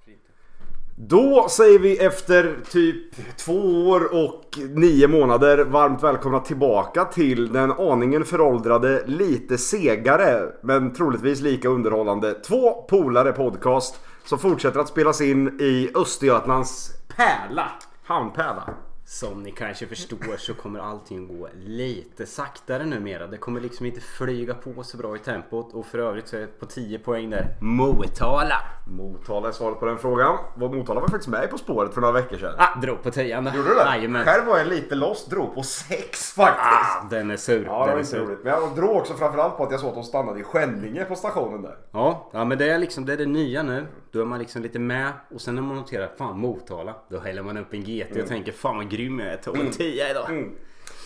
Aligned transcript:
varför 0.00 0.10
inte? 0.10 0.30
Då 0.96 1.48
säger 1.48 1.78
vi 1.78 1.98
efter 1.98 2.56
typ 2.70 3.36
två 3.36 3.88
år 3.88 4.24
och 4.24 4.58
nio 4.70 5.08
månader 5.08 5.64
varmt 5.64 6.02
välkomna 6.02 6.40
tillbaka 6.40 7.04
till 7.04 7.52
den 7.52 7.72
aningen 7.72 8.24
föråldrade, 8.24 9.02
lite 9.06 9.58
segare 9.58 10.52
men 10.62 10.92
troligtvis 10.92 11.40
lika 11.40 11.68
underhållande 11.68 12.34
Två 12.34 12.82
polare 12.82 13.32
podcast 13.32 14.00
som 14.24 14.38
fortsätter 14.38 14.80
att 14.80 14.88
spelas 14.88 15.20
in 15.20 15.60
i 15.60 15.90
Östergötlands 15.94 16.90
pärla, 17.16 17.68
hamnpärla. 18.04 18.74
Som 19.12 19.42
ni 19.42 19.50
kanske 19.50 19.86
förstår 19.86 20.36
så 20.36 20.54
kommer 20.54 20.80
allting 20.80 21.38
gå 21.38 21.48
lite 21.54 22.26
saktare 22.26 22.84
numera. 22.84 23.26
Det 23.26 23.36
kommer 23.36 23.60
liksom 23.60 23.86
inte 23.86 24.00
flyga 24.00 24.54
på 24.54 24.82
så 24.82 24.96
bra 24.96 25.16
i 25.16 25.18
tempot. 25.18 25.74
Och 25.74 25.86
för 25.86 25.98
övrigt 25.98 26.28
så 26.28 26.36
är 26.36 26.40
det 26.40 26.46
på 26.46 26.66
10 26.66 26.98
poäng 26.98 27.30
där. 27.30 27.56
Motala! 27.60 28.62
Motala 28.86 29.48
är 29.48 29.52
svaret 29.52 29.80
på 29.80 29.86
den 29.86 29.98
frågan. 29.98 30.38
Motala 30.56 31.00
var 31.00 31.08
faktiskt 31.08 31.28
med 31.28 31.50
På 31.50 31.58
spåret 31.58 31.94
för 31.94 32.00
några 32.00 32.12
veckor 32.14 32.36
sedan. 32.36 32.54
Ah, 32.58 32.80
drog 32.80 33.02
på 33.02 33.10
10 33.10 33.36
Gjorde 33.36 33.50
du 33.68 33.74
det? 33.74 33.84
Jajamän. 33.84 34.24
Själv 34.24 34.46
var 34.46 34.58
jag 34.58 34.66
lite 34.66 34.94
lost, 34.94 35.30
drog 35.30 35.54
på 35.54 35.62
sex 35.62 36.32
faktiskt. 36.32 36.98
Ah, 37.02 37.06
den 37.10 37.30
är 37.30 37.36
sur. 37.36 37.64
Ja, 37.64 37.86
den 37.86 37.98
är 37.98 38.02
sur. 38.02 38.18
roligt. 38.18 38.44
Men 38.44 38.52
jag 38.52 38.74
drog 38.76 38.96
också 38.96 39.14
framförallt 39.14 39.56
på 39.56 39.64
att 39.64 39.70
jag 39.70 39.80
såg 39.80 39.88
att 39.88 39.94
de 39.94 40.04
stannade 40.04 40.40
i 40.40 40.42
Skänninge 40.42 41.04
på 41.04 41.14
stationen 41.14 41.62
där. 41.62 41.76
Ja, 41.92 42.30
ja, 42.32 42.44
men 42.44 42.58
det 42.58 42.70
är 42.70 42.78
liksom 42.78 43.04
det, 43.06 43.12
är 43.12 43.16
det 43.16 43.26
nya 43.26 43.62
nu. 43.62 43.86
Då 44.12 44.20
är 44.20 44.24
man 44.24 44.38
liksom 44.38 44.62
lite 44.62 44.78
med 44.78 45.12
och 45.34 45.40
sen 45.40 45.54
när 45.54 45.62
man 45.62 45.76
noterar 45.76 46.10
fan 46.18 46.38
Motala. 46.38 46.94
Då 47.08 47.18
häller 47.18 47.42
man 47.42 47.56
upp 47.56 47.74
en 47.74 47.84
GT 47.84 48.16
och 48.22 48.28
tänker 48.28 48.52
fan 48.52 48.76
vad 48.76 48.90
grym 48.90 49.18
jag 49.18 49.28
är. 49.28 49.32
Jag 49.32 49.42
tog 49.42 49.58
en 49.58 49.70
10 49.70 50.10
idag. 50.10 50.30
Mm. 50.30 50.52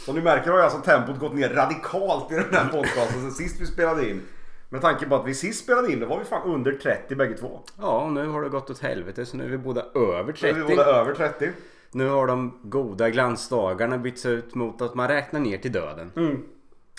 Som 0.04 0.14
ni 0.14 0.22
märker 0.22 0.50
har 0.50 0.58
ju 0.58 0.64
alltså 0.64 0.78
tempot 0.78 1.18
gått 1.18 1.34
ner 1.34 1.48
radikalt 1.48 2.32
i 2.32 2.34
den 2.34 2.54
här 2.54 2.68
podcasten 2.68 3.20
sen 3.20 3.30
sist 3.30 3.60
vi 3.60 3.66
spelade 3.66 4.10
in. 4.10 4.22
Med 4.68 4.80
tanke 4.80 5.06
på 5.06 5.14
att 5.14 5.26
vi 5.26 5.34
sist 5.34 5.64
spelade 5.64 5.92
in 5.92 6.00
då 6.00 6.06
var 6.06 6.18
vi 6.18 6.24
fan 6.24 6.48
under 6.48 6.72
30 6.72 7.14
bägge 7.14 7.34
två. 7.36 7.60
Ja, 7.80 8.04
och 8.04 8.12
nu 8.12 8.26
har 8.26 8.42
det 8.42 8.48
gått 8.48 8.70
åt 8.70 8.78
helvete 8.78 9.26
så 9.26 9.36
nu 9.36 9.44
är 9.44 9.48
vi 9.48 9.58
båda 9.58 9.80
över 9.94 10.32
Så 10.32 10.46
är 10.46 10.52
30. 10.52 10.66
vi 10.68 10.76
båda 10.76 10.84
över 10.84 11.14
30. 11.14 11.50
Nu 11.90 12.08
har 12.08 12.26
de 12.26 12.60
goda 12.62 13.10
glansdagarna 13.10 13.98
bytts 13.98 14.26
ut 14.26 14.54
mot 14.54 14.82
att 14.82 14.94
man 14.94 15.08
räknar 15.08 15.40
ner 15.40 15.58
till 15.58 15.72
döden. 15.72 16.10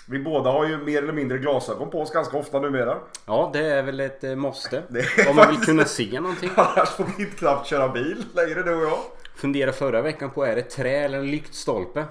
Vi 0.08 0.18
båda 0.18 0.50
har 0.50 0.68
ju 0.68 0.78
mer 0.78 1.02
eller 1.02 1.12
mindre 1.12 1.38
glasögon 1.38 1.90
på 1.90 2.00
oss 2.00 2.12
ganska 2.12 2.36
ofta 2.36 2.60
numera. 2.60 2.98
Ja, 3.26 3.50
det 3.52 3.66
är 3.66 3.82
väl 3.82 4.00
ett 4.00 4.24
eh, 4.24 4.34
måste. 4.34 4.82
Om 5.30 5.36
man 5.36 5.48
vill 5.48 5.60
kunna 5.60 5.84
se 5.84 6.20
någonting. 6.20 6.50
Annars 6.56 6.88
får 6.88 7.04
vi 7.16 7.22
inte 7.22 7.36
knappt 7.36 7.66
köra 7.66 7.88
bil 7.88 8.24
längre 8.34 8.62
du 8.62 8.74
och 8.74 8.82
jag. 8.82 8.98
Fundera 9.34 9.72
förra 9.72 10.02
veckan 10.02 10.30
på 10.30 10.44
är 10.44 10.56
det 10.56 10.62
trä 10.62 10.90
eller 10.90 11.18
en 11.18 11.30
lyktstolpe? 11.30 12.04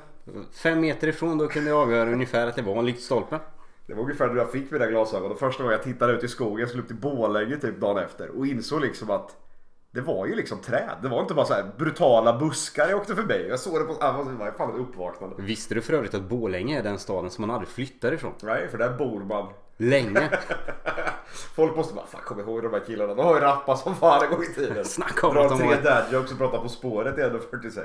Fem 0.54 0.80
meter 0.82 1.08
ifrån 1.08 1.38
då 1.38 1.48
kunde 1.48 1.70
jag 1.70 1.80
avgöra 1.80 2.12
ungefär 2.12 2.48
att 2.48 2.56
det 2.56 2.62
var 2.62 2.76
en 2.80 2.86
lyktstolpe. 2.86 3.40
Det 3.88 3.94
var 3.94 4.04
ungefär 4.04 4.28
då 4.28 4.38
jag 4.38 4.52
fick 4.52 4.72
mina 4.72 4.88
glasögon. 4.88 5.32
Och 5.32 5.40
första 5.40 5.64
gången 5.64 5.78
jag 5.78 5.84
tittade 5.84 6.14
ut 6.14 6.24
i 6.24 6.28
skogen, 6.28 6.60
jag 6.60 6.70
skulle 6.70 6.82
upp 6.82 6.88
till 6.88 6.98
Borlänge 6.98 7.58
typ 7.58 7.80
dagen 7.80 8.04
efter. 8.04 8.30
Och 8.30 8.48
insåg 8.48 8.82
liksom 8.82 9.10
att 9.10 9.36
det 9.96 10.02
var 10.02 10.26
ju 10.26 10.36
liksom 10.36 10.58
träd. 10.60 10.96
Det 11.02 11.08
var 11.08 11.22
inte 11.22 11.34
bara 11.34 11.46
så 11.46 11.54
här 11.54 11.66
brutala 11.78 12.40
buskar 12.40 12.88
jag 12.90 13.00
åkte 13.00 13.16
förbi. 13.16 13.48
Jag 13.50 13.60
såg 13.60 13.80
det 13.80 13.86
på... 13.86 13.94
ah, 14.00 14.24
Det 14.24 14.32
var 14.32 14.52
fan 14.58 14.72
uppvaknande. 14.74 15.36
Visste 15.40 15.76
du 15.76 15.82
för 15.82 15.94
övrigt 15.94 16.14
att 16.14 16.22
Borlänge 16.22 16.80
är 16.80 16.84
den 16.84 17.00
staden 17.00 17.32
som 17.32 17.42
man 17.42 17.52
aldrig 17.56 17.70
flyttar 17.70 18.12
ifrån? 18.12 18.34
Nej, 18.44 18.68
för 18.72 18.78
där 18.78 18.98
bor 18.98 19.24
man. 19.24 19.48
Länge. 19.78 20.30
Folk 21.56 21.76
måste 21.76 21.94
bara, 21.94 22.06
fan 22.06 22.22
kom 22.26 22.40
ihåg 22.40 22.64
de 22.64 22.74
här 22.74 22.80
killarna. 22.88 23.14
De 23.14 23.26
har 23.26 23.36
ju 23.36 23.42
rappat 23.42 23.80
som 23.80 23.96
fan 23.96 24.24
en 24.24 24.30
gång 24.32 24.44
i 24.44 24.54
tiden. 24.54 24.86
Snacka 24.86 25.28
om 25.28 25.38
att 25.38 25.50
de 25.50 25.58
tre 25.60 25.68
har- 25.68 25.82
dad 25.82 26.04
jokes 26.12 26.32
och 26.32 26.38
pratar 26.38 26.58
På 26.60 26.70
spåret 26.70 27.18
i 27.18 27.22
1.46. 27.22 27.82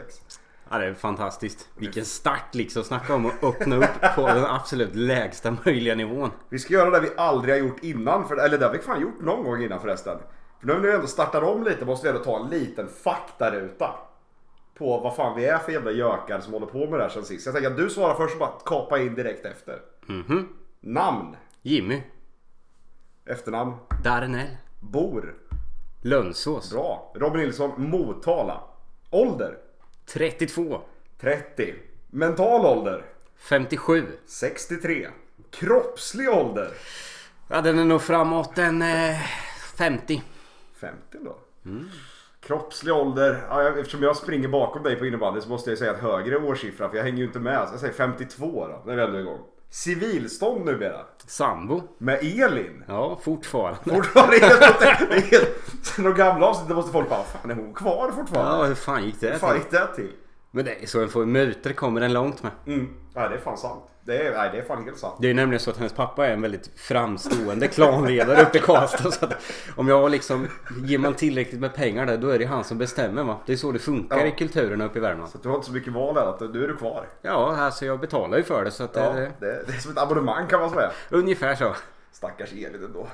Ja, 0.71 0.79
det 0.79 0.87
är 0.87 0.95
fantastiskt. 0.95 1.69
Vilken 1.77 2.05
start 2.05 2.55
liksom. 2.55 2.85
Snacka 2.85 3.15
om 3.15 3.27
att 3.27 3.45
öppna 3.45 3.77
upp 3.77 4.15
på 4.17 4.27
den 4.27 4.45
absolut 4.45 4.95
lägsta 4.95 5.57
möjliga 5.65 5.95
nivån. 5.95 6.31
Vi 6.49 6.59
ska 6.59 6.75
göra 6.75 6.91
det 6.91 7.01
vi 7.01 7.11
aldrig 7.17 7.55
har 7.55 7.59
gjort 7.61 7.79
innan. 7.83 8.29
För, 8.29 8.37
eller 8.37 8.59
det 8.59 8.65
har 8.67 8.73
vi 8.73 8.79
fan 8.79 9.01
gjort 9.01 9.21
någon 9.21 9.45
gång 9.45 9.63
innan 9.63 9.81
förresten. 9.81 10.19
För 10.61 10.67
nu 10.67 10.75
när 10.75 10.81
vi 10.81 10.93
ändå 10.93 11.07
startar 11.07 11.43
om 11.43 11.65
lite 11.65 11.85
måste 11.85 12.07
vi 12.07 12.11
ändå 12.11 12.25
ta 12.25 12.45
en 12.45 12.51
liten 12.51 12.89
faktaruta. 12.89 13.95
På 14.79 14.99
vad 15.01 15.17
fan 15.17 15.37
vi 15.37 15.45
är 15.45 15.59
för 15.59 15.73
jävla 15.73 15.91
gökar 15.91 16.41
som 16.41 16.53
håller 16.53 16.67
på 16.67 16.79
med 16.79 16.99
det 16.99 17.03
här 17.03 17.09
sen 17.11 17.25
sist. 17.25 17.47
Jag 17.47 17.55
tänker 17.55 17.71
att 17.71 17.77
du 17.77 17.91
svarar 17.91 18.15
först 18.15 18.35
och 18.35 18.39
bara 18.41 18.53
kapa 18.65 18.99
in 18.99 19.15
direkt 19.15 19.47
efter. 19.47 19.81
Mhm. 20.07 20.49
Namn. 20.81 21.37
Jimmy. 21.63 22.03
Efternamn. 23.27 23.73
Darnell. 24.05 24.57
Bor. 24.81 25.35
Lönsås. 26.03 26.73
Bra. 26.73 27.13
Robin 27.15 27.41
Nilsson. 27.41 27.73
Motala. 27.77 28.61
Ålder. 29.11 29.59
32. 30.07 30.81
30. 31.21 31.75
Mental 32.11 32.67
ålder. 32.67 33.05
57. 33.37 34.07
63. 34.27 35.09
Kroppslig 35.51 36.29
ålder. 36.29 36.71
Ja, 37.49 37.61
den 37.61 37.79
är 37.79 37.85
nog 37.85 38.03
framåt 38.03 38.59
en 38.59 38.83
eh, 38.83 39.17
50. 39.77 40.23
50 40.81 41.19
då. 41.25 41.37
Kroppslig 42.41 42.95
ålder. 42.95 43.47
Ja, 43.49 43.69
eftersom 43.69 44.03
jag 44.03 44.17
springer 44.17 44.49
bakom 44.49 44.83
dig 44.83 44.97
på 44.97 45.07
innebandy 45.07 45.41
så 45.41 45.49
måste 45.49 45.71
jag 45.71 45.79
säga 45.79 45.95
ett 45.95 46.01
högre 46.01 46.37
årssiffra 46.39 46.89
för 46.89 46.97
jag 46.97 47.05
hänger 47.05 47.19
ju 47.19 47.25
inte 47.25 47.39
med. 47.39 47.69
Så 47.69 47.75
jag 47.75 47.81
säger 47.81 47.95
52 47.95 48.67
då, 48.67 48.83
när 48.87 48.97
vi 48.97 49.03
ändå 49.03 49.17
är 49.17 49.21
igång. 49.21 49.41
Civilstånd 49.71 50.65
numera. 50.65 51.01
Sambo. 51.27 51.83
Med 51.99 52.19
Elin. 52.23 52.85
Ja, 52.89 53.21
fortfarande. 53.23 53.81
Fortfarande 53.85 54.37
helt, 55.31 55.57
Sen 55.83 56.05
de 56.05 56.15
gamla 56.15 56.47
avsnitten 56.47 56.77
måste 56.77 56.93
folk 56.93 57.09
bara, 57.09 57.23
fan 57.23 57.51
är 57.51 57.55
hon 57.55 57.75
kvar 57.75 58.11
fortfarande? 58.11 58.57
Ja, 58.63 58.65
hur 58.65 58.75
fan 58.75 59.05
gick 59.05 59.21
det 59.21 59.31
Hur 59.31 59.39
fan 59.39 59.57
gick 59.57 59.71
det 59.71 59.95
till? 59.95 60.13
Men 60.51 60.65
det 60.65 60.83
är 60.83 60.87
så 60.87 61.03
en 61.03 61.09
får 61.09 61.27
muter 61.27 61.73
kommer 61.73 62.01
den 62.01 62.13
långt 62.13 62.43
med. 62.43 62.53
Mm. 62.67 62.89
Nej 63.15 63.29
det 63.29 63.35
är 63.35 63.39
fan 63.41 63.57
sant. 63.59 63.85
Det 64.05 64.17
är, 64.27 64.37
nej, 64.37 64.51
det 64.53 64.59
är 64.59 64.63
fan 64.63 64.85
helt 64.85 64.99
sant. 64.99 65.15
Det 65.21 65.31
är 65.31 65.35
nämligen 65.35 65.61
så 65.61 65.71
att 65.71 65.77
hennes 65.77 65.93
pappa 65.93 66.27
är 66.27 66.33
en 66.33 66.43
väldigt 66.43 66.71
framstående 66.77 67.69
klanledare 67.69 68.43
uppe 68.43 68.59
i 68.59 68.61
Karlstad. 68.61 69.11
Så 69.11 69.25
att 69.25 69.35
om 69.77 69.89
jag 69.89 70.11
liksom 70.11 70.49
ger 70.85 70.99
man 70.99 71.15
tillräckligt 71.15 71.61
med 71.61 71.75
pengar 71.75 72.07
där 72.07 72.19
då 72.19 72.29
är 72.29 72.39
det 72.39 72.45
han 72.45 72.65
som 72.65 72.79
bestämmer 72.79 73.25
va. 73.25 73.37
Det 73.47 73.53
är 73.53 73.57
så 73.57 73.73
det 73.73 73.79
funkar 73.79 74.19
Ja. 74.19 74.27
i 74.27 74.31
kulturen 74.31 74.81
uppe 74.81 74.99
i 74.99 75.03
Värmland. 75.03 75.31
Så 75.31 75.39
du 75.39 75.49
har 75.49 75.57
inte 75.57 75.67
så 75.67 75.73
mycket 75.73 75.93
val 75.93 76.15
där, 76.15 76.23
att 76.27 76.41
nu 76.41 76.65
är 76.65 76.69
du 76.69 76.77
kvar. 76.77 77.07
Ja, 77.23 77.57
alltså 77.57 77.87
jag 77.87 78.01
betalar 78.01 78.37
ju 78.39 78.43
för 78.45 78.65
det 78.65 78.71
så 78.71 78.85
att 78.85 78.97
Ja, 78.97 79.13
det, 79.13 79.21
det, 79.41 79.63
det 79.67 79.73
är 79.73 79.79
som 79.79 79.93
ett 79.93 79.99
abonnemang 79.99 80.47
kan 80.47 80.61
man 80.61 80.71
säga. 80.71 80.91
ungefär 81.11 81.55
så. 81.55 81.75
Stackars 82.13 82.53
Elin 82.53 82.85
ändå. 82.85 83.07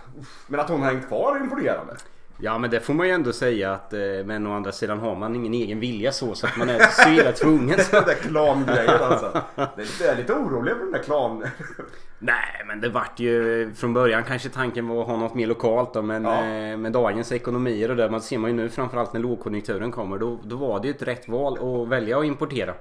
Men 0.47 0.61
att 0.61 0.69
hon 0.69 0.83
har 0.83 0.93
hängt 0.93 1.09
kvar 1.09 1.37
är 1.37 1.41
imponerande. 1.41 1.97
Ja 2.41 2.59
men 2.59 2.71
det 2.71 2.81
får 2.81 2.95
man 2.95 3.07
ju 3.07 3.13
ändå 3.13 3.33
säga 3.33 3.73
att 3.73 3.93
eh, 3.93 3.99
men 4.25 4.47
å 4.47 4.53
andra 4.57 4.73
sidan 4.73 4.99
har 4.99 5.17
man 5.17 5.37
ingen 5.37 5.55
egen 5.55 5.81
vilja 5.81 6.13
så 6.13 6.35
så 6.35 6.47
att 6.47 6.57
man 6.57 6.69
är 6.69 6.79
så 6.79 7.09
illa 7.09 7.33
tvungen. 7.33 7.79
Den 7.91 8.05
där 8.05 8.15
klangrejen 8.15 9.03
alltså. 9.03 9.43
Det 9.55 9.63
är 9.63 9.77
lite, 9.77 10.05
jag 10.05 10.13
är 10.13 10.17
lite 10.17 10.33
orolig 10.33 10.73
för 10.75 10.81
den 10.81 10.93
där 10.93 11.03
klan... 11.03 11.45
Nej 12.19 12.65
men 12.67 12.81
det 12.81 12.89
vart 12.89 13.21
ju 13.21 13.71
från 13.75 13.93
början 13.95 14.25
kanske 14.25 14.49
tanken 14.49 14.89
var 14.89 15.03
att 15.03 15.09
ha 15.09 15.17
något 15.17 15.35
mer 15.35 15.47
lokalt 15.47 15.95
då 15.95 16.03
men 16.03 16.25
Ja. 16.25 16.45
eh, 16.45 16.77
med 16.77 16.93
dagens 16.93 17.33
ekonomier 17.33 17.91
och 17.91 17.97
det 17.97 18.11
man 18.11 18.21
ser 18.21 18.39
man 18.39 18.51
ju 18.51 18.57
nu 18.57 18.69
framförallt 18.69 19.13
när 19.13 19.21
lågkonjunkturen 19.21 19.91
kommer 19.93 20.19
då, 20.19 20.39
då 20.45 20.57
var 20.57 20.81
det 20.81 20.89
ju 20.89 20.95
ett 20.95 21.03
rätt 21.03 21.29
val 21.29 21.59
att 21.83 21.89
välja 21.89 22.19
att 22.19 22.25
importera. 22.25 22.75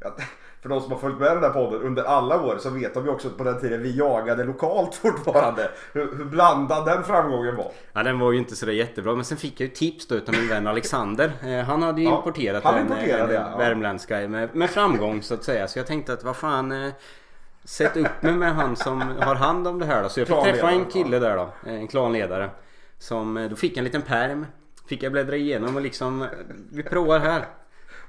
Ja, 0.00 0.16
För 0.62 0.68
de 0.68 0.80
som 0.80 0.92
har 0.92 0.98
följt 0.98 1.18
med 1.18 1.36
den 1.36 1.42
här 1.42 1.50
podden 1.50 1.82
under 1.82 2.02
alla 2.02 2.42
år 2.42 2.56
så 2.58 2.70
vet 2.70 2.94
de 2.94 3.04
ju 3.04 3.10
också 3.10 3.28
att 3.28 3.36
på 3.36 3.44
den 3.44 3.60
tiden 3.60 3.82
vi 3.82 3.96
jagade 3.96 4.44
lokalt 4.44 4.94
fortfarande. 5.02 5.70
Hur, 5.92 6.16
hur 6.16 6.24
blandad 6.24 6.86
den 6.86 7.04
framgången 7.04 7.56
var. 7.56 7.72
Ja 7.92 8.02
den 8.02 8.18
var 8.18 8.32
ju 8.32 8.38
inte 8.38 8.56
sådär 8.56 8.72
jättebra 8.72 9.14
men 9.14 9.24
sen 9.24 9.38
fick 9.38 9.60
jag 9.60 9.68
ju 9.68 9.74
tips 9.74 10.06
då 10.06 10.14
utav 10.14 10.34
min 10.34 10.48
vän 10.48 10.66
Alexander. 10.66 11.32
Eh, 11.42 11.64
han 11.64 11.82
hade 11.82 12.00
ju 12.00 12.08
Ja, 12.08 12.16
importerat 12.16 12.64
han 12.64 12.74
en, 12.74 12.82
importerade, 12.82 13.36
en 13.36 13.50
ja, 13.50 13.56
värmländska 13.58 14.28
med, 14.28 14.54
med 14.54 14.70
framgång 14.70 15.22
så 15.22 15.34
att 15.34 15.44
säga. 15.44 15.68
Så 15.68 15.78
jag 15.78 15.86
tänkte 15.86 16.12
att 16.12 16.24
vad 16.24 16.36
fan 16.36 16.72
eh, 16.72 16.92
Sätt 17.64 17.96
upp 17.96 18.22
mig 18.22 18.32
med 18.32 18.54
han 18.54 18.76
som 18.76 19.00
har 19.00 19.34
hand 19.34 19.68
om 19.68 19.78
det 19.78 19.86
här 19.86 20.02
då. 20.02 20.08
Så 20.08 20.20
jag 20.20 20.28
fick 20.28 20.42
träffa 20.42 20.70
en 20.70 20.84
kille 20.84 21.18
där 21.18 21.36
då. 21.36 21.70
En 21.70 21.88
klanledare. 21.88 22.50
Som, 22.98 23.36
eh, 23.36 23.50
då 23.50 23.56
fick 23.56 23.72
jag 23.72 23.78
en 23.78 23.84
liten 23.84 24.02
perm. 24.02 24.46
Fick 24.88 25.02
jag 25.02 25.12
bläddra 25.12 25.36
igenom 25.36 25.76
och 25.76 25.82
liksom 25.82 26.22
eh, 26.22 26.28
Vi 26.72 26.82
provar 26.82 27.18
här. 27.18 27.46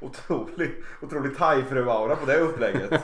Otrolig, 0.02 0.84
otrolig 1.02 1.38
thai-fru-aura 1.38 2.16
på 2.16 2.26
det 2.26 2.38
upplägget. 2.38 2.92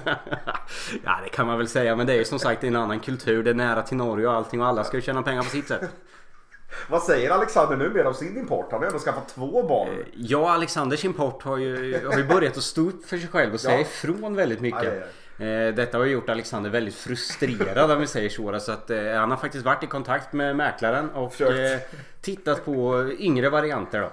ja 1.03 1.19
det 1.23 1.29
kan 1.29 1.47
man 1.47 1.57
väl 1.57 1.67
säga 1.67 1.95
men 1.95 2.07
det 2.07 2.13
är 2.13 2.17
ju 2.17 2.25
som 2.25 2.39
sagt 2.39 2.63
en 2.63 2.75
annan 2.75 2.99
kultur. 2.99 3.43
Det 3.43 3.49
är 3.49 3.53
nära 3.53 3.81
till 3.81 3.97
Norge 3.97 4.27
och 4.27 4.33
allting 4.33 4.61
och 4.61 4.67
alla 4.67 4.83
ska 4.83 4.97
ju 4.97 5.01
tjäna 5.01 5.23
pengar 5.23 5.43
på 5.43 5.49
sitt 5.49 5.67
sätt. 5.67 5.81
Vad 6.89 7.03
säger 7.03 7.29
Alexander 7.29 7.77
nu 7.77 7.89
med 7.89 8.07
om 8.07 8.13
sin 8.13 8.37
import? 8.37 8.67
Han 8.71 8.79
har 8.79 8.87
ändå 8.87 8.99
skaffat 8.99 9.27
två 9.29 9.63
barn. 9.63 9.89
Ja, 10.15 10.51
Alexanders 10.51 11.05
import 11.05 11.43
har 11.43 11.57
ju, 11.57 12.05
har 12.07 12.17
ju 12.17 12.23
börjat 12.27 12.57
att 12.57 12.63
stå 12.63 12.81
upp 12.81 13.05
för 13.05 13.17
sig 13.17 13.27
själv 13.27 13.53
och 13.53 13.59
säga 13.59 13.75
Ja. 13.75 13.81
ifrån 13.81 14.35
väldigt 14.35 14.61
mycket. 14.61 14.81
Aj, 14.83 15.03
Eh, 15.39 15.73
Detta 15.73 15.97
har 15.97 16.05
ju 16.05 16.11
gjort 16.11 16.29
Alexander 16.29 16.69
väldigt 16.69 16.95
frustrerad 16.95 17.91
om 17.91 17.99
vi 17.99 18.07
säger 18.07 18.29
så. 18.29 18.59
Så 18.59 18.71
att, 18.71 18.89
eh, 18.89 19.13
han 19.13 19.31
har 19.31 19.37
faktiskt 19.37 19.65
varit 19.65 19.83
i 19.83 19.87
kontakt 19.87 20.33
med 20.33 20.55
mäklaren 20.55 21.09
och 21.09 21.31
Försökt. 21.31 21.83
eh, 21.93 21.97
tittat 22.21 22.65
på 22.65 23.05
yngre 23.19 23.49
varianter 23.49 24.01
då. 24.01 24.09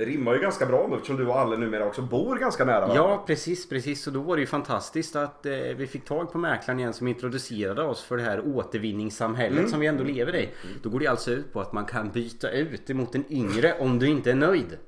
Det 0.00 0.06
rimmar 0.06 0.34
ju 0.34 0.40
ganska 0.40 0.66
bra 0.66 0.86
nu 0.90 0.94
eftersom 0.96 1.16
du 1.16 1.26
och 1.26 1.38
Alle 1.38 1.56
numera 1.56 1.86
också 1.86 2.02
bor 2.02 2.36
ganska 2.36 2.64
nära 2.64 2.80
varandra. 2.80 2.96
Ja 2.96 3.24
precis, 3.26 3.68
precis. 3.68 4.06
Och 4.06 4.12
då 4.12 4.20
var 4.20 4.36
det 4.36 4.40
ju 4.40 4.46
fantastiskt 4.46 5.16
att 5.16 5.46
eh, 5.46 5.52
vi 5.52 5.86
fick 5.86 6.04
tag 6.04 6.32
på 6.32 6.38
mäklaren 6.38 6.80
igen 6.80 6.92
som 6.92 7.08
introducerade 7.08 7.82
oss 7.82 8.02
för 8.02 8.16
det 8.16 8.22
här 8.22 8.42
återvinningssamhället 8.56 9.58
Mm. 9.58 9.70
som 9.70 9.80
vi 9.80 9.86
ändå 9.86 10.04
lever 10.04 10.36
i. 10.36 10.48
Då 10.82 10.90
går 10.90 11.00
det 11.00 11.06
alltså 11.06 11.30
ut 11.30 11.52
på 11.52 11.60
att 11.60 11.72
man 11.72 11.84
kan 11.84 12.10
byta 12.10 12.50
ut 12.50 12.90
emot 12.90 13.14
en 13.14 13.24
yngre 13.32 13.74
om 13.80 13.98
du 13.98 14.06
inte 14.06 14.30
är 14.30 14.34
nöjd. 14.34 14.78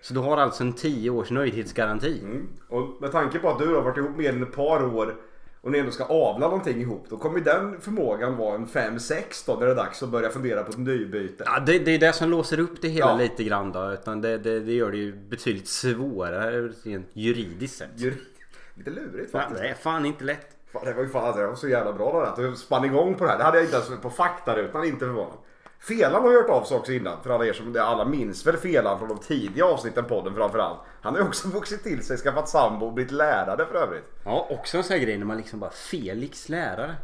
Så 0.00 0.14
du 0.14 0.20
har 0.20 0.36
alltså 0.36 0.62
en 0.64 0.72
10 0.72 1.10
års 1.10 1.30
nöjdhetsgaranti. 1.30 2.20
Mm. 2.22 2.48
Och 2.68 2.96
med 3.00 3.12
tanke 3.12 3.38
på 3.38 3.48
att 3.48 3.58
du 3.58 3.74
har 3.74 3.82
varit 3.82 3.96
ihop 3.98 4.20
än 4.20 4.42
ett 4.42 4.52
par 4.52 4.94
år 4.94 5.14
och 5.68 5.72
ni 5.72 5.78
ändå 5.78 5.92
ska 5.92 6.04
avla 6.04 6.46
någonting 6.48 6.80
ihop. 6.80 7.06
Då 7.08 7.16
kommer 7.16 7.40
den 7.40 7.80
förmågan 7.80 8.36
vara 8.36 8.54
en 8.54 8.66
5-6 8.66 9.22
då 9.46 9.54
när 9.54 9.66
det 9.66 9.72
är 9.72 9.76
dags 9.76 10.02
att 10.02 10.08
börja 10.08 10.30
fundera 10.30 10.62
på 10.62 10.70
ett 10.70 10.78
nybyte. 10.78 11.44
Ja, 11.46 11.60
det, 11.66 11.78
det 11.78 11.90
är 11.94 11.98
det 11.98 12.12
som 12.12 12.30
låser 12.30 12.60
upp 12.60 12.82
det 12.82 12.88
hela 12.88 13.06
Ja. 13.10 13.16
lite 13.16 13.44
grann 13.44 13.72
då. 13.72 13.92
Utan 13.92 14.20
det, 14.20 14.38
det, 14.38 14.60
det 14.60 14.72
gör 14.72 14.90
det 14.90 14.96
ju 14.96 15.12
betydligt 15.16 15.68
svårare 15.68 16.68
rent 16.82 17.06
juridiskt 17.12 17.76
sett. 17.78 17.88
Ju- 17.96 18.14
Lite 18.74 18.90
lurigt 18.90 19.32
faktiskt. 19.32 19.60
det 19.62 19.68
är 19.68 19.74
fan 19.74 20.06
inte 20.06 20.24
lätt. 20.24 20.46
Fan, 20.72 20.84
det 20.84 20.92
var 20.94 21.02
ju 21.02 21.08
fan 21.08 21.38
det 21.38 21.46
var 21.46 21.54
så 21.54 21.68
jävla 21.68 21.92
bra 21.92 22.12
då 22.12 22.20
att 22.20 22.36
du 22.36 22.56
spann 22.56 22.84
igång 22.84 23.14
på 23.14 23.24
det 23.24 23.30
här. 23.30 23.38
Det 23.38 23.44
hade 23.44 23.56
jag 23.58 23.64
inte 23.66 23.76
ens 23.76 23.88
på 24.02 24.10
faktarutan 24.10 24.84
inte 24.84 24.98
förvånad. 24.98 25.32
Felan 25.80 26.22
har 26.22 26.32
hört 26.32 26.48
av 26.48 26.64
sig 26.64 26.76
också 26.76 26.92
innan. 26.92 27.22
För 27.22 27.30
alla 27.30 27.46
er 27.46 27.52
som 27.52 27.76
alla 27.80 28.04
minns 28.04 28.46
väl 28.46 28.56
Felan 28.56 28.98
från 28.98 29.08
de 29.08 29.18
tidiga 29.18 29.64
avsnitten 29.64 30.04
podden 30.04 30.34
framförallt. 30.34 30.78
Han 31.00 31.14
har 31.14 31.20
ju 31.20 31.28
också 31.28 31.48
vuxit 31.54 31.82
till 31.82 32.04
sig, 32.04 32.16
skaffat 32.16 32.48
sambo 32.48 32.86
och 32.86 32.92
blivit 32.92 33.12
lärare 33.12 33.66
för 33.66 33.74
övrigt. 33.74 34.04
Ja, 34.24 34.46
också 34.50 34.76
en 34.76 34.84
sån 34.84 34.94
här 34.96 35.00
grej 35.04 35.18
när 35.18 35.26
man 35.26 35.36
liksom 35.36 35.60
bara 35.60 35.70
Felix 35.70 36.48
lärare. 36.48 36.96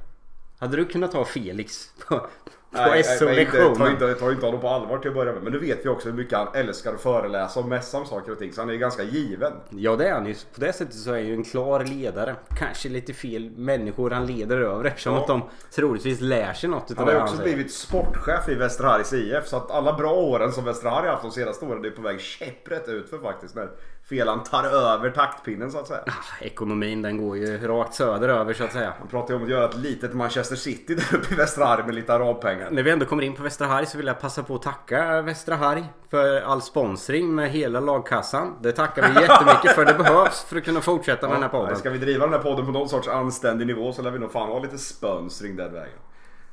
Hade 0.59 0.77
du 0.77 0.85
kunnat 0.85 1.13
ta 1.13 1.25
Felix 1.25 1.93
på, 2.09 2.27
på 2.75 3.25
nej, 3.25 3.47
ta 3.77 3.91
inte, 3.91 4.15
ta 4.15 4.33
inte 4.33 4.47
honom 4.47 4.61
på 4.61 4.69
allvar 4.69 4.99
till 4.99 5.09
att 5.09 5.15
börja 5.15 5.33
med. 5.33 5.43
Men 5.43 5.53
nu 5.53 5.59
vet 5.59 5.85
vi 5.85 5.89
också 5.89 6.09
hur 6.09 6.17
mycket 6.17 6.39
han 6.39 6.49
älskar 6.55 6.95
att 6.95 7.01
föreläsa 7.01 7.61
och 7.61 7.69
mässa 7.69 7.99
om 7.99 8.07
saker 8.07 8.33
och 8.33 8.39
ting. 8.39 8.53
Så 8.53 8.61
han 8.61 8.69
är 8.69 8.73
ju 8.73 8.79
ganska 8.79 9.03
given. 9.03 9.53
Ja 9.71 9.97
det 9.97 10.09
är 10.09 10.13
han 10.13 10.27
ju. 10.27 10.35
På 10.35 10.61
det 10.61 10.73
sättet 10.73 10.95
så 10.95 11.11
är 11.11 11.15
han 11.15 11.27
ju 11.27 11.35
en 11.35 11.45
klar 11.45 11.85
ledare. 11.85 12.35
Kanske 12.59 12.89
lite 12.89 13.13
fel 13.13 13.51
människor 13.57 14.11
han 14.11 14.27
leder 14.27 14.57
över 14.59 14.85
eftersom 14.85 15.15
Ja. 15.15 15.21
att 15.21 15.27
de 15.27 15.43
troligtvis 15.75 16.21
lär 16.21 16.53
sig 16.53 16.71
något 16.71 16.91
utav 16.91 16.97
Han 16.97 17.07
det 17.07 17.21
har 17.21 17.27
ju 17.29 17.33
också 17.33 17.43
blivit 17.43 17.73
sportchef 17.73 18.49
i 18.49 18.55
Västra 18.55 18.89
Harrys 18.89 19.13
IF. 19.13 19.47
Så 19.47 19.57
att 19.57 19.71
alla 19.71 19.93
bra 19.93 20.13
åren 20.13 20.53
som 20.53 20.65
Västra 20.65 20.91
Harry 20.91 21.09
haft 21.09 21.23
de 21.23 21.31
senaste 21.31 21.65
åren 21.65 21.85
är 21.85 21.91
på 21.91 22.03
väg 22.03 22.21
käpprätt 22.21 22.89
utför 22.89 23.19
faktiskt. 23.19 23.55
När 23.55 23.69
Felan 24.09 24.43
tar 24.43 24.65
över 24.65 25.11
taktpinnen 25.11 25.71
så 25.71 25.79
att 25.79 25.87
säga. 25.87 26.01
Ah, 26.07 26.45
Ekonomin 26.45 27.03
den 27.03 27.17
går 27.17 27.37
ju 27.37 27.59
rakt 27.69 27.95
söderöver 27.95 28.55
så 28.55 28.65
att 28.65 28.73
säga. 28.73 28.93
Han 28.99 29.09
pratar 29.09 29.35
ju 29.35 29.37
om 29.37 29.43
att 29.45 29.51
göra 29.51 29.65
ett 29.65 29.77
litet 29.77 30.15
Manchester 30.15 30.57
City 30.57 30.95
där 30.95 31.15
uppe 31.19 31.35
i 31.35 31.37
Västra 31.37 31.65
Harry 31.67 31.83
med 31.83 31.95
lite 31.95 32.15
arabpengar. 32.15 32.71
När 32.71 32.83
vi 32.83 32.91
ändå 32.91 33.07
kommer 33.07 33.23
in 33.23 33.35
på 33.35 33.43
Västra 33.43 33.67
Harry 33.67 33.87
så 33.87 33.97
vill 33.97 34.07
jag 34.07 34.21
passa 34.21 34.43
på 34.43 34.55
att 34.55 34.63
tacka 34.63 35.23
Västra 35.23 35.57
Harry 35.57 35.85
för 36.11 36.41
all 36.41 36.63
sponsring 36.63 37.35
med 37.35 37.51
hela 37.51 37.81
lagkassan. 37.81 38.55
Det 38.63 38.73
tackar 38.73 39.03
vi 39.03 39.21
jättemycket 39.21 39.75
för. 39.75 39.85
Det 39.85 39.95
behövs 39.95 40.45
för 40.45 40.57
att 40.57 40.65
kunna 40.65 40.81
fortsätta 40.81 41.27
med 41.29 41.37
den 41.37 41.43
här 41.43 41.51
podden. 41.51 41.77
Ska 41.77 41.91
vi 41.91 41.99
driva 41.99 42.25
den 42.27 42.35
här 42.35 42.43
podden 42.43 42.67
på 42.67 42.73
någon 42.73 42.89
sorts 42.89 43.09
anständig 43.09 43.67
nivå 43.67 43.93
så 43.93 44.03
lär 44.03 44.11
vi 44.11 44.19
nog 44.19 44.33
fan 44.33 44.49
ha 44.49 44.59
lite 44.59 44.79
sponsring 44.79 45.57
den 45.57 45.73
vägen. 45.73 45.99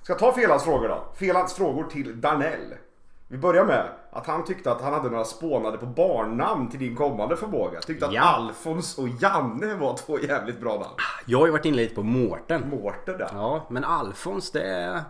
Ska 0.04 0.15
ta 0.15 0.31
Felans 0.33 0.63
frågor 0.63 0.88
då. 0.88 1.04
Felans 1.19 1.54
frågor 1.54 1.83
till 1.83 2.21
Danell. 2.21 2.74
Vi 3.31 3.38
börjar 3.38 3.66
med 3.66 3.89
att 4.12 4.28
han 4.28 4.45
tyckte 4.45 4.72
att 4.72 4.81
han 4.81 4.94
hade 4.94 5.10
några 5.10 5.25
spånade 5.25 5.78
på 5.78 5.86
barnnamn 5.86 6.69
till 6.69 6.80
din 6.80 6.95
kommande 6.95 7.38
förmåga. 7.38 7.80
Tyckte 7.80 8.06
att 8.06 8.13
Ja. 8.13 8.22
Alfons 8.22 8.98
och 8.98 9.07
Janne 9.07 9.75
var 9.75 9.98
två 9.98 10.19
jävligt 10.19 10.60
bra 10.60 10.74
namn. 10.74 10.95
Jag 11.25 11.39
har 11.39 11.45
ju 11.45 11.51
varit 11.51 11.66
inne 11.66 11.78
lite 11.78 11.95
på 11.95 12.04
Mårten. 12.04 12.69
Mårten 12.69 13.18
där. 13.18 13.30
Ja, 13.33 13.66
men 13.69 13.83
Alfons 13.83 14.51
det 14.51 14.62
är... 14.63 15.01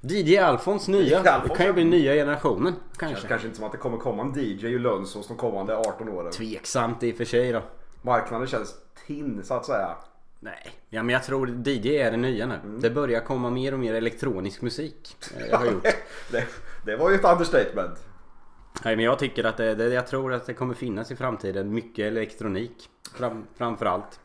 DJ 0.00 0.38
Alfons 0.38 0.88
nya. 0.88 1.18
Alfons, 1.18 1.48
Det 1.48 1.56
kan 1.56 1.66
ju 1.66 1.70
ja. 1.70 1.72
bli 1.72 1.84
nya 1.84 2.14
generationen. 2.14 2.72
Kanske. 2.72 3.06
Kanske. 3.06 3.28
kanske 3.28 3.46
inte 3.46 3.56
som 3.56 3.66
att 3.66 3.72
det 3.72 3.78
kommer 3.78 3.98
komma 3.98 4.22
en 4.22 4.32
DJ 4.34 4.66
ur 4.66 4.78
Lönnsås 4.78 5.28
de 5.28 5.36
kommande 5.36 5.76
18 5.76 6.08
åren. 6.08 6.32
Tveksamt 6.32 7.02
i 7.02 7.12
och 7.12 7.16
för 7.16 7.24
sig 7.24 7.52
då. 7.52 7.62
Marknaden 8.02 8.46
känns 8.46 8.74
tinn 9.06 9.40
så 9.44 9.54
att 9.54 9.66
säga. 9.66 9.96
Nej, 10.44 10.70
ja, 10.90 11.02
men 11.02 11.12
jag 11.12 11.24
tror 11.24 11.48
DJ 11.68 11.96
är 11.96 12.10
det 12.10 12.16
nya 12.16 12.46
nu. 12.46 12.54
Mm. 12.54 12.80
Det 12.80 12.90
börjar 12.90 13.20
komma 13.20 13.50
mer 13.50 13.72
och 13.72 13.78
mer 13.80 13.94
elektronisk 13.94 14.62
musik. 14.62 15.16
eh, 15.38 15.46
Jag 15.50 15.58
har 15.58 15.66
gjort. 15.66 15.82
det, 16.30 16.46
det 16.84 16.96
var 16.96 17.10
ju 17.10 17.16
ett 17.16 17.24
understatement. 17.24 17.98
Nej, 18.84 18.96
men 18.96 19.04
jag 19.04 19.18
tycker 19.18 19.44
att 19.44 19.56
det, 19.56 19.74
det, 19.74 19.84
jag 19.94 20.06
tror 20.06 20.32
att 20.32 20.46
det 20.46 20.54
kommer 20.54 20.74
finnas 20.74 21.10
i 21.10 21.16
framtiden 21.16 21.74
mycket 21.74 22.06
elektronik. 22.06 22.88
Fram, 23.14 23.46
framförallt. 23.56 24.20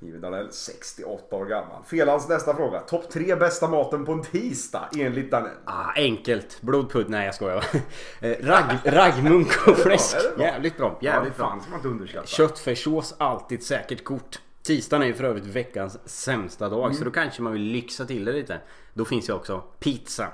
Danell 0.00 0.52
68 0.52 1.36
år 1.36 1.46
gammal. 1.46 1.84
Felans 1.84 2.28
nästa 2.28 2.54
fråga. 2.56 2.80
Topp 2.80 3.10
tre 3.10 3.36
bästa 3.36 3.68
maten 3.68 4.04
på 4.04 4.12
en 4.12 4.22
tisdag 4.22 4.88
enligt 4.98 5.30
Danell. 5.30 5.50
Ah, 5.64 5.92
enkelt. 5.96 6.58
Blodpudd. 6.62 7.08
Nej 7.10 7.26
jag 7.26 7.34
skojar. 7.34 7.64
Eh, 8.20 8.36
Ragg, 8.40 8.64
raggmunk 8.84 9.68
och 9.68 9.76
fläsk. 9.78 10.16
Är 10.16 10.36
bra. 10.36 10.44
Jävligt 10.46 10.76
bra. 10.76 10.98
Jävligt 11.02 11.32
ja, 11.38 11.44
bra. 11.44 11.60
fan 11.80 11.90
underskatta. 11.90 12.26
Köttfärssås 12.26 13.14
alltid 13.18 13.62
säkert 13.62 14.04
kort. 14.04 14.40
Tisdagen 14.62 15.02
är 15.02 15.06
ju 15.06 15.14
för 15.14 15.24
övrigt 15.24 15.46
veckans 15.46 15.98
sämsta 16.08 16.68
dag 16.68 16.84
Mm. 16.84 16.94
så 16.94 17.04
då 17.04 17.10
kanske 17.10 17.42
man 17.42 17.52
vill 17.52 17.62
lyxa 17.62 18.04
till 18.04 18.24
det 18.24 18.32
lite. 18.32 18.60
Då 18.94 19.04
finns 19.04 19.28
ju 19.28 19.32
också 19.32 19.62
pizza. 19.78 20.28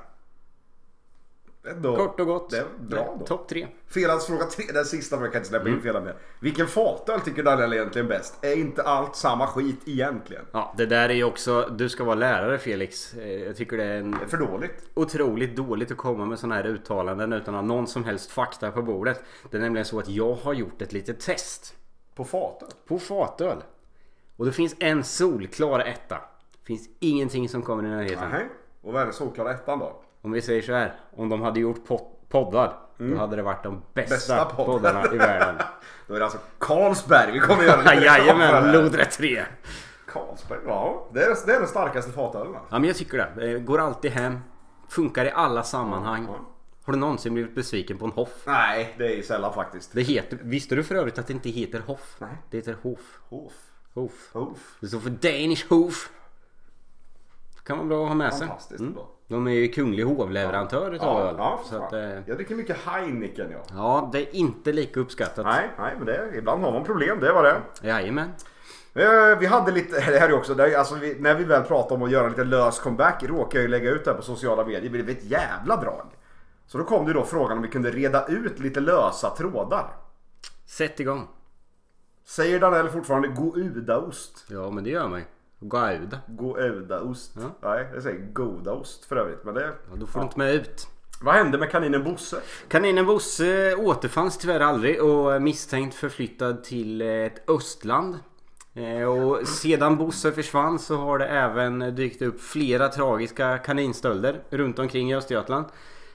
Ändå- 1.70 1.96
Kort 1.96 2.20
och 2.20 2.26
gott. 2.26 2.50
Det 2.50 2.58
är 2.58 2.64
bra 2.78 3.16
då. 3.20 3.26
Topp 3.26 3.48
tre. 3.48 3.66
Felans 3.86 4.26
fråga 4.26 4.44
tre, 4.44 4.64
den 4.74 4.84
sista 4.84 5.16
för 5.16 5.24
jag 5.24 5.32
kan 5.32 5.40
inte 5.40 5.48
släppa 5.48 5.64
Mm. 5.66 5.74
in 5.76 5.82
Felan 5.82 6.04
mer. 6.04 6.16
Vilken 6.40 6.66
fatöl 6.66 7.20
tycker 7.20 7.42
Danell 7.42 7.72
egentligen 7.72 8.08
bäst? 8.08 8.44
Är 8.44 8.56
inte 8.56 8.82
allt 8.82 9.16
samma 9.16 9.46
skit 9.46 9.80
egentligen? 9.86 10.44
Ja, 10.52 10.74
det 10.76 10.86
där 10.86 11.08
är 11.08 11.14
ju 11.14 11.24
också... 11.24 11.68
Du 11.76 11.88
ska 11.88 12.04
vara 12.04 12.14
lärare 12.14 12.58
Felix. 12.58 13.14
Eh, 13.14 13.28
Jag 13.28 13.56
tycker 13.56 13.76
det 13.76 13.84
är 13.84 13.98
en 13.98 14.10
Det 14.10 14.18
är 14.24 14.28
för 14.28 14.36
dåligt. 14.36 14.88
otroligt 14.94 15.56
dåligt 15.56 15.90
att 15.90 15.96
komma 15.96 16.24
med 16.26 16.38
sådana 16.38 16.54
här 16.54 16.66
uttalanden 16.66 17.32
utan 17.32 17.54
att 17.54 17.60
ha 17.60 17.66
någon 17.66 17.86
som 17.86 18.04
helst 18.04 18.30
fakta 18.30 18.70
på 18.70 18.82
bordet. 18.82 19.22
Det 19.50 19.56
är 19.56 19.60
nämligen 19.60 19.84
så 19.84 19.98
att 19.98 20.08
jag 20.08 20.34
har 20.34 20.52
gjort 20.52 20.82
ett 20.82 20.92
litet 20.92 21.20
test 21.20 21.74
På 22.14 22.24
fatöl? 22.24 22.68
på 22.86 22.98
fatöl. 22.98 23.62
Och 24.38 24.44
det 24.46 24.52
finns 24.52 24.74
en 24.80 25.04
solklar 25.04 25.80
etta. 25.80 26.14
Det 26.52 26.66
finns 26.66 26.88
ingenting 27.00 27.48
som 27.48 27.62
kommer 27.62 27.84
i 27.84 27.88
närheten. 27.88 28.30
Nej. 28.32 28.48
Och 28.82 28.92
vad 28.92 29.02
är 29.02 29.06
den 29.06 29.14
solklara 29.14 29.50
ettan 29.54 29.78
då? 29.78 30.02
Om 30.22 30.32
vi 30.32 30.42
säger 30.42 30.62
så 30.62 30.72
här. 30.72 30.94
Om 31.16 31.28
de 31.28 31.42
hade 31.42 31.60
gjort 31.60 31.88
po- 31.88 32.06
poddar. 32.28 32.78
Då 32.98 33.16
hade 33.16 33.36
det 33.36 33.42
varit 33.42 33.62
de 33.62 33.82
bästa, 33.94 34.14
Bästa 34.14 34.44
poddarna 34.44 35.14
i 35.14 35.18
världen. 35.18 35.54
Då 36.06 36.14
är 36.14 36.18
det 36.18 36.24
alltså 36.24 36.38
Carlsberg 36.58 37.32
vi 37.32 37.38
kommer 37.40 37.64
göra 37.64 37.94
Jajamän. 37.94 38.72
Lodre 38.72 39.04
3. 39.04 39.44
Carlsberg, 40.06 40.58
ja. 40.66 41.08
Det 41.12 41.22
är, 41.22 41.46
det 41.46 41.52
är 41.52 41.58
den 41.58 41.68
starkaste 41.68 42.12
fatölen 42.12 42.46
alltså. 42.54 42.74
Ja 42.74 42.78
men 42.78 42.88
jag 42.88 42.96
tycker 42.96 43.18
det. 43.18 43.46
Det 43.46 43.58
Går 43.58 43.78
alltid 43.78 44.10
hem. 44.10 44.38
Funkar 44.88 45.24
i 45.24 45.30
alla 45.30 45.62
sammanhang. 45.62 46.26
Ja. 46.28 46.38
Har 46.84 46.92
du 46.92 46.98
någonsin 46.98 47.34
blivit 47.34 47.54
besviken 47.54 47.98
på 47.98 48.04
en 48.04 48.12
Hoff? 48.12 48.42
Nej, 48.46 48.94
det 48.98 49.06
är 49.06 49.16
ju 49.16 49.22
sällan 49.22 49.52
faktiskt. 49.54 49.92
Det 49.92 50.02
heter, 50.02 50.38
visste 50.42 50.74
du 50.74 50.84
för 50.84 50.94
övrigt 50.94 51.18
att 51.18 51.26
det 51.26 51.32
inte 51.32 51.48
heter 51.50 51.80
Hoff? 51.80 52.16
Nej. 52.18 52.30
Det 52.50 52.56
heter 52.56 52.76
Hof. 52.82 53.18
Hof. 53.28 53.52
Hof. 53.98 54.30
Hof. 54.32 54.76
Det 54.80 54.86
står 54.86 54.98
för 55.00 55.10
Danish 55.10 55.64
Hof. 55.68 56.10
Kan 57.64 57.78
vara 57.78 57.88
bra 57.88 58.02
att 58.02 58.08
ha 58.08 58.14
med 58.14 58.34
sig. 58.34 58.46
Fantastiskt 58.46 58.80
Mm. 58.80 58.92
bra. 58.94 59.08
De 59.26 59.46
är 59.46 59.50
ju 59.52 59.68
kunglig 59.68 60.02
hovleverantör 60.04 60.94
utav 60.94 61.08
Ja, 61.20 61.28
öl. 61.28 61.34
ja, 61.38 61.60
så 61.64 61.76
att, 61.82 61.92
eh, 61.92 62.00
Jag 62.00 62.36
dricker 62.36 62.54
mycket 62.54 62.76
Heineken 62.86 63.50
ja. 63.50 63.58
ja, 63.72 64.08
det 64.12 64.18
är 64.18 64.36
inte 64.36 64.72
lika 64.72 65.00
uppskattat. 65.00 65.46
Nej, 65.46 65.70
nej, 65.78 65.94
men 65.96 66.06
det 66.06 66.16
är, 66.16 66.34
ibland 66.36 66.62
har 66.62 66.72
man 66.72 66.84
problem. 66.84 67.20
Det 67.20 67.32
var 67.32 67.42
det. 67.42 67.60
Jajamän. 67.88 68.28
Eh, 68.94 69.38
Vi 69.38 69.46
hade 69.46 69.72
lite, 69.72 69.94
det 70.10 70.18
här 70.18 70.28
är 70.28 70.32
också, 70.32 70.62
alltså 70.78 70.94
vi, 70.94 71.16
när 71.20 71.34
vi 71.34 71.44
väl 71.44 71.62
pratar 71.62 71.96
om 71.96 72.02
att 72.02 72.10
göra 72.10 72.24
en 72.24 72.30
lite 72.30 72.44
lös 72.44 72.78
comeback 72.78 73.22
råkar 73.22 73.58
jag 73.58 73.62
ju 73.62 73.68
lägga 73.68 73.90
ut 73.90 74.04
det 74.04 74.10
här 74.10 74.16
på 74.16 74.22
sociala 74.24 74.64
medier. 74.64 74.80
Det 74.82 74.88
blev 74.88 75.08
ett 75.08 75.24
jävla 75.24 75.76
drag. 75.76 76.06
Så 76.66 76.78
då 76.78 76.84
kom 76.84 77.06
det 77.06 77.12
då 77.12 77.24
frågan 77.24 77.56
om 77.56 77.62
vi 77.62 77.68
kunde 77.68 77.90
reda 77.90 78.26
ut 78.26 78.58
lite 78.58 78.80
lösa 78.80 79.30
trådar. 79.30 79.86
Sätt 80.66 81.00
igång. 81.00 81.28
Säger 82.28 82.60
Danell 82.60 82.88
fortfarande 82.88 83.28
goudaost? 83.28 84.44
Ja, 84.48 84.70
men 84.70 84.84
det 84.84 84.90
gör 84.90 85.08
man 85.08 85.18
ju. 85.18 85.24
Gauda. 85.60 86.18
Goudaost. 86.26 87.32
Ja. 87.36 87.70
Nej, 87.70 87.86
jag 87.94 88.02
säger 88.02 88.26
godaost 88.32 89.04
för 89.04 89.16
övrigt. 89.16 89.44
Men 89.44 89.54
det, 89.54 89.64
Ja, 89.90 89.96
då 89.96 90.06
får 90.06 90.20
du 90.20 90.24
inte 90.24 90.38
med 90.38 90.54
ut. 90.54 90.86
Vad 91.22 91.34
hände 91.34 91.58
med 91.58 91.70
kaninen 91.70 92.04
Bosse? 92.04 92.40
Kaninen 92.68 93.06
Bosse 93.06 93.74
återfanns 93.74 94.38
tyvärr 94.38 94.60
aldrig 94.60 95.02
och 95.02 95.42
misstänkt 95.42 95.94
förflyttad 95.94 96.64
till 96.64 97.00
ett 97.02 97.50
östland. 97.50 98.18
Eh, 98.74 99.02
Och 99.02 99.48
sedan 99.48 99.96
Bosse 99.96 100.32
försvann 100.32 100.78
så 100.78 100.96
har 100.96 101.18
det 101.18 101.26
även 101.26 101.78
dykt 101.94 102.22
upp 102.22 102.40
flera 102.40 102.88
tragiska 102.88 103.58
kaninstölder 103.58 104.40
runt 104.50 104.78
omkring 104.78 105.10
i 105.10 105.16
Östergötland. 105.16 105.66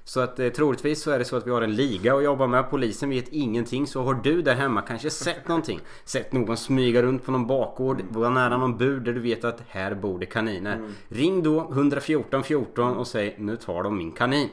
Så 0.06 0.20
att 0.22 0.40
eh, 0.40 0.50
troligtvis 0.50 1.04
så 1.04 1.12
är 1.12 1.20
det 1.20 1.26
så 1.26 1.36
att 1.36 1.48
vi 1.48 1.52
har 1.52 1.62
en 1.62 1.76
liga 1.76 2.16
att 2.16 2.24
jobba 2.24 2.48
med. 2.48 2.70
Polisen 2.70 3.10
vet 3.10 3.28
ingenting. 3.28 3.88
Så 3.88 4.04
har 4.04 4.14
du 4.14 4.42
där 4.42 4.56
hemma 4.56 4.82
kanske 4.82 5.10
sett 5.10 5.48
någonting. 5.48 5.80
Sett 6.06 6.34
någon 6.34 6.58
smyga 6.58 7.02
runt 7.02 7.26
på 7.26 7.32
någon 7.32 7.48
bakgård. 7.48 8.02
Var 8.10 8.30
nära 8.30 8.58
någon 8.58 8.78
bur 8.78 9.00
där 9.00 9.14
du 9.14 9.20
vet 9.20 9.44
att 9.44 9.62
här 9.68 9.96
bor 9.96 10.20
det 10.20 10.26
kaniner. 10.26 10.90
Ring 11.10 11.44
då 11.44 11.60
114 11.72 12.44
14 12.44 12.98
och 12.98 13.08
säg 13.08 13.36
nu 13.40 13.58
tar 13.58 13.84
de 13.84 13.98
min 13.98 14.12
kanin. 14.12 14.50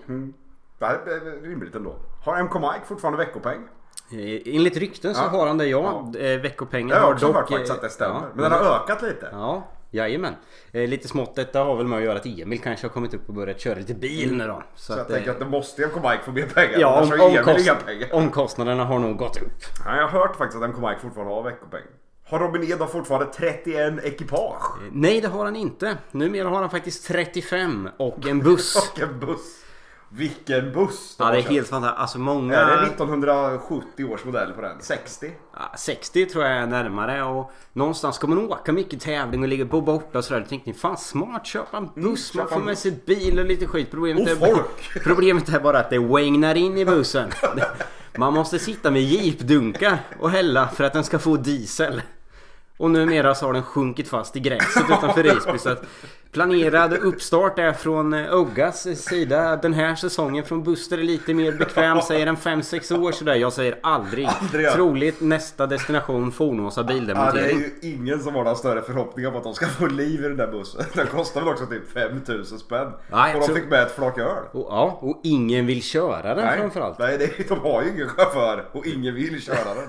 Det 0.78 0.86
här 0.86 0.94
är 0.94 1.42
rimligt 1.48 1.74
ändå. 1.74 1.94
Har 2.24 2.42
MK 2.42 2.54
Mike 2.54 2.86
fortfarande 2.86 3.18
veckopeng? 3.24 3.58
Eh, 4.12 4.54
Enligt 4.56 4.76
rykten 4.76 5.14
så 5.14 5.22
Ja. 5.24 5.28
har 5.38 5.46
han 5.46 5.58
det 5.58 5.66
ja. 5.66 6.10
ja. 6.14 6.20
Veckopengen 6.42 6.88
Jag 6.88 6.96
har 6.96 7.02
har 7.06 7.12
också 7.12 7.26
dock... 7.26 7.36
hört 7.36 7.48
faktiskt 7.48 7.70
eh, 7.70 7.76
att 7.76 7.82
det 7.82 7.88
stämmer. 7.90 8.14
Ja, 8.20 8.26
men 8.34 8.50
den 8.50 8.52
har 8.66 8.76
ökat 8.84 9.02
lite. 9.02 9.28
Ja, 9.32 9.68
jajamän. 9.90 10.34
Eh, 10.72 10.88
Lite 10.88 11.08
smått 11.08 11.34
detta 11.34 11.62
har 11.64 11.76
väl 11.76 11.86
med 11.86 11.98
att 11.98 12.04
göra 12.04 12.18
att 12.18 12.26
Emil 12.26 12.60
kanske 12.60 12.86
har 12.86 12.92
kommit 12.92 13.14
upp 13.14 13.28
och 13.28 13.34
börjat 13.34 13.60
köra 13.60 13.74
lite 13.78 13.94
bil 13.94 14.36
nu 14.36 14.46
då. 14.46 14.62
Så, 14.74 14.82
Så 14.84 14.92
jag 14.92 15.00
att, 15.00 15.08
tänker 15.08 15.28
eh, 15.28 15.32
att 15.32 15.38
det 15.38 15.44
måste 15.46 15.86
MK 15.86 15.94
Mike 15.96 16.20
få 16.24 16.32
mer 16.32 16.46
pengar. 16.46 16.78
Ja, 16.78 17.02
om, 17.02 17.20
omkost, 17.20 17.60
inga 17.66 17.74
pengar. 17.74 18.08
omkostnaderna 18.14 18.84
har 18.84 18.98
nog 18.98 19.16
gått 19.16 19.36
upp. 19.42 19.52
Nej, 19.86 19.96
jag 19.98 20.08
har 20.08 20.20
hört 20.20 20.36
faktiskt 20.36 20.62
att 20.62 20.70
MK 20.70 20.76
Mike 20.78 21.00
fortfarande 21.02 21.34
har 21.34 21.42
veckopeng. 21.42 21.82
Har 22.26 22.38
Robin 22.38 22.62
Edholm 22.72 22.90
fortfarande 22.90 23.32
31 23.32 24.04
ekipage? 24.04 24.62
Eh, 24.82 24.88
Nej, 24.92 25.20
det 25.20 25.28
har 25.28 25.44
han 25.44 25.56
inte. 25.56 25.96
Numera 26.10 26.48
har 26.48 26.60
han 26.60 26.70
faktiskt 26.70 27.06
35 27.08 27.88
och 27.96 28.26
en 28.26 28.38
buss. 28.40 28.76
Och 28.94 29.00
en 29.00 29.20
buss. 29.20 29.59
Vilken 30.12 30.72
buss 30.72 31.16
de 31.16 31.22
Ja, 31.22 31.24
har 31.28 31.32
det 31.32 31.38
är 31.38 31.42
köpt. 31.42 31.52
helt 31.54 31.68
fantastiskt. 31.68 32.00
Alltså 32.00 32.18
många... 32.18 32.56
Är 32.58 32.66
det 32.76 32.86
1970 32.86 34.04
års 34.04 34.24
modell 34.24 34.52
på 34.52 34.60
den? 34.60 34.76
60? 34.80 35.30
Ja, 35.54 35.72
60 35.78 36.26
tror 36.26 36.44
jag 36.44 36.52
är 36.56 36.66
närmare 36.66 37.22
och 37.22 37.50
någonstans 37.72 38.16
ska 38.16 38.26
man 38.26 38.38
åka 38.38 38.72
mycket 38.72 39.00
tävling 39.00 39.42
och 39.42 39.48
ligga 39.48 39.66
på 39.66 39.80
borta 39.80 40.18
och 40.18 40.24
sådär. 40.24 40.40
Då 40.40 40.46
tänkte 40.46 40.70
ni 40.70 40.76
fan 40.76 40.96
smart 40.96 41.46
köpa 41.46 41.76
en 41.76 41.88
buss. 41.94 42.34
man 42.34 42.42
köpa 42.44 42.48
får 42.48 42.56
en 42.60 42.64
med 42.64 42.72
buss. 42.72 42.80
sig 42.82 43.00
bil 43.06 43.38
och 43.38 43.44
lite 43.44 43.66
skit. 43.66 43.90
Problemet, 43.90 44.22
Och 44.22 44.48
är, 44.48 44.52
folk. 44.54 44.90
problemet 45.04 45.48
är 45.48 45.60
bara 45.60 45.78
att 45.78 45.90
det 45.90 45.98
wagnar 45.98 46.54
in 46.54 46.78
i 46.78 46.84
bussen. 46.84 47.30
Man 48.16 48.32
måste 48.34 48.58
sitta 48.58 48.90
med 48.90 49.02
jeepdunkar 49.02 49.98
och 50.20 50.30
hälla 50.30 50.68
för 50.68 50.84
att 50.84 50.92
den 50.92 51.04
ska 51.04 51.18
få 51.18 51.36
diesel. 51.36 52.02
Och 52.80 52.90
numera 52.90 53.34
så 53.34 53.46
har 53.46 53.52
den 53.52 53.62
sjunkit 53.62 54.08
fast 54.08 54.36
i 54.36 54.40
gräset 54.40 54.82
utanför 54.90 55.22
Risby. 55.22 55.58
Så 55.58 55.68
att 55.70 55.82
planerad 56.32 56.92
uppstart 56.92 57.58
är 57.58 57.72
från 57.72 58.14
eh, 58.14 58.34
Uggas 58.34 58.82
sida 59.04 59.56
den 59.56 59.74
här 59.74 59.94
säsongen. 59.94 60.44
Från 60.44 60.62
Buster 60.62 60.98
är 60.98 61.02
lite 61.02 61.34
mer 61.34 61.52
bekväm. 61.52 62.00
Säger 62.02 62.26
en 62.26 62.36
5-6 62.36 62.98
år 63.02 63.12
sådär. 63.12 63.34
Jag 63.34 63.52
säger 63.52 63.78
aldrig. 63.82 64.28
Aldrig. 64.40 64.70
Troligt 64.70 65.20
nästa 65.20 65.66
destination 65.66 66.32
Fornåsa 66.32 66.80
Ja, 66.80 66.84
det 66.86 66.92
är 66.92 66.94
bildemontering. 66.94 67.58
ju 67.58 67.90
ingen 67.92 68.20
som 68.22 68.34
har 68.34 68.44
några 68.44 68.56
större 68.56 68.82
förhoppningar 68.82 69.30
på 69.30 69.38
att 69.38 69.44
de 69.44 69.54
ska 69.54 69.66
få 69.66 69.86
liv 69.86 70.20
i 70.24 70.28
den 70.28 70.36
där 70.36 70.46
bussen. 70.52 70.84
Den 70.94 71.06
kostar 71.06 71.40
väl 71.40 71.50
också 71.50 71.66
typ 71.66 71.92
5000 71.92 72.58
spänn. 72.58 72.92
Nej, 73.10 73.34
och 73.34 73.40
de 73.40 73.46
så- 73.46 73.54
fick 73.54 73.70
med 73.70 73.82
ett 73.82 73.94
flak 73.96 74.18
öl. 74.18 74.44
Och, 74.52 74.66
ja, 74.70 74.98
och 75.00 75.20
ingen 75.22 75.66
vill 75.66 75.82
köra 75.82 76.34
den 76.34 76.58
framförallt. 76.58 76.98
Nej 76.98 77.18
det, 77.18 77.48
de 77.48 77.58
har 77.60 77.82
ju 77.82 77.90
ingen 77.90 78.08
chaufför 78.08 78.64
och 78.72 78.86
ingen 78.86 79.14
vill 79.14 79.42
köra 79.42 79.74
den. 79.74 79.88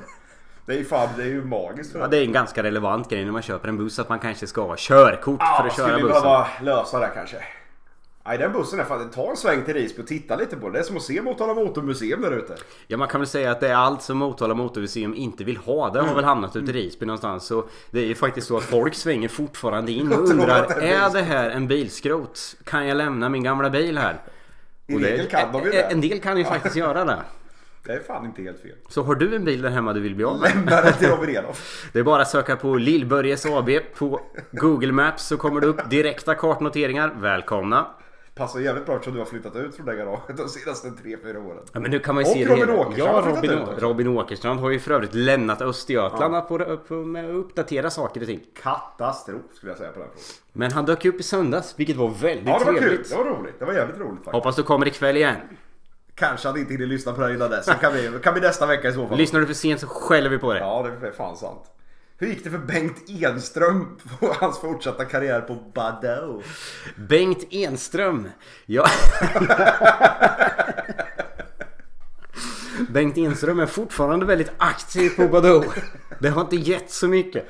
Det 0.72 0.76
är 0.76 0.80
ju 0.80 0.86
fan, 0.86 1.10
det 1.18 1.24
är 1.24 1.28
ju 1.28 1.44
magiskt 1.44 1.92
för 1.92 2.00
Ja, 2.00 2.08
det 2.08 2.18
är 2.18 2.24
en 2.24 2.32
ganska 2.32 2.64
relevant 2.64 3.10
grej 3.10 3.26
när 3.26 3.32
man 3.32 3.42
köper 3.42 3.68
en 3.70 3.78
buss 3.78 4.00
att 4.00 4.10
man 4.10 4.20
kanske 4.20 4.48
ska 4.48 4.62
ha 4.68 4.76
körkort 4.78 5.40
för 5.42 5.48
Ja, 5.48 5.66
att 5.68 5.74
skulle 5.74 5.88
köra 5.88 5.98
vi 5.98 6.04
bussen. 6.04 6.22
behöva 6.24 6.48
lösa 6.62 7.00
det 7.00 7.12
kanske. 7.16 7.38
Nej 8.26 8.38
den 8.38 8.52
bussen 8.54 8.80
är 8.80 8.84
fan, 8.84 9.10
ta 9.10 9.30
en 9.30 9.38
sväng 9.38 9.64
till 9.66 9.74
Risby 9.74 10.02
och 10.04 10.08
titta 10.08 10.36
lite 10.36 10.56
på 10.58 10.70
det. 10.70 10.74
Det 10.74 10.80
är 10.80 10.84
som 10.84 10.98
att 10.98 11.04
se 11.04 11.22
Motala 11.22 11.54
Motormuseum 11.54 12.22
där 12.22 12.32
ute. 12.32 12.56
Ja 12.88 12.98
man 12.98 13.08
kan 13.08 13.22
väl 13.22 13.28
säga 13.28 13.52
att 13.52 13.60
det 13.60 13.68
är 13.70 13.76
allt 13.76 14.02
som 14.02 14.18
Motala 14.18 14.54
Motormuseum 14.54 15.16
inte 15.16 15.44
vill 15.44 15.58
ha. 15.58 15.90
Det 15.90 16.02
har 16.02 16.16
väl 16.16 16.24
hamnat 16.24 16.56
ute 16.56 16.72
i 16.72 16.74
Risby 16.74 17.06
någonstans. 17.06 17.46
Så 17.46 17.66
det 17.92 18.00
är 18.00 18.06
ju 18.06 18.16
faktiskt 18.16 18.48
så 18.48 18.58
att 18.58 18.64
folk 18.64 18.96
svänger 18.96 19.28
fortfarande 19.28 19.92
in 19.92 20.12
och 20.14 20.20
undrar 20.30 20.60
att 20.64 20.68
det 20.80 20.88
är 20.88 21.06
Är 21.10 21.14
det 21.14 21.22
här 21.22 21.50
en 21.50 21.68
bilskrot? 21.68 22.40
Kan 22.64 22.88
jag 22.88 22.98
lämna 22.98 23.30
min 23.30 23.44
gamla 23.44 23.70
bil 23.70 23.98
här? 23.98 24.22
Kan 25.30 25.52
de 25.52 25.60
ju 25.60 25.66
en- 25.66 25.72
det. 25.72 25.82
En 25.82 26.02
del 26.02 26.20
kan 26.20 26.38
ju 26.38 26.44
faktiskt 26.44 26.76
göra 26.76 27.06
det. 27.06 27.18
Det 27.86 27.94
är 27.94 28.00
fan 28.00 28.26
inte 28.26 28.42
helt 28.42 28.60
fel. 28.60 28.76
Så 28.90 29.04
har 29.04 29.16
du 29.16 29.36
en 29.36 29.46
bil 29.46 29.62
där 29.62 29.70
hemma 29.70 29.94
du 29.94 30.00
vill 30.00 30.16
bli 30.16 30.26
av 30.26 30.40
med? 30.40 30.52
Lämna 30.56 30.82
det 30.82 30.94
till 30.94 31.08
Robin 31.10 31.30
Edolf. 31.36 31.90
Det 31.94 32.00
är 32.00 32.04
bara 32.04 32.22
att 32.22 32.30
söka 32.30 32.56
på 32.56 32.76
Lillbörjes 32.76 33.46
AB 33.46 33.70
på 33.98 34.22
Google 34.52 34.92
Maps 34.92 35.28
så 35.28 35.38
kommer 35.38 35.62
det 35.62 35.68
upp 35.68 35.90
direkta 35.90 36.36
kartnoteringar. 36.36 37.14
Välkomna! 37.20 37.88
Passar 38.36 38.60
jävligt 38.60 38.86
bra 38.86 38.96
eftersom 38.96 39.14
du 39.14 39.20
har 39.20 39.26
flyttat 39.26 39.56
ut 39.56 39.76
från 39.76 39.86
det 39.86 39.96
garaget 39.96 40.38
de 40.38 40.50
senaste 40.50 40.88
3-4 40.88 41.48
åren. 41.48 41.64
Ja, 41.74 41.80
men 41.80 41.92
nu 41.92 42.00
kan 42.00 42.16
man 42.16 42.24
ju 42.24 42.30
Och 42.30 42.34
se 42.38 42.46
Robin 42.46 42.60
det 42.68 42.72
hela. 42.72 42.82
Åkerstrand 42.82 43.10
Ja, 43.10 43.22
har 43.22 43.22
flyttat 43.22 43.44
Robin, 43.44 43.52
ut 43.64 43.68
också. 43.70 43.86
Robin 43.86 44.08
Åkerstrand 44.08 44.60
har 44.60 44.70
ju 44.70 44.80
för 44.80 44.92
övrigt 44.92 45.14
lämnat 45.14 45.62
Östergötland 45.62 46.48
på, 46.48 46.78
på, 46.88 46.94
med 46.94 47.26
att 47.30 47.36
uppdatera 47.36 47.90
saker 47.90 48.22
och 48.22 48.28
ting. 48.28 48.40
Katastrof 48.64 49.42
skulle 49.54 49.72
jag 49.72 49.78
säga 49.80 49.92
på 49.92 50.00
den 50.00 50.08
frågan. 50.08 50.24
Men 50.54 50.72
han 50.72 50.86
dök 50.86 51.06
upp 51.06 51.20
i 51.20 51.24
söndags, 51.24 51.74
vilket 51.78 51.96
var 51.96 52.10
väldigt 52.10 52.48
Ja 52.48 52.60
det 52.60 52.66
var 52.66 52.72
kul. 52.74 52.82
trevligt. 52.82 53.10
Det 53.10 53.16
var 53.16 53.24
roligt. 53.26 53.60
Det 53.60 53.66
var 53.66 53.74
jävligt 53.74 53.98
roligt 54.00 54.16
faktiskt. 54.16 54.34
Hoppas 54.34 54.56
du 54.56 54.64
kommer 54.64 54.88
ikväll 54.88 55.18
igen. 55.18 55.36
Kanske 56.22 56.50
att 56.50 56.58
inte 56.58 56.74
hinner 56.74 56.86
lyssna 56.86 57.14
på 57.14 57.22
det 57.22 57.28
här 57.28 57.34
innan 57.34 57.50
dess. 57.50 57.66
Så 57.66 57.74
kan 57.74 57.94
vi, 57.94 58.20
kan 58.24 58.34
vi 58.34 58.42
nästa 58.42 58.66
vecka 58.66 58.90
i 58.90 58.94
så 58.94 59.08
fall. 59.08 59.18
Lyssnar 59.18 59.40
du 59.40 59.46
för 59.46 59.54
sent 59.54 59.80
så 59.80 59.88
skäller 59.88 60.30
vi 60.30 60.38
på 60.38 60.54
dig. 60.54 60.62
Ja 60.62 60.88
det 61.02 61.08
är 61.08 61.12
fan 61.12 61.38
sant. 61.38 61.64
Hur 62.18 62.28
gick 62.28 62.44
det 62.44 62.50
för 62.50 62.58
Bengt 62.58 63.10
Enström 63.10 63.98
på 64.20 64.36
hans 64.40 64.60
fortsatta 64.60 65.06
karriär 65.06 65.42
på 65.42 65.56
Badoo? 65.56 66.42
Bengt 66.96 67.48
Enström. 67.52 68.30
Ja. 68.66 68.88
Bengt 72.90 73.18
Enström 73.18 73.60
är 73.60 73.66
fortfarande 73.66 74.26
väldigt 74.26 74.52
aktiv 74.58 75.10
på 75.10 75.28
Badoo. 75.28 75.64
Det 76.20 76.30
har 76.30 76.42
inte 76.42 76.56
gett 76.56 76.92
så 76.92 77.08
mycket. 77.08 77.48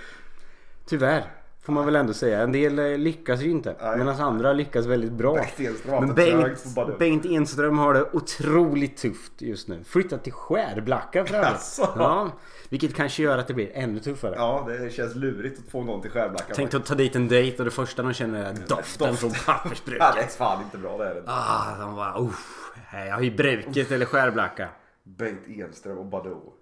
Tyvärr. 0.85 1.31
Får 1.63 1.74
man 1.74 1.86
väl 1.86 1.96
ändå 1.96 2.13
säga. 2.13 2.41
En 2.41 2.51
del 2.51 2.80
eh, 2.80 2.98
lyckas 2.98 3.41
ju 3.41 3.50
inte. 3.51 3.75
Nej. 3.82 3.98
Medan 3.98 4.20
andra 4.20 4.53
lyckas 4.53 4.86
väldigt 4.86 5.12
bra. 5.12 5.34
Bengt 5.34 5.60
Enström 5.60 5.94
har 5.94 6.01
Men 6.01 6.15
det 6.15 6.32
trögt 6.32 6.44
Bengt, 6.46 6.63
på 6.63 6.70
Badoo. 6.70 6.98
Bengt 6.98 7.25
Enström 7.25 7.80
har 7.80 7.94
det 7.94 8.06
otroligt 8.13 8.98
tufft 8.98 9.32
just 9.41 9.68
nu. 9.68 9.84
Flyttat 9.84 10.24
till 10.24 10.34
Skärblacka 10.34 11.25
för. 11.25 11.36
Jaså? 11.36 11.88
Ja, 11.96 12.30
vilket 12.70 12.96
kanske 12.96 13.24
gör 13.24 13.38
att 13.38 13.48
det 13.48 13.53
blir 13.53 13.70
ännu 13.74 14.00
tuffare. 14.00 14.34
Ja 14.38 14.65
det 14.68 14.94
känns 14.94 15.15
lurigt 15.15 15.60
att 15.65 15.72
få 15.72 15.84
någon 15.84 16.01
till 16.01 16.12
Skärblacka. 16.12 16.53
Tänk 16.56 16.74
att 16.74 16.86
ta 16.86 16.96
dit 16.96 17.15
en 17.15 17.27
dejt 17.27 17.58
och 17.58 17.65
det 17.65 17.72
första 17.72 18.03
de 18.03 18.13
känner 18.13 18.46
är 18.46 18.53
doften 18.68 19.08
Doft. 19.08 19.20
från 19.20 19.30
Ja, 19.48 19.53
pappersbruket. 19.53 20.06
det 20.15 20.22
är 20.22 20.27
fan 20.27 20.62
inte 20.63 20.77
bra 20.77 20.98
det 20.98 21.10
är 21.10 21.15
det. 21.15 21.24
Ah, 21.25 21.77
de 21.80 21.96
bara 21.96 22.20
uff. 22.20 22.72
Jag 23.08 23.15
har 23.15 23.22
ju 23.22 23.32
bruket 23.36 23.91
eller 23.91 24.06
Skärblacka. 24.06 24.68
Bengt 25.03 25.41
Enström 25.48 25.98
och 25.98 26.06
Badoo. 26.06 26.53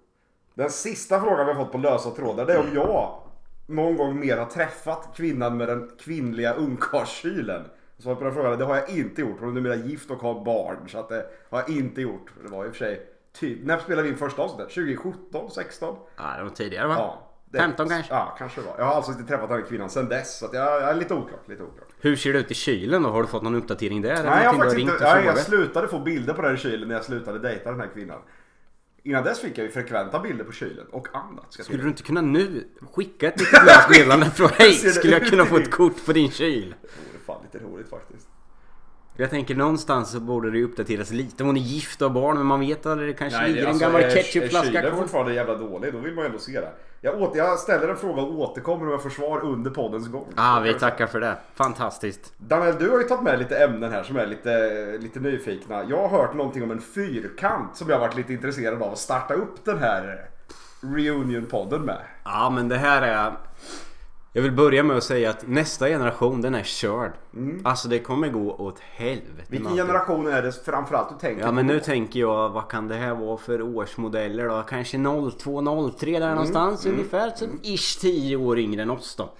Den 0.54 0.70
sista 0.70 1.20
frågan 1.20 1.46
vi 1.46 1.52
har 1.52 1.64
fått 1.64 1.72
på 1.72 1.78
lösa 1.78 2.10
trådar 2.10 2.46
det 2.46 2.52
är 2.52 2.58
om 2.60 2.66
jag 2.74 3.19
någon 3.70 3.96
gång 3.96 4.20
mer 4.20 4.36
har 4.36 4.46
träffat 4.46 5.08
kvinnan 5.16 5.56
med 5.56 5.68
den 5.68 5.90
kvinnliga 6.00 6.54
ungkarlskylen. 6.54 7.64
Svaret 7.98 8.18
på 8.18 8.24
den 8.24 8.34
frågan 8.34 8.58
det 8.58 8.64
har 8.64 8.76
jag 8.76 8.90
inte 8.90 9.20
gjort. 9.20 9.36
Hon 9.40 9.48
är 9.48 9.52
numera 9.52 9.74
gift 9.74 10.10
och 10.10 10.18
har 10.18 10.44
barn. 10.44 10.88
Så 10.88 10.98
att 10.98 11.08
det 11.08 11.26
har 11.50 11.58
jag 11.58 11.70
inte 11.70 12.00
gjort. 12.00 12.30
Det 12.42 12.48
var 12.50 12.64
i 12.64 12.68
och 12.68 12.72
för 12.72 12.78
sig 12.78 13.06
typ, 13.32 13.58
när 13.64 13.78
spelade 13.78 14.02
vi 14.02 14.08
in 14.08 14.16
första 14.16 14.42
avsnittet? 14.42 14.74
2017? 14.74 15.50
16? 15.50 15.96
Ja, 16.16 16.36
det 16.38 16.42
var 16.42 16.50
tidigare 16.50 16.88
va? 16.88 16.94
Ja. 16.98 17.30
det- 17.50 17.58
15 17.58 17.88
kanske? 17.88 18.14
Ja, 18.14 18.34
kanske 18.38 18.60
det 18.60 18.66
var. 18.66 18.74
Jag 18.78 18.84
har 18.84 18.94
alltså 18.94 19.12
inte 19.12 19.24
träffat 19.24 19.48
den 19.48 19.58
här 19.60 19.66
kvinnan 19.66 19.90
sedan 19.90 20.08
dess. 20.08 20.38
Så 20.38 20.46
att 20.46 20.52
jag, 20.54 20.82
jag 20.82 20.90
är 20.90 20.94
lite 20.94 21.14
oklart. 21.14 21.48
Lite 21.48 21.62
oklart. 21.62 21.88
Hur 22.00 22.16
ser 22.16 22.32
det 22.32 22.38
ut 22.38 22.50
i 22.50 22.54
kylen 22.54 23.02
då? 23.02 23.08
Har 23.08 23.22
du 23.22 23.28
fått 23.28 23.42
någon 23.42 23.54
uppdatering 23.54 24.02
där? 24.02 24.14
Nej, 24.14 24.44
jag, 24.44 24.52
har 24.52 24.58
faktiskt 24.58 24.78
inte, 24.78 25.04
jag 25.04 25.16
frågat? 25.22 25.38
slutade 25.38 25.88
få 25.88 25.98
bilder 25.98 26.34
på 26.34 26.42
den 26.42 26.56
kylen 26.56 26.88
när 26.88 26.94
jag 26.94 27.04
slutade 27.04 27.38
dejta 27.38 27.70
den 27.70 27.80
här 27.80 27.88
kvinnan. 27.94 28.18
Innan 29.02 29.24
dess 29.24 29.40
fick 29.40 29.58
jag 29.58 29.64
ju 29.64 29.70
frekventa 29.70 30.20
bilder 30.20 30.44
på 30.44 30.52
kylen 30.52 30.86
och 30.90 31.08
annat. 31.16 31.52
Ska 31.52 31.62
Skulle 31.62 31.82
du 31.82 31.88
inte 31.88 32.02
kunna 32.02 32.20
nu 32.20 32.64
skicka 32.92 33.28
ett 33.28 33.40
litet 33.40 33.60
meddelande 33.64 34.30
från 34.30 34.48
Hej! 34.58 34.72
Skulle 34.72 35.12
jag 35.12 35.26
kunna 35.26 35.44
få 35.44 35.56
ett 35.56 35.70
kort 35.70 36.06
på 36.06 36.12
din 36.12 36.30
kyl? 36.30 36.74
Det 36.82 36.88
vore 36.88 37.24
fan 37.26 37.42
lite 37.52 37.64
roligt 37.64 37.90
faktiskt. 37.90 38.28
Jag 39.20 39.30
tänker 39.30 39.54
någonstans 39.54 40.10
så 40.10 40.20
borde 40.20 40.50
det 40.50 40.62
uppdateras 40.62 41.10
lite. 41.10 41.44
Hon 41.44 41.56
är 41.56 41.60
gift 41.60 42.02
och 42.02 42.08
har 42.10 42.14
barn 42.14 42.36
men 42.36 42.46
man 42.46 42.60
vet 42.60 42.86
aldrig. 42.86 43.08
Det 43.08 43.14
kanske 43.14 43.38
Nej, 43.38 43.48
ligger 43.48 43.62
en 43.62 43.68
alltså, 43.68 43.84
gammal 43.84 44.00
är- 44.00 44.06
Är 44.06 44.10
ketchupflaska 44.10 44.66
kylen 44.72 44.90
kvar. 44.90 45.00
fortfarande 45.00 45.34
jävla 45.34 45.54
dålig, 45.54 45.92
då 45.92 45.98
vill 45.98 46.14
man 46.14 46.24
ju 46.24 46.26
ändå 46.26 46.38
se 46.38 46.52
det. 46.60 46.72
Jag, 47.00 47.22
åter, 47.22 47.38
jag 47.38 47.58
ställer 47.58 47.88
en 47.88 47.96
fråga 47.96 48.22
och 48.22 48.38
återkommer 48.38 48.84
om 48.86 48.90
jag 48.90 49.02
får 49.02 49.10
svar 49.10 49.40
under 49.44 49.70
poddens 49.70 50.08
gång. 50.08 50.26
Ah, 50.36 50.60
vi 50.60 50.74
tackar 50.74 51.06
för 51.06 51.20
det. 51.20 51.36
Fantastiskt. 51.54 52.32
Daniel, 52.38 52.74
du 52.78 52.90
har 52.90 52.98
ju 52.98 53.04
tagit 53.04 53.22
med 53.24 53.38
lite 53.38 53.56
ämnen 53.64 53.92
här 53.92 54.02
som 54.02 54.16
är 54.16 54.26
lite, 54.26 54.98
lite 55.00 55.20
nyfikna. 55.20 55.84
Jag 55.84 56.08
har 56.08 56.18
hört 56.18 56.34
någonting 56.34 56.62
om 56.62 56.70
en 56.70 56.80
fyrkant 56.80 57.76
som 57.76 57.88
jag 57.88 57.96
har 57.96 58.00
varit 58.00 58.16
lite 58.16 58.32
intresserad 58.32 58.82
av 58.82 58.92
att 58.92 58.98
starta 58.98 59.34
upp 59.34 59.64
den 59.64 59.78
här 59.78 60.24
Reunion-podden 60.82 61.78
med. 61.84 61.98
Ja 62.24 62.50
men 62.50 62.68
det 62.68 62.76
här 62.76 63.02
är... 63.02 63.32
Jag 64.32 64.42
vill 64.42 64.52
börja 64.52 64.82
med 64.82 64.96
att 64.96 65.04
säga 65.04 65.30
att 65.30 65.46
nästa 65.46 65.86
generation 65.86 66.40
den 66.40 66.54
är 66.54 66.62
körd. 66.62 67.12
Alltså 67.64 67.88
det 67.88 67.98
kommer 67.98 68.28
gå 68.28 68.54
åt 68.54 68.78
helvete. 68.80 69.28
Mm. 69.32 69.44
Vilken 69.48 69.76
generation 69.76 70.26
är 70.26 70.42
det 70.42 70.52
framförallt 70.64 71.08
du 71.08 71.14
tänker 71.26 71.44
Ja 71.44 71.52
men 71.52 71.66
på? 71.66 71.72
nu 71.72 71.80
tänker 71.80 72.20
jag 72.20 72.48
vad 72.48 72.68
kan 72.68 72.88
det 72.88 72.94
här 72.94 73.14
vara 73.14 73.36
för 73.36 73.62
årsmodeller 73.62 74.48
då? 74.48 74.62
Kanske 74.68 74.98
02, 74.98 75.90
03 75.98 76.08
Mm, 76.08 76.20
där 76.20 76.30
någonstans 76.30 76.86
ungefär. 76.86 77.32
Så 77.36 77.44
ish 77.62 78.00
10 78.00 78.36
år 78.36 78.58
yngre 78.58 78.82
än 78.82 78.90
oss 78.90 79.16
då. 79.16 79.32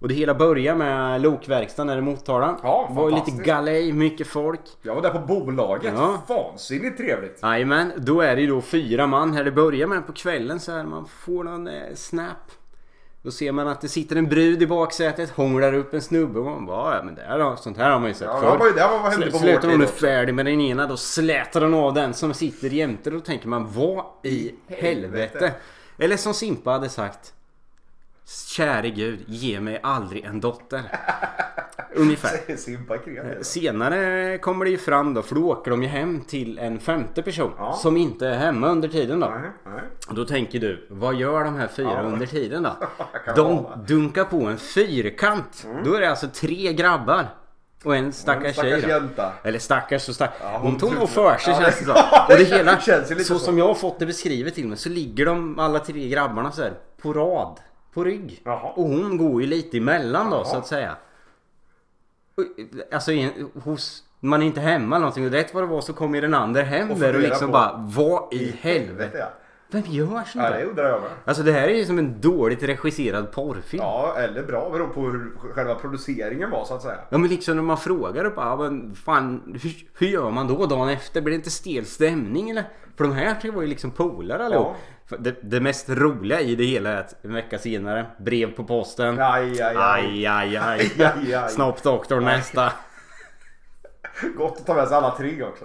Och 0.00 0.08
det 0.08 0.14
hela 0.14 0.34
börjar 0.34 0.74
med 0.74 1.20
lokverkstan 1.20 1.86
där 1.86 1.98
i 1.98 2.00
Motala. 2.00 2.56
Ja, 2.62 2.88
var 2.90 3.10
ju 3.10 3.14
lite 3.14 3.30
galej, 3.30 3.92
mycket 3.92 4.26
folk. 4.26 4.60
Jag 4.82 4.94
var 4.94 5.02
där 5.02 5.10
på 5.10 5.18
bolaget. 5.18 5.94
Ja. 5.96 6.22
Vansinnigt 6.28 6.96
trevligt. 6.96 7.38
Jajamän, 7.42 7.92
då 7.96 8.20
är 8.20 8.36
det 8.36 8.42
ju 8.42 8.48
då 8.48 8.60
fyra 8.60 9.06
man 9.06 9.32
här. 9.32 9.44
Det 9.44 9.52
börjar 9.52 9.86
med 9.86 10.06
på 10.06 10.12
kvällen 10.12 10.60
så 10.60 10.72
här. 10.72 10.84
Man 10.84 11.06
får 11.06 11.44
någon 11.44 11.68
eh, 11.68 11.94
snap. 11.94 12.36
Då 13.22 13.30
ser 13.30 13.52
man 13.52 13.68
att 13.68 13.80
det 13.80 13.88
sitter 13.88 14.16
en 14.16 14.28
brud 14.28 14.62
i 14.62 14.66
baksätet, 14.66 15.30
hånglar 15.30 15.72
upp 15.74 15.94
en 15.94 16.02
snubbe 16.02 16.38
och 16.38 16.44
man 16.44 16.66
bara 16.66 16.96
ja 16.96 17.02
men 17.02 17.14
det 17.14 17.22
här, 17.22 17.56
sånt 17.56 17.76
här 17.76 17.90
har 17.90 18.00
man 18.00 18.08
ju 18.08 18.14
sett 18.14 18.26
Ja, 18.28 18.40
förr. 18.40 18.58
var 18.58 18.66
ju 18.66 18.72
det 18.72 18.80
vad 18.80 19.00
hände 19.12 19.30
på 19.30 19.38
Slutar 19.38 19.68
hon 19.70 19.82
är 19.82 19.86
färdig 19.86 20.34
med 20.34 20.46
den 20.46 20.60
ena 20.60 20.86
då 20.86 20.96
slätar 20.96 21.60
hon 21.60 21.74
av 21.74 21.94
den 21.94 22.14
som 22.14 22.34
sitter 22.34 22.68
jämte. 22.68 23.10
Då 23.10 23.20
tänker 23.20 23.48
man 23.48 23.72
vad 23.72 24.04
i 24.22 24.54
helvete? 24.68 24.86
helvete? 24.86 25.52
Eller 25.98 26.16
som 26.16 26.34
Simpa 26.34 26.70
hade 26.70 26.88
sagt. 26.88 27.32
Käre 28.26 28.90
gud, 28.90 29.20
ge 29.26 29.60
mig 29.60 29.80
aldrig 29.82 30.24
en 30.24 30.40
dotter. 30.40 30.82
Ungefär. 31.94 32.36
Kreativ. 33.04 33.42
Senare 33.42 34.38
kommer 34.38 34.64
det 34.64 34.70
ju 34.70 34.78
fram 34.78 35.14
då, 35.14 35.22
för 35.22 35.34
då 35.34 35.50
åker 35.50 35.70
de 35.70 35.82
ju 35.82 35.88
hem 35.88 36.20
till 36.20 36.58
en 36.58 36.78
femte 36.80 37.22
person 37.22 37.52
Ja. 37.58 37.72
som 37.72 37.96
inte 37.96 38.28
är 38.28 38.38
hemma 38.38 38.68
under 38.68 38.88
tiden 38.88 39.20
då. 39.20 39.26
Nej, 39.26 39.50
nej. 39.66 39.82
Och 40.08 40.14
då 40.14 40.24
tänker 40.24 40.58
du, 40.60 40.86
vad 40.90 41.14
gör 41.14 41.44
de 41.44 41.56
här 41.56 41.68
fyra 41.68 41.90
Ja. 41.92 42.00
under 42.02 42.26
tiden 42.26 42.62
då? 42.62 42.76
De 43.36 43.66
dunkar 43.86 44.24
på 44.24 44.40
en 44.46 44.58
fyrkant. 44.58 45.66
Då 45.84 45.94
är 45.94 46.00
det 46.00 46.10
alltså 46.10 46.26
tre 46.28 46.72
grabbar. 46.72 47.26
Och 47.84 47.96
en 47.96 48.12
stackars 48.12 48.42
tjej 48.42 48.52
stackars 48.54 48.82
då. 48.82 48.88
jänta. 48.88 49.32
Eller 49.42 49.58
stackars 49.58 50.08
och 50.08 50.14
stackars. 50.14 50.36
Ja, 50.42 50.58
hon 50.58 50.70
hon 50.70 50.78
tog 50.80 50.94
nog 50.94 51.08
för 51.08 51.36
sig 51.36 51.54
känns 51.54 51.78
det- 51.78 51.84
det 51.84 51.94
som. 51.94 51.94
Och 52.28 52.38
det 52.38 52.44
hela, 52.44 52.72
lite 53.10 53.24
så 53.24 53.38
så. 53.38 53.44
som 53.44 53.58
jag 53.58 53.66
har 53.66 53.74
fått 53.74 53.98
det 53.98 54.06
beskrivet 54.06 54.54
till 54.54 54.68
mig 54.68 54.78
så 54.78 54.88
ligger 54.88 55.26
de 55.26 55.58
alla 55.58 55.78
tre 55.78 56.08
grabbarna 56.08 56.52
så 56.52 56.62
här 56.62 56.72
på 57.02 57.12
rad. 57.12 57.60
På 57.94 58.04
rygg. 58.04 58.40
Jaha. 58.44 58.72
Och 58.76 58.84
hon 58.84 59.16
går 59.16 59.42
ju 59.42 59.46
lite 59.48 59.76
emellan 59.78 60.30
då 60.30 60.36
Jaha. 60.36 60.44
så 60.44 60.56
att 60.56 60.66
säga. 60.66 60.96
Alltså 62.92 63.12
hos 63.64 64.04
Man 64.20 64.42
är 64.42 64.46
inte 64.46 64.60
hemma 64.60 64.96
eller 64.96 65.00
någonting 65.04 65.26
och 65.26 65.32
rätt 65.32 65.54
vad 65.54 65.62
det 65.62 65.66
var 65.66 65.80
så 65.80 65.92
kom 65.92 66.14
ju 66.14 66.20
den 66.20 66.34
andra 66.34 66.62
hem 66.62 66.90
Och 66.90 66.98
där 66.98 67.14
och 67.14 67.20
liksom 67.20 67.46
på- 67.46 67.52
bara 67.52 67.72
Vad 67.96 68.34
i 68.34 68.56
helvete? 68.60 69.26
Vem 69.72 69.82
gör 69.86 70.06
sånt 70.06 70.28
Ja, 70.34 70.50
det 70.50 70.56
där? 70.56 70.64
undrar 70.64 70.88
jag 70.88 71.00
med. 71.00 71.10
Alltså 71.24 71.42
det 71.42 71.52
här 71.52 71.68
är 71.68 71.74
ju 71.74 71.84
som 71.84 71.98
en 71.98 72.20
dåligt 72.20 72.62
regisserad 72.62 73.32
porrfilm. 73.32 73.82
Ja, 73.82 74.14
eller 74.18 74.42
bra. 74.42 74.70
Beror 74.70 74.88
på 74.88 75.00
hur 75.00 75.32
själva 75.54 75.74
produceringen 75.74 76.50
var 76.50 76.64
så 76.64 76.74
att 76.74 76.82
säga. 76.82 76.98
Ja 77.10 77.18
men 77.18 77.30
liksom 77.30 77.56
när 77.56 77.62
man 77.62 77.78
frågar 77.78 78.30
bara, 78.30 78.46
ja, 78.46 78.56
men 78.56 78.94
fan 78.94 79.58
hur, 79.62 79.72
hur 79.98 80.06
gör 80.06 80.30
man 80.30 80.48
då 80.48 80.66
dagen 80.66 80.88
efter? 80.88 81.20
Blir 81.20 81.32
det 81.32 81.36
inte 81.36 81.50
stel 81.50 81.86
stämning 81.86 82.50
eller? 82.50 82.64
För 82.96 83.04
de 83.04 83.12
här 83.12 83.34
tre 83.34 83.50
var 83.50 83.62
ju 83.62 83.68
liksom 83.68 83.90
polare 83.90 84.44
allihop. 84.46 84.76
För 85.06 85.18
Det, 85.18 85.36
det 85.42 85.60
mest 85.60 85.88
roliga 85.90 86.40
i 86.40 86.54
det 86.54 86.64
hela 86.64 86.90
är 86.90 86.96
att 86.96 87.24
en 87.24 87.34
vecka 87.34 87.58
senare, 87.58 88.06
brev 88.18 88.52
på 88.56 88.64
posten. 88.64 89.18
Aj, 89.20 89.62
aj, 89.62 89.76
aj. 89.76 89.76
Aj, 89.76 90.26
aj, 90.26 90.56
aj. 90.56 90.90
Aj, 91.16 91.34
aj. 91.34 91.50
Snoppdoktorn 91.50 92.24
nästa. 92.24 92.72
Gott 94.36 94.60
att 94.60 94.66
ta 94.66 94.74
med 94.74 94.88
sig 94.88 94.96
alla 94.96 95.10
tre 95.16 95.42
också. 95.42 95.64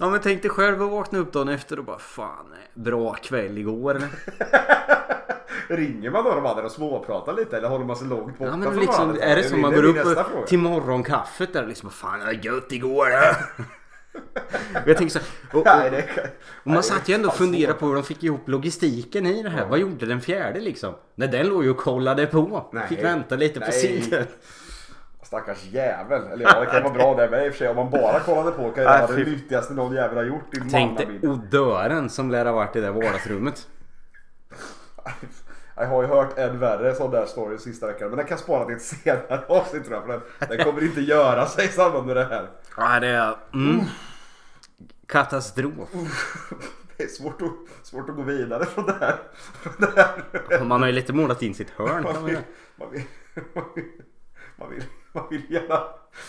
Ja 0.00 0.10
men 0.10 0.20
tänk 0.20 0.42
dig 0.42 0.50
själv 0.50 0.82
att 0.82 0.90
vakna 0.90 1.18
upp 1.18 1.32
dagen 1.32 1.48
efter 1.48 1.78
och 1.78 1.84
bara 1.84 1.98
fan, 1.98 2.46
bra 2.74 3.14
kväll 3.14 3.58
igår? 3.58 4.02
Ringer 5.68 6.10
man 6.10 6.24
då 6.24 6.34
de 6.34 6.46
andra 6.46 6.64
och 6.64 6.70
småpratar 6.70 7.32
lite 7.32 7.56
eller 7.56 7.68
håller 7.68 7.84
man 7.84 7.96
sig 7.96 8.08
långt 8.08 8.38
borta 8.38 8.50
Ja 8.50 8.56
men 8.56 8.68
från 8.68 8.80
liksom, 8.80 9.04
varandra? 9.04 9.22
är 9.22 9.36
det 9.36 9.42
som 9.42 9.60
man 9.60 9.74
går 9.74 9.84
upp 9.84 10.46
till 10.46 10.58
morgonkaffet 10.58 11.52
där 11.52 11.66
liksom, 11.66 11.90
fan 11.90 12.18
det 12.18 12.24
var 12.24 12.32
gött 12.32 12.72
igår. 12.72 13.08
Jag 14.86 14.96
tänker 14.96 15.18
så 15.18 15.18
och, 15.52 15.66
och, 15.66 15.66
och 16.62 16.70
man 16.70 16.82
satt 16.82 17.08
ju 17.08 17.14
ändå 17.14 17.28
och 17.28 17.36
funderade 17.36 17.78
på 17.78 17.86
hur 17.86 17.94
de 17.94 18.02
fick 18.02 18.24
ihop 18.24 18.48
logistiken 18.48 19.26
i 19.26 19.42
det 19.42 19.50
här. 19.50 19.66
Vad 19.66 19.78
gjorde 19.78 20.06
den 20.06 20.20
fjärde 20.20 20.60
liksom? 20.60 20.94
Nej 21.14 21.28
den 21.28 21.48
låg 21.48 21.64
ju 21.64 21.70
och 21.70 21.76
kollade 21.76 22.26
på. 22.26 22.70
Fick 22.88 23.04
vänta 23.04 23.36
lite 23.36 23.60
på 23.60 23.66
Nej. 23.66 24.26
Stackars 25.28 25.64
jävel. 25.64 26.22
Eller 26.32 26.44
ja, 26.44 26.60
det 26.60 26.66
kan 26.66 26.82
vara 26.82 26.94
bra 26.94 27.14
det 27.14 27.30
med 27.30 27.46
i 27.46 27.48
och 27.48 27.52
för 27.52 27.58
sig. 27.58 27.68
Om 27.68 27.76
man 27.76 27.90
bara 27.90 28.20
kollade 28.20 28.50
på 28.50 28.70
kan 28.70 28.84
Nej, 28.84 29.02
vara 29.02 29.16
det 29.16 29.24
nyttigaste 29.24 29.74
någon 29.74 29.94
jävel 29.94 30.16
har 30.16 30.24
gjort 30.24 30.54
i 30.56 30.60
Tänk 30.70 30.98
dig 30.98 31.20
odören 31.22 32.10
som 32.10 32.30
lär 32.30 32.46
ha 32.46 32.52
varit 32.52 32.76
i 32.76 32.80
det 32.80 32.90
vardagsrummet. 32.90 33.68
Jag 35.76 35.86
har 35.86 36.02
ju 36.02 36.08
hört 36.08 36.38
en 36.38 36.58
värre 36.58 36.94
sån 36.94 37.10
där 37.10 37.26
story 37.26 37.58
sista 37.58 37.86
veckan. 37.86 38.08
Men 38.08 38.16
den 38.16 38.26
kan 38.26 38.38
spara 38.38 38.64
till 38.64 38.76
ett 38.76 38.82
senare 38.82 39.44
avsnitt 39.48 39.84
tror 39.84 39.96
jag. 39.96 40.04
För 40.04 40.12
den, 40.12 40.48
den 40.48 40.64
kommer 40.64 40.84
inte 40.84 41.00
göra 41.00 41.46
sig 41.46 41.64
i 41.64 41.68
samband 41.68 42.06
med 42.06 42.16
det 42.16 42.24
här. 42.24 42.48
Ja 42.76 43.00
det 43.00 43.08
är... 43.08 43.36
Mm. 43.54 43.80
Katastrof. 45.06 45.88
Det 46.96 47.04
är 47.04 47.08
svårt 47.08 47.42
att, 47.42 47.86
svårt 47.86 48.08
att 48.08 48.16
gå 48.16 48.22
vidare 48.22 48.66
från 48.66 48.86
det 48.86 48.96
här. 49.00 49.16
Från 49.62 49.74
det 49.78 49.92
här. 49.96 50.64
Man 50.64 50.80
har 50.80 50.86
ju 50.86 50.92
lite 50.94 51.12
målat 51.12 51.42
in 51.42 51.54
sitt 51.54 51.70
hörn. 51.70 52.02
Man 52.02 52.14
man 52.14 52.24
vill, 52.24 52.38
man 52.76 52.90
vill, 52.92 53.02
man 54.56 54.70
vill, 54.70 54.84
man 55.12 55.24
vill, 55.30 55.42
gärna, 55.52 55.82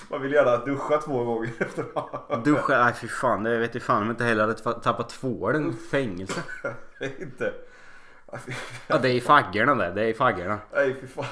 man 0.09 0.21
vill 0.21 0.31
gärna 0.31 0.57
duscha 0.57 0.97
två 0.97 1.23
gånger 1.23 1.49
efter 1.59 1.85
Duscha, 2.43 2.83
nej 2.83 2.93
fy 2.93 3.07
fan. 3.07 3.43
Det 3.43 3.57
vet 3.57 3.73
jag 3.73 3.83
fan 3.83 4.01
om 4.01 4.09
inte 4.09 4.23
heller 4.23 4.41
hade 4.47 4.79
tappat 4.81 5.09
tvålen. 5.09 5.75
Fängelse. 5.91 6.43
Det 6.99 7.05
är 7.05 7.21
inte... 7.21 7.53
Ja 8.87 8.97
det 8.97 9.09
är 9.09 9.13
i 9.13 9.21
faggorna 9.21 9.75
där. 9.75 9.91
Det 9.91 10.01
är 10.03 10.07
i 10.07 10.13
faggorna. 10.13 10.57
Nej 10.73 10.95
fy 11.01 11.07
fan. 11.07 11.25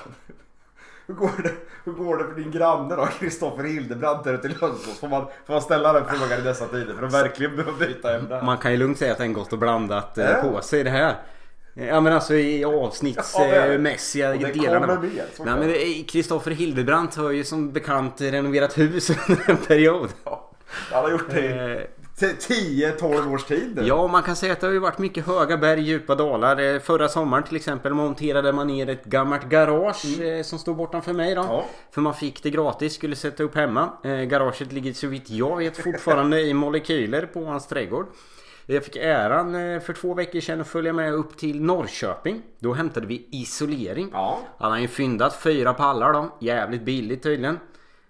Hur 1.08 1.14
går 1.14 1.32
det, 1.44 1.52
hur 1.84 1.92
går 1.94 2.18
det 2.18 2.24
för 2.24 2.34
din 2.36 2.52
granne 2.52 2.96
då? 2.96 3.06
Kristoffer 3.06 3.64
Hildebrandt 3.64 4.24
där 4.24 4.34
ute 4.34 4.48
i 4.48 4.50
Lönsås. 4.50 5.00
Får 5.00 5.08
man, 5.08 5.26
får 5.46 5.54
man 5.54 5.62
ställa 5.62 5.94
den 5.94 6.06
frågan 6.06 6.40
i 6.40 6.42
dessa 6.42 6.66
tider 6.68 6.94
för 6.94 7.04
att 7.04 7.14
verkligen 7.14 7.56
behöva 7.56 7.78
byta 7.78 8.16
ämne? 8.16 8.42
Man 8.44 8.58
kan 8.58 8.72
ju 8.72 8.78
lugnt 8.78 8.98
säga 8.98 9.12
att 9.12 9.18
den 9.18 9.34
gått 9.34 9.54
och 9.54 9.60
blandat 9.60 10.18
eh, 10.18 10.30
Ja. 10.30 10.42
på 10.42 10.62
sig 10.62 10.84
det 10.84 10.90
här. 10.90 11.16
Ja 11.80 12.02
men 12.02 12.14
alltså 12.14 12.34
i 12.34 12.62
Ja, 12.62 12.68
avsnittsmässiga 12.68 14.32
det 14.32 14.52
delarna. 14.54 15.02
Kristoffer 16.08 16.52
Hildebrandt 16.52 17.16
har 17.16 17.32
ju 17.32 17.44
som 17.44 17.72
bekant 17.72 18.22
renoverat 18.22 18.78
hus 18.78 19.10
under 19.30 19.50
en 19.50 19.58
period. 19.58 20.10
Ja, 20.24 20.52
han 20.92 21.04
har 21.04 21.12
gjort 21.12 21.30
det 21.30 21.40
i 21.40 21.88
Eh, 22.22 22.26
10-12 22.26 23.34
års 23.34 23.44
tid. 23.44 23.80
Ja, 23.84 24.08
man 24.08 24.24
kan 24.24 24.36
säga 24.36 24.54
att 24.54 24.60
det 24.60 24.68
har 24.68 24.74
ju 24.74 24.80
varit 24.80 24.98
mycket 24.98 25.26
höga 25.26 25.58
berg, 25.58 25.82
djupa 25.82 26.16
dalar. 26.16 26.74
Eh, 26.76 26.80
Förra 26.80 27.10
sommaren 27.10 27.44
till 27.44 27.56
exempel 27.56 27.94
monterade 27.94 28.54
man 28.54 28.68
ner 28.68 28.90
ett 28.90 29.06
gammalt 29.06 29.50
garage 29.50 30.22
eh, 30.22 30.44
som 30.44 30.60
stod 30.60 30.76
bortanför 30.78 31.14
mig 31.14 31.36
då. 31.36 31.42
Mm. 31.42 31.54
Ja. 31.54 31.66
För 31.92 32.02
man 32.02 32.14
fick 32.14 32.44
det 32.44 32.50
gratis, 32.50 32.94
skulle 32.94 33.16
sätta 33.16 33.44
upp 33.44 33.56
hemma. 33.56 33.90
Eh, 34.04 34.12
garaget 34.12 34.72
ligger 34.72 34.94
så 34.94 35.08
vitt 35.08 35.30
jag 35.30 35.58
vet 35.58 35.78
fortfarande 35.78 36.42
i 36.42 36.54
molekyler 36.54 37.26
på 37.26 37.46
hans 37.46 37.68
trädgård. 37.68 38.06
Jag 38.70 38.84
fick 38.86 38.96
äran 38.96 39.56
eh, 39.56 39.80
för 39.80 39.94
två 39.94 40.14
veckor 40.14 40.40
sedan 40.40 40.62
att 40.62 40.68
följa 40.68 40.94
med 40.94 41.14
upp 41.14 41.38
till 41.38 41.62
Norrköping. 41.64 42.42
Då 42.60 42.74
hämtade 42.74 43.08
vi 43.08 43.28
isolering. 43.32 44.10
Ja. 44.14 44.40
Han 44.58 44.72
har 44.72 44.80
ju 44.80 44.88
fyndat 44.88 45.36
fyra 45.36 45.74
pallar 45.74 46.14
då. 46.14 46.38
Jävligt 46.40 46.82
billigt 46.82 47.24
tydligen. 47.24 47.60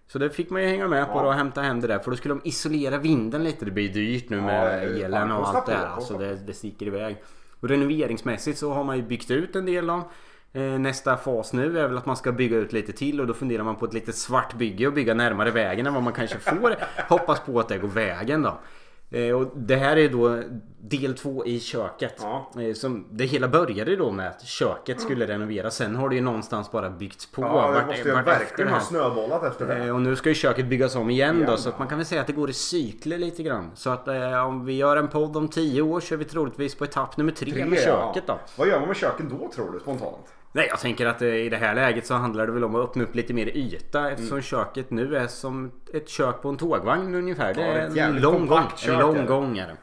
Så 0.08 0.20
det 0.20 0.30
fick 0.30 0.50
man 0.50 0.62
ju 0.62 0.68
hänga 0.68 0.88
med 0.88 1.06
på 1.06 1.12
Ja. 1.18 1.22
då 1.22 1.28
och 1.28 1.34
hämta 1.34 1.62
hem 1.62 1.82
det 1.82 1.88
där. 1.88 2.00
För 2.00 2.12
då 2.12 2.18
skulle 2.18 2.34
de 2.34 2.42
isolera 2.44 2.98
vinden 2.98 3.44
lite. 3.44 3.66
Det 3.66 3.72
blir 3.72 3.90
dyrt 3.90 4.30
nu 4.30 4.42
med 4.42 4.84
elen 4.84 5.32
och 5.32 5.48
allt 5.48 5.66
det 5.66 5.72
på, 5.72 5.78
kostar 5.78 5.88
Alltså 5.96 6.18
det, 6.18 6.36
det 6.36 6.54
sticker 6.54 6.86
iväg. 6.86 7.18
Och 7.60 7.70
renoveringsmässigt 7.70 8.58
så 8.58 8.74
har 8.74 8.84
man 8.84 8.98
ju 8.98 9.04
byggt 9.04 9.32
ut 9.32 9.56
en 9.56 9.66
del 9.66 9.88
då. 9.88 10.10
Eh, 10.54 10.62
Nästa 10.62 11.18
fas 11.18 11.54
nu 11.54 11.80
är 11.80 11.88
väl 11.88 11.98
att 11.98 12.06
man 12.06 12.18
ska 12.18 12.32
bygga 12.32 12.58
ut 12.58 12.74
lite 12.74 12.92
till 12.94 13.22
och 13.22 13.28
då 13.28 13.34
funderar 13.34 13.64
man 13.64 13.76
på 13.76 13.86
ett 13.86 13.94
litet 13.94 14.16
svart 14.16 14.54
bygge 14.54 14.88
och 14.88 14.94
bygga 14.94 15.14
närmare 15.14 15.52
vägen 15.52 15.88
än 15.88 15.94
vad 15.94 16.04
man 16.04 16.14
kanske 16.14 16.40
får. 16.40 16.76
Hoppas 17.10 17.40
på 17.40 17.60
att 17.60 17.68
det 17.68 17.78
går 17.78 17.88
vägen 17.88 18.42
då. 18.42 18.60
Eh, 19.10 19.32
Och 19.36 19.52
det 19.56 19.76
här 19.76 19.98
är 19.98 20.10
då 20.10 20.44
del 20.82 21.14
två 21.14 21.46
i 21.46 21.60
köket. 21.60 22.16
Ja. 22.22 22.52
Eh, 22.62 22.74
Som, 22.74 23.08
det 23.12 23.26
hela 23.26 23.48
började 23.48 23.96
då 23.96 24.12
med 24.12 24.28
att 24.28 24.42
köket 24.46 25.02
skulle 25.02 25.28
renoveras. 25.28 25.76
Sen 25.76 25.96
har 25.96 26.10
det 26.10 26.16
ju 26.16 26.22
någonstans 26.22 26.72
bara 26.72 26.90
byggts 26.90 27.32
på. 27.32 27.42
Ja, 27.42 27.72
det 27.72 27.86
måste 27.86 28.10
ju 28.10 28.16
verkligen 28.16 28.72
ha 28.72 28.80
snöbollat 28.80 29.44
efter 29.44 29.68
det. 29.68 29.86
Eh, 29.86 29.96
Och 29.96 30.02
nu 30.02 30.16
ska 30.16 30.30
ju 30.30 30.36
köket 30.36 30.66
byggas 30.66 30.96
om 30.96 31.10
igen 31.10 31.36
då 31.36 31.44
Igen, 31.44 31.58
så 31.58 31.70
att 31.70 31.76
ja. 31.76 31.80
man 31.80 31.88
kan 31.88 31.98
väl 31.98 32.06
säga 32.06 32.22
att 32.22 32.28
det 32.28 32.34
går 32.34 32.50
i 32.50 32.54
cykler 32.54 33.18
lite 33.18 33.44
grann. 33.44 33.72
Så 33.76 33.90
att 33.90 34.08
eh, 34.08 34.46
om 34.46 34.66
vi 34.66 34.74
gör 34.74 34.98
en 34.98 35.08
podd 35.08 35.38
om 35.38 35.48
10 35.48 35.82
år 35.82 36.00
så 36.00 36.14
är 36.14 36.18
vi 36.18 36.26
troligtvis 36.26 36.76
på 36.76 36.84
etapp 36.84 37.18
nummer 37.18 37.32
3 37.32 37.66
med 37.66 37.80
köket 37.80 38.24
ja. 38.28 38.34
då. 38.34 38.40
Vad 38.56 38.68
gör 38.68 38.80
man 38.80 38.88
med 38.88 38.98
köken 38.98 39.30
då 39.40 39.52
tror 39.56 39.72
du 39.72 39.80
spontant? 39.80 40.26
Nej 40.58 40.68
jag 40.70 40.80
tänker 40.80 41.06
att 41.06 41.22
eh, 41.22 41.28
i 41.36 41.50
det 41.50 41.58
här 41.58 41.76
läget 41.76 42.06
så 42.06 42.14
handlar 42.14 42.48
det 42.48 42.54
väl 42.54 42.64
om 42.64 42.76
att 42.76 42.82
öppna 42.90 43.04
upp 43.04 43.16
lite 43.16 43.34
mer 43.34 43.48
yta 43.58 44.12
eftersom 44.12 44.32
Mm. 44.38 44.42
köket 44.44 44.92
nu 44.92 45.18
är 45.18 45.28
som 45.28 45.72
ett 45.94 46.10
kök 46.10 46.42
på 46.42 46.50
en 46.50 46.58
tågvagn 46.58 47.16
ungefär. 47.16 47.54
Det 47.54 47.62
Ja, 47.62 47.68
är 47.68 47.88
ett 47.88 47.98
en 47.98 48.22
lång 48.22 48.48
gång. 48.48 48.64
En 48.88 49.00
lång 49.00 49.26
gång 49.26 49.58
är 49.58 49.68
det. 49.68 49.78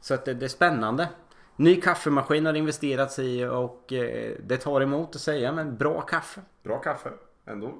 Så 0.00 0.14
att 0.14 0.24
det, 0.24 0.34
det 0.34 0.46
är 0.46 0.48
spännande. 0.48 1.08
Ny 1.56 1.80
kaffemaskin 1.80 2.46
har 2.46 2.54
investerats 2.54 3.18
i 3.18 3.44
och 3.44 3.92
eh, 3.92 4.32
det 4.46 4.56
tar 4.56 4.80
emot 4.80 5.14
att 5.16 5.20
säga 5.20 5.52
men 5.52 5.76
bra 5.76 6.00
kaffe. 6.00 6.40
Bra 6.64 6.78
kaffe 6.78 7.10
ändå. 7.46 7.72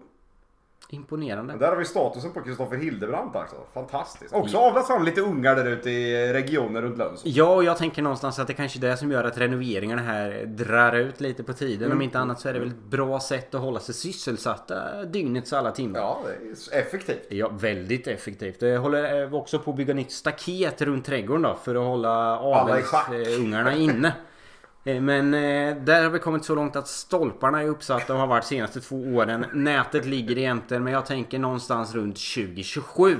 Imponerande. 0.93 1.53
Men 1.53 1.59
där 1.59 1.69
har 1.69 1.77
vi 1.77 1.85
statusen 1.85 2.33
på 2.33 2.41
Kristoffer 2.43 2.77
Hildebrandt 2.77 3.37
alltså. 3.37 3.57
Fantastiskt. 3.75 4.35
Också 4.35 4.59
avlat 4.59 4.87
fram 4.87 5.05
lite 5.05 5.21
ungar 5.21 5.57
där 5.57 5.67
ute 5.67 5.91
i 5.91 6.33
regionen 6.33 6.83
runt 6.83 6.99
Lönsås. 6.99 7.23
Ja, 7.25 7.55
och 7.55 7.65
jag 7.65 7.77
tänker 7.77 8.03
någonstans 8.03 8.39
att 8.39 8.47
det 8.47 8.55
kanske 8.55 8.79
är 8.79 8.81
det 8.81 8.97
som 8.97 9.13
gör 9.13 9.25
att 9.25 9.39
renoveringarna 9.39 10.03
här 10.03 10.45
drar 10.47 10.93
ut 10.93 11.21
lite 11.21 11.43
på 11.43 11.53
tiden. 11.53 11.85
Mm. 11.85 11.99
Om 11.99 12.03
inte 12.03 12.19
annat 12.19 12.41
så 12.41 12.49
är 12.49 12.53
det 12.53 12.59
väl 12.59 12.69
ett 12.69 12.85
bra 12.91 13.21
sätt 13.21 13.55
att 13.55 13.61
hålla 13.61 13.81
sig 13.81 13.95
sysselsatta 13.95 15.05
dygnets 15.05 15.53
alla 15.53 15.71
timmar. 15.71 15.99
Ja, 15.99 16.21
det 16.27 16.77
är 16.77 16.81
effektivt. 16.81 17.27
Ja, 17.29 17.49
väldigt 17.49 18.07
effektivt. 18.07 18.63
Jag 18.63 18.81
håller 18.81 19.23
eh, 19.23 19.35
också 19.35 19.59
på 19.59 19.71
att 19.71 19.77
bygga 19.77 19.95
nytt 19.95 20.13
staket 20.13 20.83
runt 20.83 21.05
trädgården 21.05 21.43
då 21.43 21.59
för 21.65 21.75
att 21.75 21.85
hålla 21.85 22.39
avelsungarna 22.39 23.75
inne. 23.75 24.13
Eh, 24.85 25.01
men 25.01 25.35
eh, 25.35 25.77
där 25.77 26.03
har 26.03 26.11
vi 26.11 26.19
kommit 26.19 26.45
så 26.45 26.55
långt 26.55 26.77
att 26.77 26.89
stolparna 26.89 27.63
är 27.63 27.67
uppsatta 27.67 28.13
och 28.13 28.21
har 28.21 28.27
varit 28.27 28.45
senaste 28.45 28.81
två 28.81 28.97
åren. 28.97 29.47
Nätet 29.53 30.07
ligger 30.07 30.39
egentligen 30.39 30.85
men 30.85 30.93
jag 30.93 31.07
tänker 31.07 31.39
någonstans 31.39 31.95
runt 31.95 32.17
2027 32.35 33.17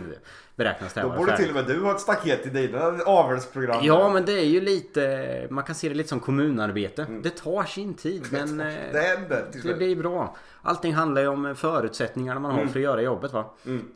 beräknas 0.65 0.93
det 0.95 1.01
Då 1.01 1.09
borde 1.09 1.19
färdigt. 1.31 1.37
till 1.47 1.49
och 1.49 1.55
med 1.55 1.77
du 1.77 1.85
ha 1.85 1.91
ett 1.95 2.01
staket 2.01 2.47
i 2.47 2.51
dina 2.51 2.81
avelsprogram. 3.07 3.81
Ja 3.83 4.09
men 4.13 4.25
det 4.25 4.33
är 4.33 4.45
ju 4.45 4.61
lite 4.61 5.47
Man 5.51 5.65
kan 5.65 5.75
se 5.75 5.89
det 5.89 5.95
lite 5.95 6.09
som 6.09 6.21
kommunarbete. 6.21 7.07
Det 7.23 7.31
tar 7.31 7.65
sin 7.65 7.95
tid 7.95 8.27
men 8.33 8.61
eh, 8.61 8.67
Det 8.93 9.01
händer 9.01 9.45
till 9.53 9.63
det 9.67 9.75
blir 9.75 9.97
bra. 9.97 10.37
Allting 10.63 10.95
handlar 10.95 11.23
ju 11.23 11.29
om 11.29 11.55
förutsättningarna 11.57 12.41
man 12.41 12.51
har 12.51 12.67
för 12.67 12.79
att 12.79 12.85
göra 12.85 13.03
jobbet 13.03 13.33
va. 13.33 13.45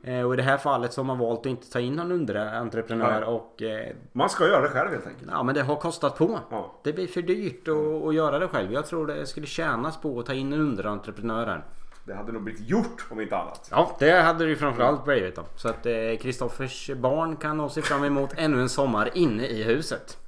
Eh, 0.03 0.21
Och 0.21 0.35
i 0.35 0.37
det 0.37 0.43
här 0.43 0.59
fallet 0.59 0.93
så 0.93 1.01
har 1.01 1.05
man 1.07 1.19
valt 1.19 1.41
att 1.41 1.47
inte 1.47 1.71
ta 1.71 1.81
in 1.81 1.95
någon 1.95 2.13
underentreprenör 2.13 3.21
Ja. 3.21 3.27
och 3.27 3.63
eh, 3.63 3.93
Man 4.13 4.31
ska 4.31 4.47
göra 4.49 4.61
det 4.63 4.69
själv 4.69 4.91
helt 4.91 5.07
enkelt. 5.07 5.31
Ja 5.33 5.43
men 5.43 5.55
det 5.55 5.63
har 5.63 5.77
kostat 5.77 6.19
på. 6.19 6.39
Ja. 6.51 6.81
Det 6.85 6.93
blir 6.93 7.07
för 7.07 7.23
dyrt 7.23 7.69
att, 7.69 8.09
att 8.09 8.15
göra 8.15 8.39
det 8.39 8.49
själv. 8.49 8.73
Jag 8.73 8.87
tror 8.87 9.07
det 9.07 9.27
skulle 9.27 9.47
tjänas 9.47 10.01
på 10.01 10.21
att 10.21 10.27
ta 10.27 10.33
in 10.35 10.53
en 10.53 10.61
underentreprenör 10.61 11.47
här. 11.47 11.65
Det 12.07 12.15
hade 12.15 12.33
nog 12.33 12.43
blivit 12.43 12.69
gjort 12.69 13.07
om 13.11 13.21
inte 13.21 13.37
annat. 13.37 13.69
Ja, 13.71 13.97
det 13.99 14.11
hade 14.23 14.45
det 14.45 14.51
ju 14.51 14.57
framförallt 14.57 15.05
blivit 15.05 15.37
då. 15.37 15.45
Så 15.57 15.69
att 15.69 15.87
eh, 15.87 16.17
Kristoffers 16.21 16.91
barn 16.97 17.37
kan 17.37 17.57
nog 17.57 17.71
se 17.71 17.83
fram 17.83 18.05
emot 18.05 18.31
ännu 18.37 18.61
en 18.61 18.69
sommar 18.69 19.11
inne 19.15 19.47
i 19.47 19.63
huset. 19.63 20.19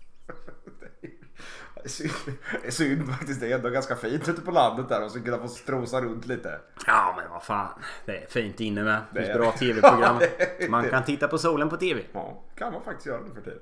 Det 1.83 2.67
är 2.67 2.71
synd, 2.71 3.09
faktiskt. 3.09 3.41
Det 3.41 3.53
är 3.53 3.55
ändå 3.55 3.69
ganska 3.71 3.97
fint 3.97 4.29
ute 4.29 4.41
på 4.41 4.51
landet 4.51 4.89
där 4.89 5.05
och 5.05 5.11
så 5.11 5.21
kunna 5.21 5.39
få 5.39 5.49
strosa 5.49 6.01
runt 6.01 6.27
lite. 6.27 6.61
Ja 6.87 7.15
men 7.17 7.31
vad 7.31 7.43
fan. 7.43 7.83
Det 8.07 8.23
är 8.23 8.27
fint 8.29 8.61
inne 8.61 8.85
med. 8.85 9.01
Det 9.15 9.23
finns 9.23 9.35
bra 9.35 9.53
tv-program. 9.53 10.21
Man 10.69 10.89
kan 10.89 11.05
titta 11.05 11.29
på 11.29 11.39
solen 11.39 11.69
på 11.69 11.77
tv. 11.77 12.03
Ja, 12.13 12.43
kan 12.55 12.73
man 12.73 12.83
faktiskt 12.83 13.07
göra 13.07 13.21
nu 13.21 13.35
för 13.35 13.41
tiden. 13.41 13.59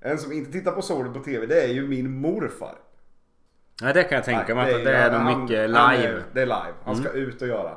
En 0.00 0.18
som 0.18 0.32
inte 0.32 0.52
tittar 0.52 0.72
på 0.72 0.82
solen 0.82 1.12
på 1.12 1.20
TV 1.20 1.46
det 1.46 1.62
är 1.62 1.68
ju 1.68 1.88
min 1.88 2.20
morfar. 2.20 2.74
Ja 3.82 3.92
det 3.92 4.02
kan 4.02 4.16
jag 4.16 4.24
tänka 4.24 4.54
mig 4.54 4.64
Nej, 4.64 4.74
att 4.74 4.84
det 4.84 4.96
är 4.96 5.18
nog 5.18 5.38
mycket 5.40 5.70
live. 5.70 6.08
är- 6.08 6.22
det 6.32 6.40
är 6.42 6.46
live. 6.46 6.72
Han 6.84 6.96
ska 6.96 7.10
ut 7.10 7.42
och 7.42 7.48
göra. 7.48 7.70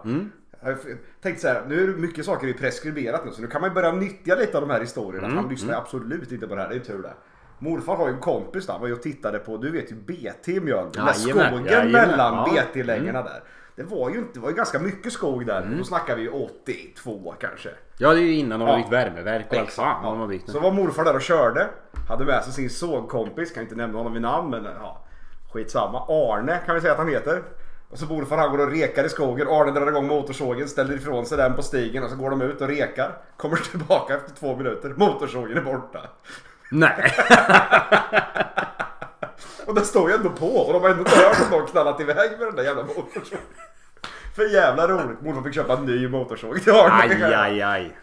Jag 0.63 0.77
tänkte 1.21 1.41
så 1.41 1.47
här, 1.47 1.63
nu 1.67 1.83
är 1.83 1.87
det 1.87 1.93
mycket 1.93 2.25
saker 2.25 2.47
är 2.47 2.53
preskriberat 2.53 3.25
nu 3.25 3.31
så 3.31 3.41
nu 3.41 3.47
kan 3.47 3.61
man 3.61 3.73
börja 3.73 3.91
nyttja 3.91 4.35
lite 4.35 4.57
av 4.57 4.67
de 4.67 4.73
här 4.73 4.79
historierna. 4.81 5.27
Mm, 5.27 5.37
Han 5.37 5.49
lyssnar 5.49 5.73
ju 5.73 5.77
absolut 5.79 6.31
inte 6.31 6.47
på 6.47 6.55
det 6.55 6.61
här, 6.61 6.69
det 6.69 6.75
är 6.75 6.79
tur 6.79 7.01
det. 7.01 7.13
Morfar 7.59 7.95
har 7.95 8.07
ju 8.07 8.13
en 8.13 8.19
kompis 8.19 8.67
där, 8.67 8.79
var 8.79 8.87
ju 8.87 8.93
och 8.93 9.01
tittade 9.01 9.39
på, 9.39 9.57
du 9.57 9.71
vet 9.71 9.91
ju 9.91 9.95
BT 9.95 10.47
i 10.51 10.59
Mjölby. 10.59 10.91
Jajamän, 10.97 11.13
skogen 11.15 11.65
jajamän, 11.65 11.91
mellan 11.91 12.33
ja. 12.33 12.49
Mm. 12.49 12.65
BT-längorna 12.73 13.21
där. 13.23 13.43
Det 13.75 13.83
var 13.83 14.09
ju 14.09 14.17
inte, 14.17 14.29
det 14.33 14.39
var 14.39 14.49
ju 14.49 14.55
ganska 14.55 14.79
mycket 14.79 15.13
skog 15.13 15.45
där. 15.45 15.75
Då 15.77 15.83
snackar 15.83 16.15
vi 16.15 16.21
ju 16.21 16.29
82 16.29 17.33
kanske. 17.39 17.69
Ja 17.97 18.13
det 18.13 18.19
är 18.19 18.21
ju 18.23 18.33
innan 18.35 18.59
de 18.59 18.65
har 18.65 18.71
Ja. 18.73 18.77
byggt 18.77 18.91
värmeverk 18.93 19.45
och 19.49 19.57
allt 19.57 19.69
fan 19.71 20.29
Ja. 20.31 20.51
Så 20.51 20.59
var 20.59 20.71
morfar 20.71 21.03
där 21.03 21.15
och 21.15 21.21
körde. 21.21 21.67
Hade 22.09 22.25
med 22.25 22.43
sig 22.43 22.53
sin 22.53 22.69
sågkompis, 22.69 23.51
kan 23.51 23.63
inte 23.63 23.75
nämna 23.75 23.97
honom 23.97 24.13
vid 24.13 24.21
namn 24.21 24.49
men 24.49 24.63
ja, 24.63 25.05
skitsamma. 25.53 26.05
Arne 26.09 26.59
kan 26.65 26.75
vi 26.75 26.81
säga 26.81 26.93
att 26.93 26.99
han 26.99 27.07
heter. 27.09 27.43
Och 27.91 27.97
så 27.99 28.05
morfar 28.05 28.37
han 28.37 28.51
går 28.51 28.65
och 28.65 28.71
rekar 28.71 29.03
i 29.03 29.09
skogen. 29.09 29.47
Arne 29.47 29.71
drar 29.71 29.87
igång 29.87 30.07
motorsågen, 30.07 30.67
ställer 30.67 30.93
ifrån 30.93 31.25
sig 31.25 31.37
den 31.37 31.55
på 31.55 31.61
stigen 31.61 32.03
och 32.03 32.09
så 32.09 32.15
går 32.15 32.29
de 32.29 32.41
ut 32.41 32.61
och 32.61 32.67
rekar. 32.67 33.17
Kommer 33.37 33.55
tillbaka 33.57 34.15
efter 34.15 34.31
två 34.35 34.55
minuter. 34.55 34.93
Motorsågen 34.97 35.57
är 35.57 35.61
borta. 35.61 35.99
Nej. 36.71 37.13
Och 39.65 39.75
den 39.75 39.85
står 39.85 40.09
ju 40.09 40.15
ändå 40.15 40.29
på 40.29 40.45
och 40.47 40.73
de 40.73 40.81
har 40.81 40.89
ändå 40.89 40.99
inte 41.01 41.19
hört 41.19 41.41
att 41.41 41.51
någon 41.51 41.67
knallat 41.67 41.99
iväg 42.01 42.31
med 42.39 42.47
den 42.47 42.55
där 42.55 42.63
jävla 42.63 42.83
motorsågen. 42.83 43.39
För 44.35 44.53
jävla 44.53 44.87
roligt. 44.87 45.21
Morfar 45.21 45.41
fick 45.41 45.53
köpa 45.55 45.73
en 45.77 45.85
ny 45.85 46.07
motorsåg 46.07 46.63
till 46.63 46.73
Arne. 46.73 46.93
Aj 46.93 47.33
aj 47.33 47.61
aj. 47.61 47.97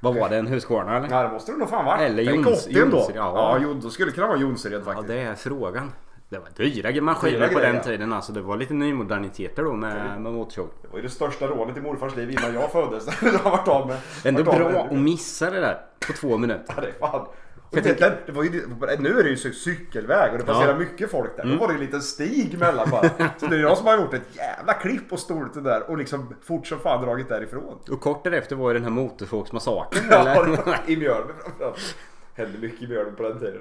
Vad 0.00 0.14
var 0.14 0.28
det? 0.28 0.36
En 0.36 0.46
Husqvarna 0.46 0.96
eller? 0.96 1.08
Ja 1.10 1.22
det 1.22 1.28
måste 1.28 1.52
det 1.52 1.58
nog 1.58 1.68
fan 1.70 1.84
vara. 1.84 1.98
Eller 1.98 2.24
Tänk 2.24 2.46
Jons- 2.46 2.66
80 2.68 2.80
ändå. 2.82 2.96
Jonsered, 2.96 3.16
ja. 3.16 3.58
Ja, 3.60 3.64
Jon- 3.66 3.80
då 3.80 3.90
skulle 3.90 4.10
det 4.10 4.14
kunna 4.14 4.26
vara 4.26 4.38
Jonsered 4.38 4.80
Ja 4.80 4.84
faktiskt. 4.84 5.08
det 5.08 5.20
är 5.20 5.34
frågan. 5.34 5.92
Det 6.30 6.38
var 6.38 6.48
dyra 6.56 7.02
maskiner 7.02 7.38
Dyra 7.38 7.48
på 7.48 7.58
den 7.60 7.80
tiden 7.80 8.12
alltså. 8.12 8.32
Det 8.32 8.40
var 8.40 8.56
lite 8.56 8.74
nymoderniteter 8.74 9.62
då 9.62 9.72
med, 9.72 10.20
med 10.20 10.32
motorsåg. 10.32 10.68
Det 10.82 10.88
var 10.88 10.96
ju 10.96 11.02
det 11.02 11.08
största 11.10 11.46
rånet 11.46 11.76
i 11.76 11.80
morfars 11.80 12.16
liv 12.16 12.30
innan 12.30 12.54
jag 12.54 12.72
föddes. 12.72 13.08
Har 13.42 13.50
varit 13.50 13.68
av 13.68 13.88
med. 13.88 13.96
Ändå 14.24 14.44
bra 14.44 14.58
med- 14.58 14.76
att 14.76 14.92
missa 14.92 15.50
det 15.50 15.60
där 15.60 15.80
på 16.06 16.12
två 16.12 16.36
minuter. 16.38 16.64
Ja, 16.76 16.82
det 16.82 16.88
är 16.88 17.10
fan. 17.10 17.26
Och 17.70 17.76
vet, 17.76 18.26
det 18.26 18.32
var 18.32 18.42
ju, 18.42 18.50
nu 18.98 19.18
är 19.18 19.22
det 19.22 19.28
ju 19.28 19.34
cy- 19.34 19.52
cykelväg 19.52 20.32
och 20.32 20.38
det 20.38 20.44
passerar 20.44 20.68
Ja. 20.68 20.74
Mm. 20.74 20.88
mycket 20.88 21.10
folk 21.10 21.36
där. 21.36 21.44
Då 21.44 21.56
var 21.56 21.66
det 21.68 21.72
ju 21.72 21.78
en 21.78 21.84
liten 21.84 22.02
stig 22.02 22.58
mellan 22.58 22.90
bara. 22.90 23.02
Så 23.38 23.46
det 23.46 23.56
är 23.56 23.60
jag 23.60 23.78
som 23.78 23.86
har 23.86 23.96
gjort 23.98 24.14
ett 24.14 24.36
jävla 24.36 24.72
klipp 24.72 25.12
och 25.12 25.18
stolt 25.18 25.54
det 25.54 25.60
där 25.60 25.90
och 25.90 25.98
liksom 25.98 26.34
fort 26.42 26.66
som 26.66 26.78
fan 26.78 27.04
dragit 27.04 27.28
därifrån. 27.28 27.78
Och 27.90 28.00
kort 28.00 28.24
därefter 28.24 28.56
var 28.56 28.68
ju 28.70 28.74
den 28.74 28.82
här 28.82 28.90
motorsågsmassakern 28.90 30.02
Ja, 30.10 30.46
I 30.86 30.96
Mjölby 30.96 31.32
framförallt. 31.44 31.96
Hände 32.34 32.58
mycket 32.58 32.82
i 32.82 32.86
Mjölby 32.86 33.10
på 33.16 33.22
den 33.22 33.38
tiden. 33.38 33.60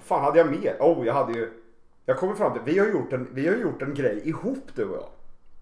Vad 0.00 0.06
fan 0.06 0.24
hade 0.24 0.38
jag 0.38 0.50
mer? 0.50 0.76
Oh, 0.80 1.06
jag 1.06 1.14
hade 1.14 1.32
ju... 1.32 1.50
Jag 2.06 2.18
kommer 2.18 2.34
fram 2.34 2.52
till, 2.52 2.62
vi 2.64 2.78
har 2.78 2.86
gjort 2.86 3.12
en, 3.12 3.28
vi 3.32 3.48
har 3.48 3.54
gjort 3.56 3.82
en 3.82 3.94
grej 3.94 4.22
ihop 4.24 4.68
du 4.74 4.84
och 4.84 4.96
jag. 4.96 5.08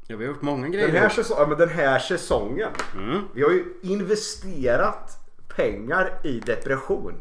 Ja 0.06 0.16
vi 0.16 0.26
har 0.26 0.32
gjort 0.32 0.42
många 0.42 0.62
Den 0.62 0.72
grejer. 0.72 1.00
här, 1.00 1.08
säsong, 1.08 1.36
ja, 1.40 1.46
men 1.46 1.58
den 1.58 1.68
här 1.68 1.98
säsongen. 1.98 2.68
Mm. 2.96 3.22
Vi 3.34 3.42
har 3.42 3.50
ju 3.50 3.64
investerat 3.82 5.10
pengar 5.56 6.20
i 6.24 6.40
depression. 6.40 7.14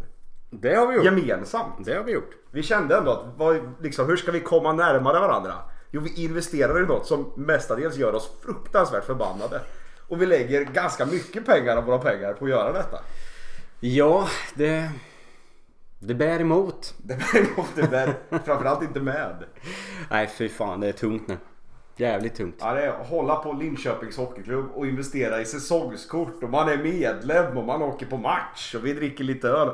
Det 0.50 0.76
har 0.76 0.88
vi 0.88 0.96
gjort. 0.96 1.06
Gemensamt. 1.06 1.86
Det 1.86 1.94
har 1.94 2.04
vi 2.04 2.12
gjort. 2.12 2.32
Vi 2.52 2.64
kände 2.64 2.98
ändå 2.98 3.12
att 3.12 3.26
vad, 3.38 3.74
liksom, 3.82 4.06
hur 4.08 4.18
ska 4.18 4.32
vi 4.32 4.40
komma 4.40 4.74
närmare 4.74 5.20
varandra? 5.20 5.54
Jo, 5.92 6.02
vi 6.02 6.24
investerar 6.24 6.84
i 6.84 6.86
något 6.86 7.06
som 7.06 7.32
mestadels 7.36 7.98
gör 7.98 8.16
oss 8.16 8.32
fruktansvärt 8.46 9.06
förbannade. 9.06 9.62
Och 10.08 10.22
vi 10.22 10.26
lägger 10.26 10.64
ganska 10.64 11.06
mycket 11.06 11.46
pengar 11.46 11.78
av 11.78 11.84
våra 11.84 11.98
pengar 11.98 12.34
på 12.34 12.46
att 12.46 12.52
göra 12.52 12.74
detta. 12.74 13.00
Ja, 13.80 14.28
det... 14.56 14.92
Det 16.00 16.14
bär 16.14 16.40
emot. 16.40 16.94
Det 16.98 17.18
bär 17.18 17.40
inte 17.68 17.92
med, 17.92 18.14
framförallt 18.46 18.84
inte 18.84 19.00
med. 19.00 19.44
Nej 20.12 20.28
fy 20.28 20.50
fan 20.50 20.80
det 20.80 20.88
är 20.88 20.92
tungt 20.92 21.28
nu. 21.28 21.38
Jävligt 21.96 22.36
tungt. 22.36 22.56
Ja, 22.60 22.74
det 22.74 22.82
är 22.82 22.90
att 22.90 23.08
hålla 23.08 23.36
på 23.36 23.54
Linköpings 23.54 24.18
Hockeyklubb 24.18 24.66
och 24.74 24.88
investera 24.88 25.42
i 25.42 25.46
säsongskort 25.46 26.44
och 26.44 26.50
man 26.50 26.70
är 26.70 26.78
medlem 26.78 27.58
och 27.58 27.66
man 27.66 27.82
åker 27.82 28.06
på 28.06 28.18
match 28.18 28.76
och 28.76 28.86
vi 28.86 28.94
dricker 28.94 29.24
lite 29.24 29.48
öl. 29.48 29.70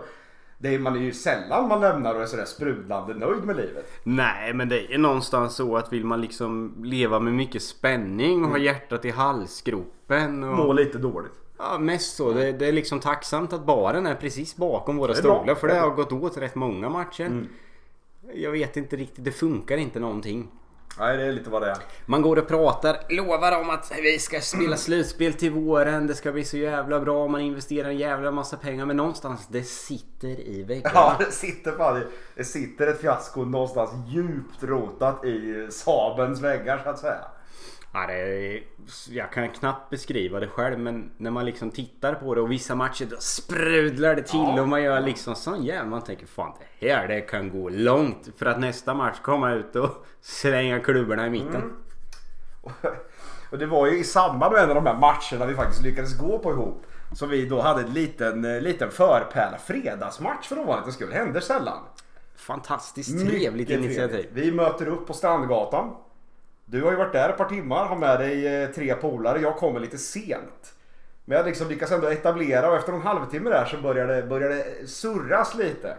Det 0.57 0.75
är, 0.75 0.79
man 0.79 0.95
är 0.95 0.99
ju 0.99 1.13
sällan 1.13 1.67
man 1.67 1.81
lämnar 1.81 2.15
och 2.15 2.21
är 2.21 2.25
sådär 2.25 2.45
sprudlande 2.45 3.13
nöjd 3.13 3.43
med 3.43 3.55
livet. 3.55 3.91
Nej 4.03 4.53
men 4.53 4.69
det 4.69 4.93
är 4.93 4.97
någonstans 4.97 5.55
så 5.55 5.77
att 5.77 5.93
vill 5.93 6.05
man 6.05 6.21
liksom 6.21 6.75
leva 6.83 7.19
med 7.19 7.33
mycket 7.33 7.63
spänning 7.63 8.45
och 8.45 8.49
ha 8.51 8.57
hjärtat 8.57 9.05
i 9.05 9.09
halsgropen. 9.09 10.43
Och... 10.43 10.57
Må 10.57 10.73
lite 10.73 10.97
dåligt. 10.97 11.42
Ja 11.57 11.77
mest 11.77 12.15
så. 12.15 12.33
Det, 12.33 12.51
det 12.51 12.67
är 12.67 12.71
liksom 12.71 12.99
tacksamt 12.99 13.53
att 13.53 13.65
baren 13.65 14.05
är 14.05 14.15
precis 14.15 14.55
bakom 14.55 14.97
våra 14.97 15.13
stolar. 15.13 15.55
För 15.55 15.67
det 15.67 15.79
har 15.79 15.89
gått 15.89 16.11
åt 16.11 16.37
rätt 16.37 16.55
många 16.55 16.89
matcher. 16.89 17.25
Mm. 17.25 17.49
Jag 18.33 18.51
vet 18.51 18.77
inte 18.77 18.95
riktigt. 18.95 19.25
Det 19.25 19.31
funkar 19.31 19.77
inte 19.77 19.99
någonting. 19.99 20.51
Nej, 20.99 21.17
det 21.17 21.23
är 21.23 21.31
lite 21.31 21.49
vad 21.49 21.61
det 21.61 21.69
är. 21.69 21.77
Man 22.05 22.21
går 22.21 22.37
och 22.37 22.47
pratar, 22.47 22.97
lovar 23.09 23.59
om 23.61 23.69
att 23.69 23.91
vi 24.01 24.19
ska 24.19 24.41
spela 24.41 24.77
slutspel 24.77 25.33
till 25.33 25.51
våren. 25.51 26.07
Det 26.07 26.15
ska 26.15 26.31
bli 26.31 26.45
så 26.45 26.57
jävla 26.57 26.99
bra. 26.99 27.27
Man 27.27 27.41
investerar 27.41 27.89
en 27.89 27.97
jävla 27.97 28.31
massa 28.31 28.57
pengar. 28.57 28.85
Men 28.85 28.97
någonstans, 28.97 29.47
det 29.47 29.63
sitter 29.63 30.39
i 30.39 30.63
väggarna. 30.63 30.91
Ja, 30.93 31.15
det 31.19 31.31
sitter 31.31 31.71
fan 31.71 32.01
i, 32.01 32.05
Det 32.35 32.43
sitter 32.43 32.87
ett 32.87 33.01
fiasko 33.01 33.45
någonstans 33.45 33.91
djupt 34.07 34.63
rotat 34.63 35.25
i 35.25 35.67
Sabens 35.71 36.41
väggar 36.41 36.81
så 36.83 36.89
att 36.89 36.99
säga. 36.99 37.25
Ja, 37.93 38.07
det 38.07 38.59
jag 39.09 39.31
kan 39.31 39.49
knappt 39.49 39.89
beskriva 39.89 40.39
det 40.39 40.47
själv 40.47 40.79
men 40.79 41.11
när 41.17 41.31
man 41.31 41.45
liksom 41.45 41.71
tittar 41.71 42.13
på 42.13 42.35
det 42.35 42.41
och 42.41 42.51
vissa 42.51 42.75
matcher 42.75 43.05
då 43.09 43.15
sprudlar 43.19 44.15
det 44.15 44.21
till 44.21 44.39
Ja. 44.39 44.61
och 44.61 44.67
man 44.67 44.83
gör 44.83 45.01
liksom 45.01 45.35
sån 45.35 45.63
jävla... 45.63 45.89
Man 45.89 46.01
tänker 46.01 46.25
fan 46.25 46.53
det 46.79 46.87
här 46.91 47.07
det 47.07 47.21
kan 47.21 47.49
gå 47.49 47.69
långt 47.69 48.29
för 48.37 48.45
att 48.45 48.59
nästa 48.59 48.93
match 48.93 49.17
komma 49.21 49.51
ut 49.53 49.75
och 49.75 50.05
slänga 50.21 50.79
klubborna 50.79 51.27
i 51.27 51.29
mitten. 51.29 51.55
Mm. 51.55 51.75
Och 53.51 53.57
det 53.57 53.65
var 53.65 53.87
ju 53.87 53.97
i 53.99 54.03
samband 54.03 54.53
med 54.53 54.63
en 54.63 54.69
av 54.69 54.75
de 54.75 54.85
här 54.85 54.97
matcherna 54.97 55.45
vi 55.45 55.53
faktiskt 55.55 55.83
lyckades 55.83 56.17
gå 56.17 56.39
på 56.39 56.51
ihop. 56.51 56.85
Som 57.15 57.29
vi 57.29 57.45
då 57.45 57.61
hade 57.61 57.81
en 57.81 57.93
liten, 57.93 58.45
eh, 58.45 58.61
liten 58.61 58.91
förpärla 58.91 59.57
fredagsmatch 59.57 60.47
för 60.47 60.55
ovanlighetens 60.59 60.95
skull. 60.95 61.11
Händer 61.13 61.39
sällan. 61.39 61.77
Fantastiskt 62.35 63.27
trevligt 63.27 63.69
Mycket 63.69 63.85
initiativ. 63.85 64.07
trevligt. 64.13 64.31
Vi 64.33 64.51
möter 64.51 64.87
upp 64.87 65.07
på 65.07 65.13
Strandgatan. 65.13 65.95
Du 66.65 66.83
har 66.83 66.91
ju 66.91 66.97
varit 66.97 67.13
där 67.13 67.29
ett 67.29 67.37
par 67.37 67.49
timmar, 67.49 67.85
har 67.85 67.95
med 67.95 68.19
dig 68.19 68.63
eh, 68.63 68.69
tre 68.69 68.93
polare. 68.93 69.39
Jag 69.39 69.57
kommer 69.57 69.79
lite 69.79 69.97
sent. 69.97 70.73
Men 71.25 71.37
jag 71.37 71.45
liksom 71.45 71.67
lyckas 71.67 71.91
ändå 71.91 72.07
etablera 72.07 72.69
och 72.69 72.75
efter 72.75 72.93
en 72.93 73.01
halvtimme 73.01 73.49
där 73.49 73.65
så 73.65 73.77
börjar 73.77 74.07
det, 74.07 74.23
börjar 74.23 74.49
det 74.49 74.87
surras 74.87 75.55
lite. 75.55 75.97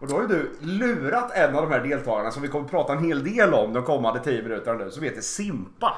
Och 0.00 0.08
då 0.08 0.14
har 0.14 0.22
ju 0.22 0.28
du 0.28 0.50
lurat 0.60 1.30
en 1.34 1.56
av 1.56 1.62
de 1.62 1.70
här 1.72 1.80
deltagarna 1.80 2.30
som 2.30 2.42
vi 2.42 2.48
kommer 2.48 2.64
att 2.64 2.70
prata 2.70 2.92
en 2.92 3.04
hel 3.04 3.24
del 3.24 3.54
om 3.54 3.72
de 3.72 3.82
kommande 3.82 4.20
10 4.20 4.42
minuterna 4.42 4.84
nu 4.84 4.90
som 4.90 5.02
heter 5.02 5.20
Simpa. 5.20 5.96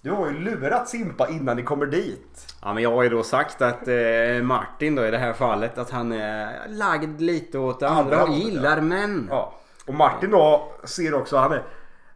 Du 0.00 0.10
har 0.10 0.30
ju 0.30 0.38
lurat 0.38 0.88
Simpa 0.88 1.28
innan 1.28 1.56
ni 1.56 1.62
kommer 1.62 1.86
dit. 1.86 2.54
Ja 2.62 2.74
men 2.74 2.82
jag 2.82 2.92
har 2.92 3.02
ju 3.02 3.08
då 3.08 3.22
sagt 3.22 3.62
att 3.62 3.88
eh, 3.88 4.42
Martin 4.42 4.94
då 4.94 5.06
i 5.06 5.10
det 5.10 5.18
här 5.18 5.32
fallet 5.32 5.78
att 5.78 5.90
han 5.90 6.12
är 6.12 6.68
lagd 6.68 7.20
lite 7.20 7.58
åt 7.58 7.80
det 7.80 7.88
andra 7.88 8.20
Andra 8.20 8.34
gillar 8.34 8.80
män. 8.80 9.26
Ja. 9.30 9.52
Och 9.86 9.94
Martin 9.94 10.30
då 10.30 10.72
ser 10.84 11.14
också, 11.14 11.36
han, 11.36 11.52
är, 11.52 11.62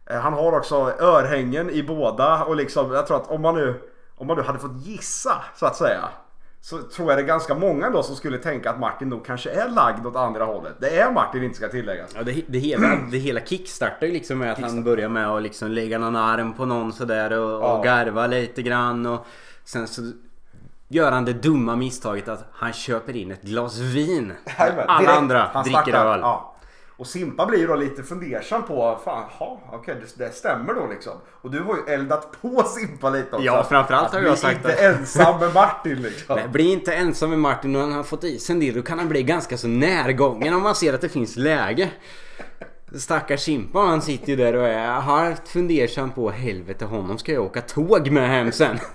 han 0.09 0.33
har 0.33 0.57
också 0.57 0.75
örhängen 0.99 1.69
i 1.69 1.83
båda 1.83 2.43
och 2.43 2.55
liksom, 2.55 2.91
jag 2.91 3.07
tror 3.07 3.17
att 3.17 3.27
om 3.31 3.41
man 3.41 3.55
nu, 3.55 3.81
om 4.17 4.27
man 4.27 4.37
nu 4.37 4.43
hade 4.43 4.59
fått 4.59 4.85
gissa 4.85 5.43
så 5.55 5.65
att 5.65 5.75
säga. 5.75 6.09
Så 6.61 6.77
tror 6.81 7.09
jag 7.09 7.17
det 7.17 7.21
är 7.23 7.27
ganska 7.27 7.55
många 7.55 7.89
då 7.89 8.03
som 8.03 8.15
skulle 8.15 8.37
tänka 8.37 8.69
att 8.69 8.79
Martin 8.79 9.09
nog 9.09 9.25
kanske 9.25 9.49
är 9.49 9.69
lagd 9.69 10.05
åt 10.05 10.15
andra 10.15 10.45
hållet. 10.45 10.73
Det 10.79 10.99
är 10.99 11.11
Martin 11.11 11.43
inte 11.43 11.57
ska 11.57 11.67
tilläggas. 11.67 12.11
Ja, 12.15 12.23
det, 12.23 12.41
det, 12.47 12.59
hela, 12.59 12.87
det 13.11 13.17
hela 13.17 13.39
kickstartar 13.39 14.07
ju 14.07 14.13
liksom 14.13 14.37
med 14.37 14.51
att 14.51 14.59
han 14.59 14.83
börjar 14.83 15.09
med 15.09 15.27
att 15.29 15.41
liksom 15.41 15.71
lägga 15.71 15.97
någon 15.97 16.15
arm 16.15 16.53
på 16.53 16.65
någon 16.65 16.93
sådär 16.93 17.31
och, 17.39 17.51
Ja. 17.63 17.77
och 17.77 17.83
garva 17.83 18.27
lite 18.27 18.61
grann 18.61 19.05
och 19.05 19.25
sen 19.63 19.87
så 19.87 20.01
gör 20.87 21.11
han 21.11 21.25
det 21.25 21.33
dumma 21.33 21.75
misstaget 21.75 22.27
att 22.27 22.45
han 22.53 22.73
köper 22.73 23.15
in 23.15 23.31
ett 23.31 23.41
glas 23.41 23.77
vin. 23.79 24.33
Alla 24.87 25.11
andra 25.11 25.63
dricker 25.63 25.93
öl. 25.93 26.19
Ja. 26.21 26.55
Och 26.97 27.07
Simpa 27.07 27.45
blir 27.45 27.59
ju 27.59 27.67
då 27.67 27.75
lite 27.75 28.03
fundersam 28.03 28.63
på, 28.63 28.99
fan, 29.05 29.25
ja, 29.39 29.61
okej 29.71 29.95
det, 30.17 30.25
det 30.25 30.31
stämmer 30.31 30.73
då 30.73 30.87
liksom. 30.87 31.13
Och 31.41 31.51
du 31.51 31.59
har 31.61 31.75
ju 31.75 31.93
eldat 31.93 32.41
på 32.41 32.63
Simpa 32.63 33.09
lite 33.09 33.35
också. 33.35 33.45
Ja, 33.45 33.63
framförallt 33.69 34.11
har 34.13 34.19
jag 34.19 34.31
bli 34.31 34.37
sagt 34.37 34.55
inte 34.57 34.73
att- 34.73 34.79
ensam 34.79 35.39
med 35.39 35.53
Martin 35.53 36.01
liksom. 36.01 36.35
Nej, 36.35 36.47
Bli 36.47 36.71
inte 36.71 36.93
ensam 36.93 37.29
med 37.29 37.39
Martin 37.39 37.75
och 37.75 37.81
han 37.81 37.91
har 37.91 38.03
fått 38.03 38.23
i 38.23 38.39
sig 38.39 38.53
en 38.53 38.59
del. 38.59 38.75
Då 38.75 38.81
kan 38.81 38.99
han 38.99 39.09
bli 39.09 39.23
ganska 39.23 39.57
så 39.57 39.67
närgången 39.67 40.53
om 40.53 40.63
man 40.63 40.75
ser 40.75 40.93
att 40.93 41.01
det 41.01 41.09
finns 41.09 41.35
läge. 41.35 41.91
Stackars 42.95 43.39
Simpa 43.41 43.79
han 43.79 44.01
sitter 44.01 44.27
ju 44.27 44.35
där 44.35 44.55
och 44.55 44.67
är 44.67 44.87
halvt 44.87 45.47
fundersam 45.47 46.11
på 46.11 46.29
helvete 46.29 46.85
honom 46.85 47.17
ska 47.17 47.33
jag 47.33 47.43
åka 47.43 47.61
tåg 47.61 48.09
med 48.11 48.29
hem 48.29 48.51
sen. 48.51 48.79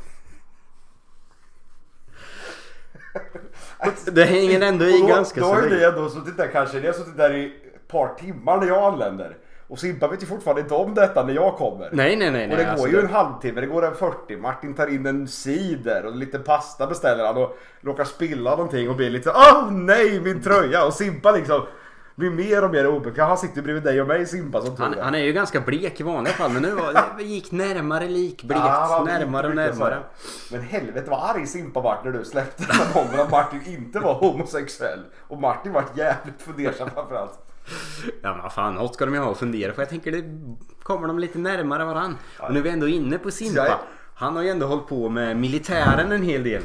Det 4.12 4.24
hänger 4.24 4.60
ändå 4.60 4.84
i 4.84 5.00
då, 5.00 5.06
ganska 5.06 5.40
då 5.40 5.46
så 5.46 5.54
har 5.54 5.62
ju 5.62 5.68
ni 5.68 5.74
länge. 5.74 5.86
ändå 5.88 6.08
suttit 6.10 6.36
där 6.36 6.48
kanske, 6.52 6.80
ni 6.80 6.86
har 6.86 6.92
suttit 6.94 7.16
där 7.16 7.36
i 7.36 7.52
par 7.92 8.14
timmar 8.14 8.58
när 8.60 8.66
jag 8.66 8.92
anländer. 8.92 9.36
Och 9.68 9.78
Simpa 9.78 10.08
vet 10.08 10.22
ju 10.22 10.26
fortfarande 10.26 10.60
inte 10.62 10.74
om 10.74 10.94
detta 10.94 11.24
när 11.24 11.34
jag 11.34 11.56
kommer. 11.56 11.88
Nej 11.92 12.16
nej 12.16 12.30
nej. 12.30 12.42
Och 12.44 12.48
nej 12.48 12.56
det 12.56 12.64
går 12.64 12.70
alltså 12.70 12.88
ju 12.88 13.00
en 13.00 13.06
halvtimme, 13.06 13.60
det 13.60 13.66
går 13.66 13.86
en 13.86 13.94
40. 13.94 14.36
Martin 14.36 14.74
tar 14.74 14.86
in 14.86 15.06
en 15.06 15.28
cider 15.28 16.06
och 16.06 16.16
lite 16.16 16.38
pasta 16.38 16.86
beställer 16.86 17.26
han 17.26 17.36
och 17.36 17.58
råkar 17.80 18.04
spilla 18.04 18.50
någonting 18.50 18.90
och 18.90 18.96
blir 18.96 19.10
lite 19.10 19.30
Åh 19.30 19.70
nej 19.70 20.20
min 20.20 20.42
tröja! 20.42 20.86
Och 20.86 20.94
Simpa 20.94 21.30
liksom 21.32 21.66
blir 22.14 22.30
mer 22.30 22.64
och 22.64 22.70
mer 22.70 22.86
obekväm. 22.86 23.28
Han 23.28 23.38
sitter 23.38 23.62
bredvid 23.62 23.82
dig 23.82 24.00
och 24.00 24.06
mig 24.08 24.26
Simpa 24.26 24.60
som 24.60 24.76
Han, 24.78 24.94
är. 24.94 25.02
han 25.02 25.14
är 25.14 25.18
ju 25.18 25.32
ganska 25.32 25.60
blek 25.60 26.00
i 26.00 26.02
vanliga 26.02 26.34
fall 26.34 26.50
men 26.50 26.62
nu 26.62 26.70
var, 26.70 26.92
det 27.18 27.24
gick 27.24 27.52
närmare 27.52 28.08
likblekt. 28.08 28.60
Ja, 28.64 29.02
närmare 29.06 29.48
och 29.48 29.54
närmare. 29.54 29.98
Men 30.50 30.60
helvete 30.60 31.10
vad 31.10 31.30
arg 31.30 31.46
Simpa 31.46 31.80
vart 31.80 32.04
när 32.04 32.12
du 32.12 32.24
släppte 32.24 32.64
den 32.68 32.76
här 32.76 32.94
bomben 32.94 33.20
att 33.20 33.30
Martin 33.30 33.60
inte 33.66 33.98
var 33.98 34.14
homosexuell. 34.14 35.00
Och 35.28 35.40
Martin 35.40 35.72
vart 35.72 35.96
jävligt 35.96 36.42
fundersam 36.42 36.90
framförallt. 36.94 37.51
Ja 38.22 38.36
men 38.36 38.50
fan, 38.50 38.74
något 38.74 38.94
ska 38.94 39.04
de 39.04 39.14
ju 39.14 39.20
ha 39.20 39.32
att 39.32 39.38
fundera 39.38 39.72
på. 39.72 39.80
Jag 39.80 39.88
tänker 39.88 40.12
det 40.12 40.24
kommer 40.82 41.08
de 41.08 41.18
lite 41.18 41.38
närmare 41.38 41.84
varann. 41.84 42.16
Och 42.38 42.52
nu 42.52 42.58
är 42.58 42.62
vi 42.62 42.70
ändå 42.70 42.88
inne 42.88 43.18
på 43.18 43.30
Simpa. 43.30 43.80
Han 44.14 44.36
har 44.36 44.42
ju 44.42 44.48
ändå 44.48 44.66
hållit 44.66 44.88
på 44.88 45.08
med 45.08 45.36
militären 45.36 46.12
en 46.12 46.22
hel 46.22 46.44
del. 46.44 46.62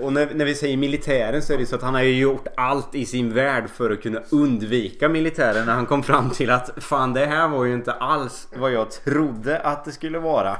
Och 0.00 0.12
när, 0.12 0.34
när 0.34 0.44
vi 0.44 0.54
säger 0.54 0.76
militären 0.76 1.42
så 1.42 1.52
är 1.52 1.58
det 1.58 1.66
så 1.66 1.76
att 1.76 1.82
han 1.82 1.94
har 1.94 2.02
ju 2.02 2.18
gjort 2.18 2.46
allt 2.56 2.94
i 2.94 3.06
sin 3.06 3.34
värld 3.34 3.70
för 3.70 3.90
att 3.90 4.02
kunna 4.02 4.20
undvika 4.30 5.08
militären 5.08 5.66
när 5.66 5.74
han 5.74 5.86
kom 5.86 6.02
fram 6.02 6.30
till 6.30 6.50
att 6.50 6.70
fan 6.76 7.12
det 7.12 7.26
här 7.26 7.48
var 7.48 7.64
ju 7.64 7.74
inte 7.74 7.92
alls 7.92 8.48
vad 8.56 8.72
jag 8.72 8.90
trodde 8.90 9.60
att 9.60 9.84
det 9.84 9.92
skulle 9.92 10.18
vara. 10.18 10.56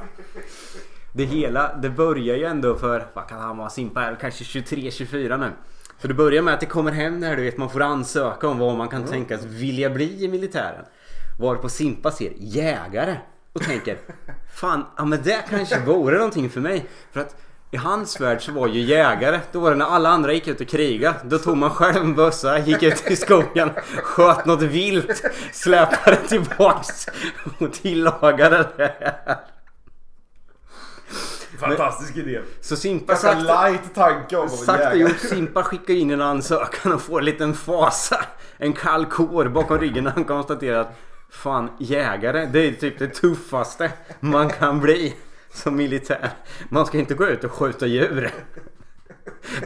Det 1.12 1.24
hela, 1.24 1.76
det 1.82 1.90
börjar 1.90 2.36
ju 2.36 2.44
ändå 2.44 2.74
för, 2.74 3.06
vad 3.12 3.28
kan 3.28 3.40
han 3.40 3.56
vara, 3.58 3.70
Simpa 3.70 4.02
är 4.02 4.14
kanske 4.14 4.44
23-24 4.44 5.38
nu. 5.38 5.50
Så 5.98 6.08
det 6.08 6.14
börjar 6.14 6.42
med 6.42 6.54
att 6.54 6.60
det 6.60 6.66
kommer 6.66 6.92
hem 6.92 7.20
det 7.20 7.26
här 7.26 7.36
du 7.36 7.42
vet 7.42 7.56
man 7.56 7.70
får 7.70 7.82
ansöka 7.82 8.48
om 8.48 8.58
vad 8.58 8.76
man 8.76 8.88
kan 8.88 9.04
tänkas 9.04 9.44
vilja 9.44 9.90
bli 9.90 10.24
i 10.24 10.28
militären. 10.28 10.84
Varpå 11.40 11.68
Simpa 11.68 12.10
ser 12.10 12.32
jägare 12.36 13.16
och 13.52 13.62
tänker 13.62 13.98
Fan, 14.54 14.84
ja 14.96 15.04
men 15.04 15.22
det 15.22 15.44
kanske 15.50 15.80
vore 15.80 16.16
någonting 16.16 16.50
för 16.50 16.60
mig. 16.60 16.86
För 17.12 17.20
att 17.20 17.36
i 17.70 17.76
hans 17.76 18.20
värld 18.20 18.42
så 18.42 18.52
var 18.52 18.68
ju 18.68 18.80
jägare, 18.80 19.40
då 19.52 19.60
var 19.60 19.70
det 19.70 19.76
när 19.76 19.86
alla 19.86 20.08
andra 20.08 20.32
gick 20.32 20.48
ut 20.48 20.60
och 20.60 20.68
kriga. 20.68 21.14
Då 21.24 21.38
tog 21.38 21.56
man 21.56 21.70
själv 21.70 21.96
en 21.96 22.14
bössa, 22.14 22.58
gick 22.58 22.82
ut 22.82 23.10
i 23.10 23.16
skogen, 23.16 23.70
sköt 24.02 24.46
något 24.46 24.62
vilt, 24.62 25.22
släpade 25.52 26.16
tillbaks 26.16 27.06
och 27.58 27.72
tillagade 27.72 28.68
det 28.76 28.94
här. 29.00 29.55
Fantastisk 31.60 32.16
idé. 32.16 32.40
Så 32.60 32.76
Simpa 32.76 33.12
Ganska 33.12 33.32
sakta, 33.32 33.68
light 33.68 33.94
tanke 33.94 34.36
om 34.36 34.48
sakta 34.48 34.94
gjort, 34.94 35.18
Simpa 35.18 35.62
skickar 35.62 35.94
in 35.94 36.10
en 36.10 36.20
ansökan 36.22 36.92
och 36.92 37.02
får 37.02 37.18
en 37.18 37.24
liten 37.24 37.54
fasa. 37.54 38.24
En 38.56 38.72
kall 38.72 39.06
kår 39.06 39.48
bakom 39.48 39.78
ryggen 39.78 40.04
när 40.04 40.10
han 40.10 40.24
konstaterar 40.24 40.80
att 40.80 40.96
Fan 41.30 41.70
jägare, 41.78 42.46
det 42.52 42.58
är 42.68 42.72
typ 42.72 42.98
det 42.98 43.08
tuffaste 43.08 43.92
man 44.20 44.50
kan 44.50 44.80
bli 44.80 45.14
som 45.52 45.76
militär. 45.76 46.30
Man 46.68 46.86
ska 46.86 46.98
inte 46.98 47.14
gå 47.14 47.26
ut 47.26 47.44
och 47.44 47.52
skjuta 47.52 47.86
djur. 47.86 48.30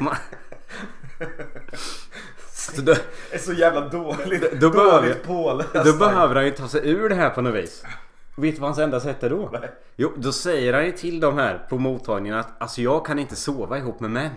Man... 0.00 0.16
Så 2.52 2.80
då, 2.80 2.92
Det 3.30 3.34
är 3.34 3.38
så 3.38 3.52
jävla 3.52 3.88
dåligt. 3.88 4.52
Då 4.60 4.70
behöver- 4.70 5.00
dåligt 5.00 5.22
påläst. 5.24 5.70
då 5.84 5.92
behöver 5.92 6.34
han 6.34 6.44
ju 6.44 6.50
ta 6.50 6.68
sig 6.68 6.90
ur 6.90 7.08
det 7.08 7.14
här 7.14 7.30
på 7.30 7.40
något 7.42 7.54
vis. 7.54 7.82
Vet 8.36 8.54
du 8.54 8.60
vad 8.60 8.68
hans 8.70 8.78
enda 8.78 9.00
sätt 9.00 9.22
är 9.22 9.30
då? 9.30 9.48
Nej. 9.52 9.70
Jo, 9.96 10.12
då 10.16 10.32
säger 10.32 10.72
han 10.72 10.84
ju 10.84 10.92
till 10.92 11.20
de 11.20 11.38
här 11.38 11.66
på 11.70 11.78
mottagningen 11.78 12.38
att 12.38 12.62
alltså 12.62 12.80
jag 12.82 13.06
kan 13.06 13.18
inte 13.18 13.36
sova 13.36 13.78
ihop 13.78 14.00
med 14.00 14.10
män. 14.10 14.30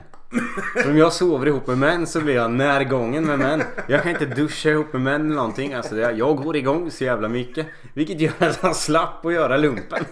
För 0.83 0.89
om 0.89 0.97
jag 0.97 1.13
sover 1.13 1.47
ihop 1.47 1.67
med 1.67 1.77
män 1.77 2.07
så 2.07 2.21
blir 2.21 2.35
jag 2.35 2.51
närgången 2.51 3.25
med 3.25 3.39
män. 3.39 3.63
Jag 3.87 4.01
kan 4.03 4.11
inte 4.11 4.25
duscha 4.25 4.69
ihop 4.69 4.93
med 4.93 5.01
män 5.01 5.21
eller 5.25 5.35
någonting. 5.35 5.73
Alltså 5.73 5.95
det- 5.95 6.11
jag 6.11 6.37
går 6.37 6.55
igång 6.55 6.91
så 6.91 7.03
jävla 7.03 7.27
mycket. 7.29 7.67
Vilket 7.93 8.19
gör 8.21 8.31
att 8.39 8.61
han 8.61 8.75
slapp 8.75 9.25
att 9.25 9.33
göra 9.33 9.57
lumpen. 9.57 10.05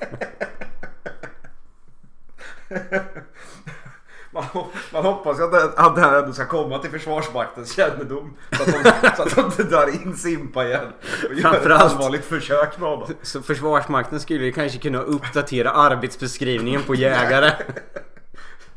Man, 4.33 4.43
man 4.93 5.05
hoppas 5.05 5.39
att 5.39 5.51
det, 5.51 5.63
att 5.63 5.95
det 5.95 6.01
här 6.01 6.19
ändå 6.19 6.33
ska 6.33 6.45
komma 6.45 6.77
till 6.79 6.91
Försvarsmaktens 6.91 7.75
kännedom. 7.75 8.33
Så 8.51 8.63
att 8.63 8.83
de, 8.83 8.91
så 9.17 9.23
att 9.23 9.35
de 9.35 9.45
inte 9.45 9.63
drar 9.63 9.87
in 9.87 10.17
Simpa 10.17 10.65
igen. 10.65 10.93
Och 11.29 11.33
gör 11.33 11.53
ett 11.55 11.65
allvarligt 11.81 12.25
försök 12.25 12.79
med 12.79 12.89
honom. 12.89 13.07
Så 13.21 13.41
Försvarsmakten 13.41 14.19
skulle 14.19 14.45
ju 14.45 14.51
kanske 14.51 14.77
kunna 14.79 15.01
uppdatera 15.01 15.71
arbetsbeskrivningen 15.71 16.83
på 16.83 16.95
jägare. 16.95 17.51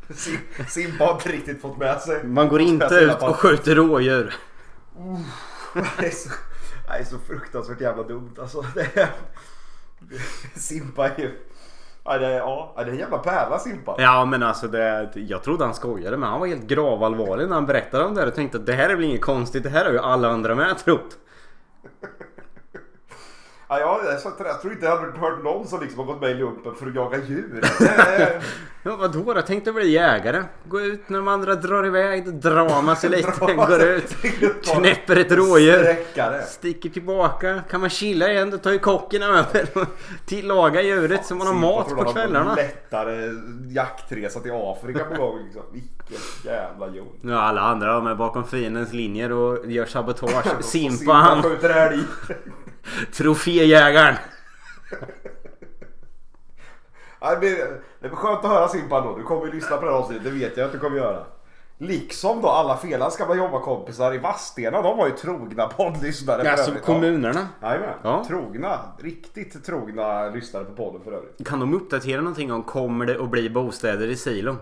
Sim- 0.09 0.65
Simpa 0.67 1.03
har 1.05 1.13
inte 1.13 1.29
riktigt 1.29 1.61
fått 1.61 1.77
med 1.77 2.01
sig. 2.01 2.23
Man 2.23 2.47
går 2.49 2.61
inte 2.61 2.95
ut 2.95 3.21
och 3.21 3.35
skjuter 3.35 3.75
rådjur. 3.75 4.35
Det 5.99 6.05
är 6.05 6.11
så, 6.11 6.29
det 6.87 6.93
är 6.99 7.03
så 7.03 7.19
fruktansvärt 7.27 7.81
jävla 7.81 8.03
dumt 8.03 8.35
alltså. 8.39 8.61
Det 8.75 8.97
är, 8.97 9.09
Simpa 10.55 11.09
är 11.09 11.19
ju... 11.19 11.31
Ja 12.07 12.17
det, 12.17 12.25
är, 12.25 12.37
ja, 12.37 12.73
det 12.75 12.81
är 12.81 12.87
en 12.87 12.97
jävla 12.97 13.17
pärla 13.17 13.59
Simpa. 13.59 13.95
Ja 13.97 14.25
men 14.25 14.43
alltså 14.43 14.67
det, 14.67 15.09
jag 15.13 15.43
trodde 15.43 15.65
han 15.65 15.73
skojade 15.73 16.17
men 16.17 16.29
han 16.29 16.39
var 16.39 16.47
helt 16.47 16.67
gravallvarlig 16.67 17.47
när 17.47 17.55
han 17.55 17.65
berättade 17.65 18.05
om 18.05 18.13
det 18.13 18.19
här 18.19 18.27
och 18.27 18.35
tänkte 18.35 18.57
att 18.57 18.65
det 18.65 18.73
här 18.73 18.89
är 18.89 18.95
väl 18.95 19.05
inget 19.05 19.21
konstigt. 19.21 19.63
Det 19.63 19.69
här 19.69 19.85
har 19.85 19.91
ju 19.91 19.99
alla 19.99 20.29
andra 20.29 20.55
med 20.55 20.77
trott. 20.77 21.17
Ja, 23.67 23.79
jag, 23.79 23.99
jag, 24.05 24.47
jag 24.47 24.61
tror 24.61 24.73
inte 24.73 24.85
jag 24.85 24.97
har 24.97 25.11
hört 25.11 25.43
någon 25.43 25.67
som 25.67 25.81
liksom 25.81 25.99
har 25.99 26.05
gått 26.05 26.21
med 26.21 26.31
i 26.31 26.33
lumpen 26.33 26.75
för 26.75 26.87
att 26.87 26.95
jaga 26.95 27.17
djur. 27.17 27.61
Ja 28.87 28.95
vadå 28.95 29.33
då? 29.33 29.41
Tänkte 29.41 29.71
bli 29.71 29.91
jägare. 29.91 30.43
Gå 30.65 30.81
ut 30.81 31.09
när 31.09 31.17
de 31.19 31.27
andra 31.27 31.55
drar 31.55 31.85
iväg. 31.85 32.33
Drar 32.33 32.81
man 32.81 32.95
sig 32.95 33.09
lite. 33.09 33.31
Går 33.55 33.81
ut. 33.81 34.15
Knäpper 34.63 35.15
ett 35.15 35.31
rådjur. 35.31 35.95
Sticker 36.47 36.89
tillbaka. 36.89 37.61
Kan 37.69 37.81
man 37.81 37.89
chilla 37.89 38.31
igen 38.31 38.49
då 38.49 38.57
tar 38.57 38.71
ju 38.71 38.79
kocken 38.79 39.23
över. 39.23 39.67
och 39.73 39.85
Tillagar 40.25 40.81
djuret 40.81 41.25
så 41.25 41.35
man 41.35 41.47
har 41.47 41.53
mat 41.53 41.89
på 41.89 42.03
kvällarna. 42.03 42.55
lättare 42.55 43.29
jaktresa 43.69 44.39
till 44.39 44.51
Afrika 44.53 45.03
på 45.03 45.15
gång 45.15 45.43
liksom. 45.43 45.63
Vilken 45.73 46.17
jävla 46.43 46.87
jon. 46.87 47.19
Ja, 47.21 47.39
alla 47.41 47.61
andra 47.61 47.93
de 47.93 48.07
är 48.07 48.15
bakom 48.15 48.43
fiendens 48.47 48.93
linjer 48.93 49.31
och 49.31 49.71
gör 49.71 49.85
sabotage. 49.85 50.45
Simpa 50.65 51.13
han. 51.13 51.43
Troféjägaren. 53.13 54.15
Ja, 57.25 57.31
det, 57.31 57.39
blir, 57.39 57.55
det 57.99 58.07
blir 58.09 58.09
skönt 58.09 58.45
att 58.45 58.51
höra 58.51 58.67
Simpa 58.67 59.01
då. 59.01 59.17
Du 59.17 59.23
kommer 59.23 59.45
ju 59.45 59.51
lyssna 59.51 59.77
på 59.77 59.85
det 59.85 59.91
här 59.91 59.97
avsnittet, 59.97 60.23
det 60.23 60.29
vet 60.29 60.57
jag 60.57 60.65
att 60.65 60.71
du 60.71 60.79
kommer 60.79 60.97
göra. 60.97 61.23
Liksom 61.77 62.41
då 62.41 62.47
alla 62.49 62.77
Felans 62.77 63.17
gamla 63.17 63.35
jobbarkompisar 63.35 64.13
i 64.13 64.17
Vadstena, 64.17 64.81
de 64.81 64.97
var 64.97 65.07
ju 65.07 65.13
trogna 65.13 65.67
poddlyssnare 65.67 66.43
för 66.43 66.49
Alltså 66.51 66.69
övrigt. 66.71 66.85
kommunerna. 66.85 67.47
Ja. 67.61 67.67
Jajamän. 67.67 67.95
Ja. 68.03 68.23
Trogna, 68.27 68.79
riktigt 68.99 69.65
trogna 69.65 70.29
lyssnare 70.29 70.63
på 70.65 70.71
podden 70.71 71.01
för 71.03 71.11
övrigt. 71.11 71.47
Kan 71.47 71.59
de 71.59 71.73
uppdatera 71.73 72.21
någonting 72.21 72.51
om 72.53 72.63
kommer 72.63 73.05
det 73.05 73.21
att 73.23 73.29
bli 73.29 73.49
bostäder 73.49 74.07
i 74.07 74.15
silon? 74.15 74.57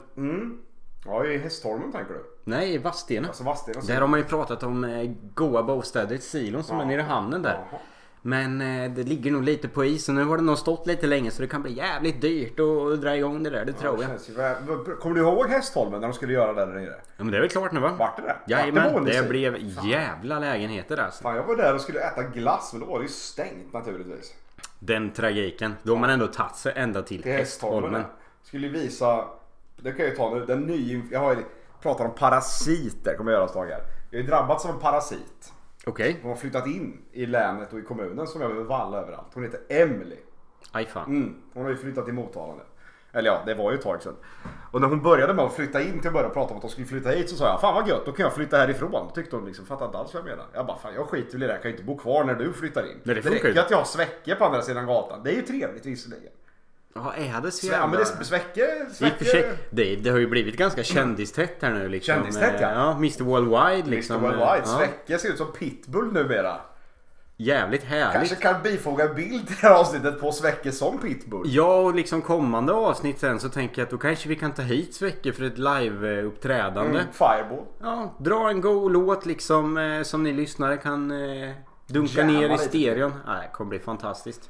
Ja, 1.06 1.26
i 1.26 1.38
Hästholmen 1.38 1.92
tänker 1.92 2.14
du? 2.14 2.24
Nej, 2.44 2.74
i 2.74 2.78
Vadstena. 2.78 3.28
Alltså 3.28 3.44
Vadstena. 3.44 3.82
Där 3.88 4.02
har 4.02 4.08
man 4.08 4.20
ju 4.20 4.26
pratat 4.26 4.64
om 4.64 4.84
eh, 4.84 5.12
goa 5.34 5.64
bostäder 5.64 6.16
i 6.16 6.20
silon 6.20 6.64
som 6.64 6.80
är 6.80 6.86
nere 6.86 7.02
i 7.02 7.04
hamnen 7.04 7.42
där. 7.42 7.66
Jaha. 7.72 7.80
Men 8.26 8.62
eh, 8.62 8.92
det 8.92 9.04
ligger 9.04 9.32
nog 9.32 9.44
lite 9.44 9.68
på 9.68 9.86
is 9.86 10.10
och 10.10 10.16
nu 10.16 10.24
har 10.24 10.38
det 10.38 10.44
nog 10.44 10.58
stått 10.58 10.88
lite 10.88 11.08
länge 11.08 11.32
så 11.32 11.42
det 11.42 11.48
kan 11.48 11.62
bli 11.62 11.74
jävligt 11.74 12.22
dyrt 12.22 12.60
att 12.60 13.02
dra 13.02 13.16
igång 13.16 13.44
det 13.44 13.50
där, 13.50 13.66
det 13.66 13.74
tror 13.74 13.98
Det 13.98 14.04
jag. 14.38 15.00
Kommer 15.00 15.16
du 15.16 15.22
ihåg 15.22 15.50
Hästholmen 15.50 16.02
när 16.02 16.08
de 16.08 16.14
skulle 16.14 16.34
göra 16.34 16.54
det 16.54 16.66
där 16.66 16.74
nere? 16.74 16.96
Ja, 17.18 17.24
men 17.24 17.32
det 17.32 17.38
är 17.38 17.42
väl 17.42 17.50
klart 17.50 17.72
nu 17.72 17.80
va? 17.80 17.96
Vart 18.00 18.18
det 18.18 18.22
det? 18.22 18.36
Jajamän, 18.48 19.06
det 19.06 19.30
blev 19.30 19.58
jävla 19.86 20.40
lägenheter 20.40 20.98
alltså. 20.98 21.24
Fan, 21.24 21.36
jag 21.36 21.44
var 21.44 21.56
där 21.56 21.76
och 21.76 21.82
skulle 21.82 22.00
äta 22.00 22.24
glass 22.24 22.74
men 22.74 22.82
då 22.82 22.88
var 22.88 23.00
det 23.00 23.04
ju 23.04 23.10
stängt 23.10 23.74
naturligtvis. 23.74 24.34
Den 24.80 25.12
tragiken. 25.12 25.74
Då 25.84 25.94
har 25.94 26.00
man 26.00 26.10
ändå 26.10 26.28
tagit 26.28 26.56
sig 26.56 26.74
ända 26.76 27.02
till 27.02 27.24
Till 27.24 27.32
Hästholmen. 27.32 27.94
Hästholmen. 27.94 28.04
Skulle 28.44 28.68
visa, 28.68 29.26
det 29.78 29.92
kan 29.92 30.00
jag 30.00 30.10
ju 30.10 30.16
ta 30.16 30.36
nu, 30.36 30.46
den 30.46 30.62
nya, 30.62 31.02
jag 31.12 31.20
har 31.20 31.36
ju 31.36 31.44
pratat 31.82 32.08
om 32.08 32.16
parasiter 32.16 33.16
kommer 33.18 33.32
jag 33.32 33.38
göra 33.38 33.48
ett 33.48 33.54
tag 33.54 33.66
här. 33.66 33.82
Jag 34.12 34.22
ju 34.22 34.28
drabbats 34.28 34.66
av 34.66 34.72
en 34.72 34.80
parasit. 34.80 35.54
Okej. 35.86 36.20
Hon 36.22 36.32
har 36.32 36.38
flyttat 36.38 36.68
in 36.68 37.02
i 37.12 37.26
länet 37.26 37.74
och 37.74 37.80
i 37.80 37.82
kommunen 37.82 38.28
som 38.28 38.42
jag 38.42 38.50
behöver 38.50 38.70
valla 38.70 38.98
överallt. 38.98 39.28
Hon 39.34 39.44
heter 39.44 39.60
Emily. 39.70 40.18
Aj 40.72 40.86
fan. 40.86 41.06
Mm. 41.06 41.36
Hon 41.54 41.64
har 41.64 41.72
ju 41.72 41.78
flyttat 41.78 42.06
till 42.06 42.14
Motala 42.14 42.54
nu. 42.56 42.62
Eller 43.16 43.30
ja, 43.30 43.44
det 43.46 43.54
var 43.54 43.72
ju 43.72 43.78
ett 43.78 43.84
tag 43.84 44.02
sedan. 44.02 44.16
Och 44.72 44.82
när 44.82 44.88
hon 44.88 45.02
började 45.02 45.34
med 45.34 45.46
att 45.46 45.54
flytta 45.54 45.82
in 45.82 46.00
till 46.00 46.08
att 46.08 46.14
börja 46.14 46.30
prata 46.30 46.52
om 46.52 46.56
att 46.56 46.62
de 46.62 46.72
skulle 46.72 46.88
flytta 46.88 47.10
hit 47.10 47.30
så 47.30 47.36
sa 47.36 47.48
jag 47.48 47.62
Fan 47.62 47.76
vad 47.76 47.88
gött, 47.88 48.06
då 48.06 48.12
kan 48.12 48.24
jag 48.24 48.34
flytta 48.34 48.58
härifrån. 48.58 49.12
Tyckte 49.16 49.36
hon 49.36 49.46
liksom, 49.46 49.66
fattade 49.66 49.86
inte 49.86 49.98
alls 49.98 50.14
vad 50.14 50.22
jag 50.22 50.30
menar. 50.30 50.46
Jag 50.54 50.66
bara, 50.66 50.78
fan 50.78 50.94
jag 50.94 51.08
skiter 51.08 51.32
väl 51.32 51.44
i 51.44 51.48
det, 51.48 51.54
jag 51.54 51.62
kan 51.62 51.72
ju 51.72 51.78
inte 51.78 51.88
bo 51.88 51.98
kvar 51.98 52.24
när 52.24 52.36
du 52.36 52.54
flyttar 52.54 52.82
in. 52.82 52.98
Nej, 53.04 53.16
det 53.16 53.30
räcker 53.30 53.54
ju. 53.54 53.60
att 53.60 53.72
jag 53.72 53.78
har 53.78 53.86
Svecke 53.86 54.36
på 54.36 54.46
andra 54.46 54.62
sidan 54.62 54.86
gatan. 54.86 55.24
Det 55.24 55.32
är 55.32 55.36
ju 55.36 55.42
trevligt 55.42 55.86
visserligen. 55.86 56.32
Ja, 56.96 57.14
är 57.14 57.42
det 57.42 57.52
så 57.52 57.68
Ja 57.68 57.72
men 57.72 57.80
jävla... 57.80 57.98
det 57.98 58.62
är 58.62 58.94
Svecke. 58.94 59.26
sig, 59.26 59.52
det, 59.70 59.96
det 59.96 60.10
har 60.10 60.18
ju 60.18 60.28
blivit 60.28 60.58
ganska 60.58 60.84
kändistätt 60.84 61.58
här 61.62 61.72
nu 61.72 61.90
liksom. 61.90 62.16
Kändistätt, 62.16 62.62
ja. 62.62 62.72
Ja. 62.72 62.92
Mr 62.92 63.24
Worldwide 63.24 63.90
liksom. 63.90 64.16
Mr. 64.16 64.28
Worldwide. 64.28 64.64
Ja. 64.66 64.78
Svecke 64.78 65.20
ser 65.20 65.30
ut 65.30 65.38
som 65.38 65.52
pitbull 65.52 66.14
numera. 66.14 66.58
Jävligt 67.38 67.84
härligt. 67.84 68.14
Kanske 68.14 68.36
kan 68.36 68.62
bifoga 68.64 69.10
en 69.10 69.16
bild 69.16 69.48
till 69.48 69.56
det 69.62 69.68
här 69.68 69.76
avsnittet 69.76 70.22
på 70.22 70.32
Svecke 70.32 70.72
som 70.72 71.00
pitbull. 71.00 71.44
Ja, 71.46 71.80
och 71.80 71.96
liksom 71.96 72.22
kommande 72.22 72.74
avsnitt 72.74 73.20
sen 73.20 73.40
så 73.40 73.50
tänker 73.50 73.82
jag 73.82 73.86
att 73.86 73.92
då 73.92 73.98
kanske 73.98 74.30
vi 74.30 74.36
kan 74.36 74.52
ta 74.52 74.62
hit 74.62 74.96
Svecke 74.96 75.34
för 75.34 75.44
ett 75.44 75.58
live-uppträdande. 75.58 77.00
Mm, 77.00 77.14
fireball. 77.14 77.66
Ja, 77.82 78.16
dra 78.20 78.50
en 78.50 78.62
god 78.62 78.92
låt 78.92 79.26
liksom 79.26 79.78
eh, 79.78 80.04
som 80.04 80.24
ni 80.24 80.34
lyssnare 80.34 80.78
kan 80.78 81.12
eh, 81.12 81.52
dunka 81.88 82.22
Jamma 82.22 82.32
ner 82.32 82.56
i 82.56 82.58
stereon. 82.58 83.14
Nej, 83.28 83.48
det 83.48 83.54
kommer 83.54 83.70
bli 83.70 83.80
fantastiskt. 83.80 84.50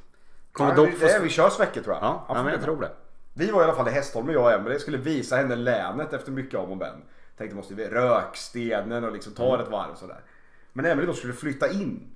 Kommer 0.54 0.70
Ja, 0.70 0.76
dock 0.76 0.90
få... 0.92 1.06
det, 1.06 1.18
vi 1.22 1.28
kör 1.28 1.50
Svecke 1.50 1.82
tror 1.82 1.94
jag. 1.96 2.04
Ja, 2.04 2.24
ja 2.28 2.42
men 2.42 2.52
jag 2.52 2.62
tror 2.62 2.80
det. 2.80 2.90
Vi 3.34 3.50
var 3.50 3.60
i 3.60 3.64
alla 3.64 3.74
fall 3.74 3.88
i 3.88 3.90
Hästholmen 3.90 4.34
jag 4.34 4.44
och 4.44 4.52
Emelie 4.52 4.78
skulle 4.78 4.98
visa 4.98 5.36
henne 5.36 5.56
länet 5.56 6.12
efter 6.12 6.32
mycket 6.32 6.60
om 6.60 6.70
och 6.70 6.76
men. 6.76 7.02
Tänkte 7.36 7.56
måste 7.56 7.74
vi 7.74 7.88
rökstenen 7.88 9.04
och 9.04 9.12
liksom 9.12 9.32
ta 9.32 9.48
Mm. 9.54 9.60
ett 9.60 9.70
varv 9.72 9.94
sådär. 9.94 10.20
Men 10.72 10.84
Emily 10.84 11.06
då 11.06 11.12
skulle 11.12 11.32
flytta 11.32 11.70
in. 11.70 12.10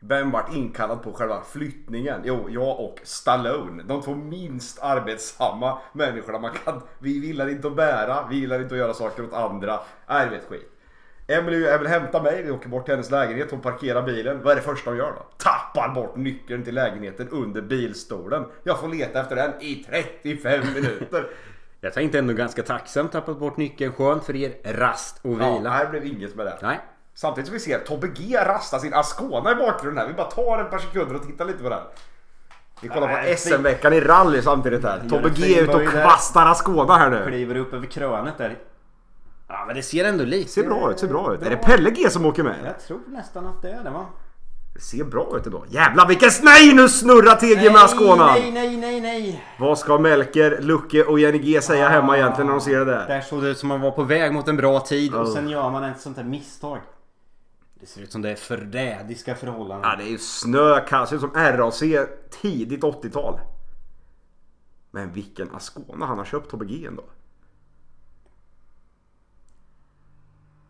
Vem 0.00 0.30
vart 0.30 0.54
inkallad 0.54 1.02
på 1.02 1.12
själva 1.12 1.42
flyttningen? 1.42 2.20
Jo, 2.24 2.46
jag 2.50 2.80
och 2.80 3.00
Stallone. 3.02 3.82
De 3.82 4.02
två 4.02 4.14
minst 4.14 4.82
arbetsamma 4.82 5.78
människorna 5.92 6.38
man 6.38 6.50
kan. 6.64 6.82
Vi 6.98 7.10
gillar 7.26 7.48
inte 7.48 7.68
att 7.68 7.76
bära, 7.76 8.26
vi 8.30 8.36
gillar 8.36 8.60
inte 8.60 8.74
att 8.74 8.78
göra 8.78 8.94
saker 8.94 9.24
åt 9.24 9.32
andra. 9.32 9.80
Nej, 10.08 10.28
vet 10.28 10.44
skit. 10.44 10.72
Emily 11.28 11.60
jag 11.62 11.78
vill 11.78 11.88
hämta 11.88 12.22
mig, 12.22 12.42
vi 12.42 12.50
åker 12.50 12.68
bort 12.68 12.84
till 12.84 12.94
hennes 12.94 13.10
lägenhet, 13.10 13.50
hon 13.50 13.60
parkerar 13.60 14.02
bilen. 14.02 14.42
Vad 14.42 14.52
är 14.52 14.56
det 14.56 14.62
första 14.62 14.90
hon 14.90 14.96
gör 14.98 15.12
då? 15.12 15.26
Tappar 15.36 15.88
bort 15.88 16.16
nyckeln 16.16 16.64
till 16.64 16.74
lägenheten 16.74 17.28
under 17.28 17.62
bilstolen. 17.62 18.44
Jag 18.62 18.80
får 18.80 18.88
leta 18.88 19.20
efter 19.20 19.36
den 19.36 19.52
i 19.60 19.86
35 20.22 20.64
minuter. 20.74 21.26
Jag 21.80 21.92
tänkte 21.92 22.18
ändå 22.18 22.34
ganska 22.34 22.62
tacksamt 22.62 23.12
tappat 23.12 23.38
bort 23.38 23.56
nyckeln. 23.56 23.92
Skönt 23.92 24.24
för 24.24 24.36
er 24.36 24.52
rast 24.64 25.18
och 25.22 25.32
Ja, 25.40 25.56
vila. 25.58 25.70
här 25.70 25.86
blev 25.86 26.06
inget 26.06 26.34
med 26.34 26.46
det. 26.46 26.58
Nej. 26.62 26.80
Samtidigt 27.14 27.46
som 27.46 27.54
vi 27.54 27.60
ser 27.60 27.78
Tobbe 27.78 28.08
G 28.08 28.36
rasta 28.46 28.78
sin 28.78 28.94
Ascona 28.94 29.52
i 29.52 29.54
bakgrunden 29.54 29.98
här. 30.02 30.08
Vi 30.08 30.14
bara 30.14 30.30
tar 30.30 30.60
ett 30.60 30.70
par 30.70 30.78
sekunder 30.78 31.14
och 31.14 31.22
tittar 31.26 31.44
lite 31.44 31.62
på 31.62 31.68
den. 31.68 31.80
Vi 32.80 32.88
kollar 32.88 33.08
på 33.30 33.36
SM-veckan 33.36 33.92
i 33.92 34.00
rally 34.00 34.42
samtidigt 34.42 34.84
här. 34.84 35.02
Tobbe 35.10 35.30
G 35.30 35.58
är 35.58 35.62
ute 35.62 35.72
och 35.76 35.88
kvastar 35.88 36.46
Ascona 36.46 36.96
här 36.96 37.10
nu. 37.10 37.24
Kliver 37.26 37.56
upp 37.56 37.74
över 37.74 37.86
krönet 37.86 38.38
där. 38.38 38.56
Ja 39.48 39.64
men 39.66 39.76
det 39.76 39.82
ser 39.82 40.04
ändå 40.04 40.24
lite... 40.24 40.50
Ser 40.50 40.64
bra 40.64 40.90
ut, 40.90 40.98
ser 40.98 41.08
bra 41.08 41.34
ut. 41.34 41.42
Är 41.42 41.50
det 41.50 41.56
Pelle 41.56 41.90
G 41.90 42.10
som 42.10 42.26
åker 42.26 42.42
med? 42.42 42.56
Jag 42.64 42.80
tror 42.80 43.00
nästan 43.08 43.46
att 43.46 43.62
det 43.62 43.70
är 43.70 43.84
det 43.84 43.90
va? 43.90 44.06
Det 44.74 44.80
ser 44.80 45.04
bra 45.04 45.36
ut 45.36 45.46
ändå. 45.46 45.64
Jävlar 45.68 46.08
vilken... 46.08 46.30
Nej 46.42 46.74
nu 46.74 46.88
snurrar 46.88 47.36
TG 47.36 47.70
med 47.72 47.82
Ascona! 47.82 48.26
Nej, 48.26 48.52
nej, 48.52 48.76
nej, 48.76 49.00
nej! 49.00 49.44
Vad 49.58 49.78
ska 49.78 49.98
Melker, 49.98 50.60
Lucke 50.60 51.04
och 51.04 51.20
Jenny 51.20 51.38
G 51.38 51.60
säga 51.60 51.88
hemma 51.88 52.16
egentligen 52.16 52.46
när 52.46 52.54
de 52.54 52.60
ser 52.60 52.78
det 52.78 52.84
där? 52.84 53.08
Där 53.08 53.20
såg 53.20 53.42
det 53.42 53.48
ut 53.48 53.58
som 53.58 53.68
man 53.68 53.80
var 53.80 53.90
på 53.90 54.02
väg 54.02 54.32
mot 54.32 54.48
en 54.48 54.56
bra 54.56 54.80
tid 54.80 55.14
och 55.14 55.20
Oh. 55.26 55.34
sen 55.34 55.48
gör 55.48 55.70
man 55.70 55.84
ett 55.84 56.00
sånt 56.00 56.16
här 56.16 56.24
misstag. 56.24 56.78
Det 57.80 57.86
ser 57.86 58.00
ut 58.02 58.12
som 58.12 58.22
det 58.22 58.30
är 58.30 58.34
förrädiska 58.34 59.34
förhållanden. 59.34 59.90
Ja 59.90 59.96
det 59.96 60.04
är 60.04 60.10
ju 60.10 60.18
snö, 60.18 60.80
det 60.80 61.06
ser 61.06 61.14
ut 61.16 61.20
som 61.20 61.30
RAC 61.34 61.82
tidigt 62.42 62.82
80-tal. 62.82 63.40
Men 64.90 65.12
vilken 65.12 65.54
Ascona 65.54 66.06
han 66.06 66.18
har 66.18 66.24
köpt 66.24 66.50
Tobbe 66.50 66.64
G 66.64 66.86
ändå. 66.86 67.02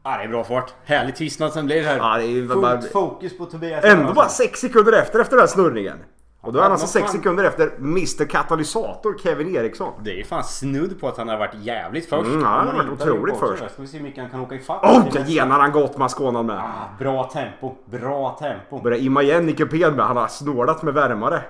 Ja, 0.09 0.16
det 0.19 0.25
är 0.25 0.29
bra 0.29 0.45
fart. 0.45 0.73
Härlig 0.85 1.16
tystnad 1.16 1.53
som 1.53 1.66
blir 1.66 1.83
här. 1.83 1.97
Ja, 1.97 2.16
det 2.19 2.25
är 2.25 2.49
Fullt 2.49 2.62
bara- 2.62 2.81
fokus 2.83 3.38
på 3.38 3.45
Tobias. 3.45 3.85
Ändå 3.85 4.12
bara 4.12 4.29
6 4.29 4.61
sekunder 4.61 4.92
efter 4.92 5.21
efter 5.21 5.37
den 5.37 5.40
här 5.40 5.47
snurringen. 5.47 5.99
Och 6.40 6.53
då 6.53 6.59
är 6.59 6.62
han 6.62 6.73
alltså 6.73 6.85
vad 6.87 6.90
6 6.90 7.05
fan. 7.07 7.12
sekunder 7.16 7.45
efter 7.45 7.71
Mr 7.79 8.25
Katalysator 8.25 9.19
Kevin 9.23 9.57
Eriksson. 9.57 9.92
Det 10.05 10.11
är 10.11 10.14
ju 10.14 10.25
fan 10.25 10.45
snudd 10.45 11.01
på 11.01 11.09
att 11.09 11.16
han 11.19 11.29
har 11.29 11.38
varit 11.38 11.55
jävligt 11.55 12.09
först. 12.09 12.27
Mm, 12.29 12.40
ja, 12.42 12.47
han 12.49 12.66
har 12.69 12.75
varit 12.75 12.90
otroligt 13.03 13.37
först. 13.37 13.73
Ska 13.73 13.83
vi 13.83 13.88
se 13.88 13.97
hur 13.97 14.05
mycket 14.05 14.21
han 14.23 14.31
kan 14.31 14.40
åka 14.40 14.55
ifatt. 14.55 14.83
Det 14.83 15.19
nästa. 15.19 15.33
genar 15.33 15.61
han 15.61 15.73
gott 15.73 15.99
med 15.99 16.11
Skånan 16.11 16.47
med. 16.47 16.59
Ah, 16.59 16.99
bra 16.99 17.25
tempo. 17.25 17.75
Bra 17.90 18.37
tempo. 18.40 18.81
Börjar 18.83 18.99
imma 18.99 19.23
igen 19.23 19.49
i 19.49 19.53
kupén 19.53 19.95
med. 19.95 20.07
Han 20.07 20.16
har 20.16 20.29
snålat 20.29 20.83
med 20.83 20.95
värmare. 20.95 21.42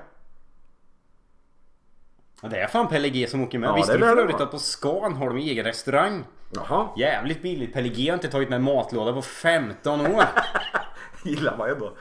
Ja, 2.47 2.51
det 2.57 2.63
är 2.63 2.67
fan 2.67 2.89
Pelle 2.89 3.09
G 3.09 3.27
som 3.27 3.43
åker 3.43 3.59
med. 3.59 3.69
Ja, 3.69 3.75
Visste 3.75 3.93
du 3.99 3.99
för 4.07 4.17
övrigt 4.17 4.41
att 4.41 4.51
på 4.51 4.59
Scan 4.59 5.17
har 5.17 5.27
de 5.27 5.37
egen 5.37 5.65
restaurang? 5.65 6.25
Jaha, 6.51 6.89
Jävligt 6.97 7.43
billigt. 7.43 7.75
Pelle 7.75 7.89
G 7.89 8.09
har 8.09 8.15
inte 8.15 8.29
tagit 8.29 8.49
med 8.51 8.61
matlåda 8.63 9.13
på 9.13 9.23
15 9.23 10.01
år. 10.01 10.25
gillar 11.25 11.57
man 11.57 11.71
ändå. 11.71 11.93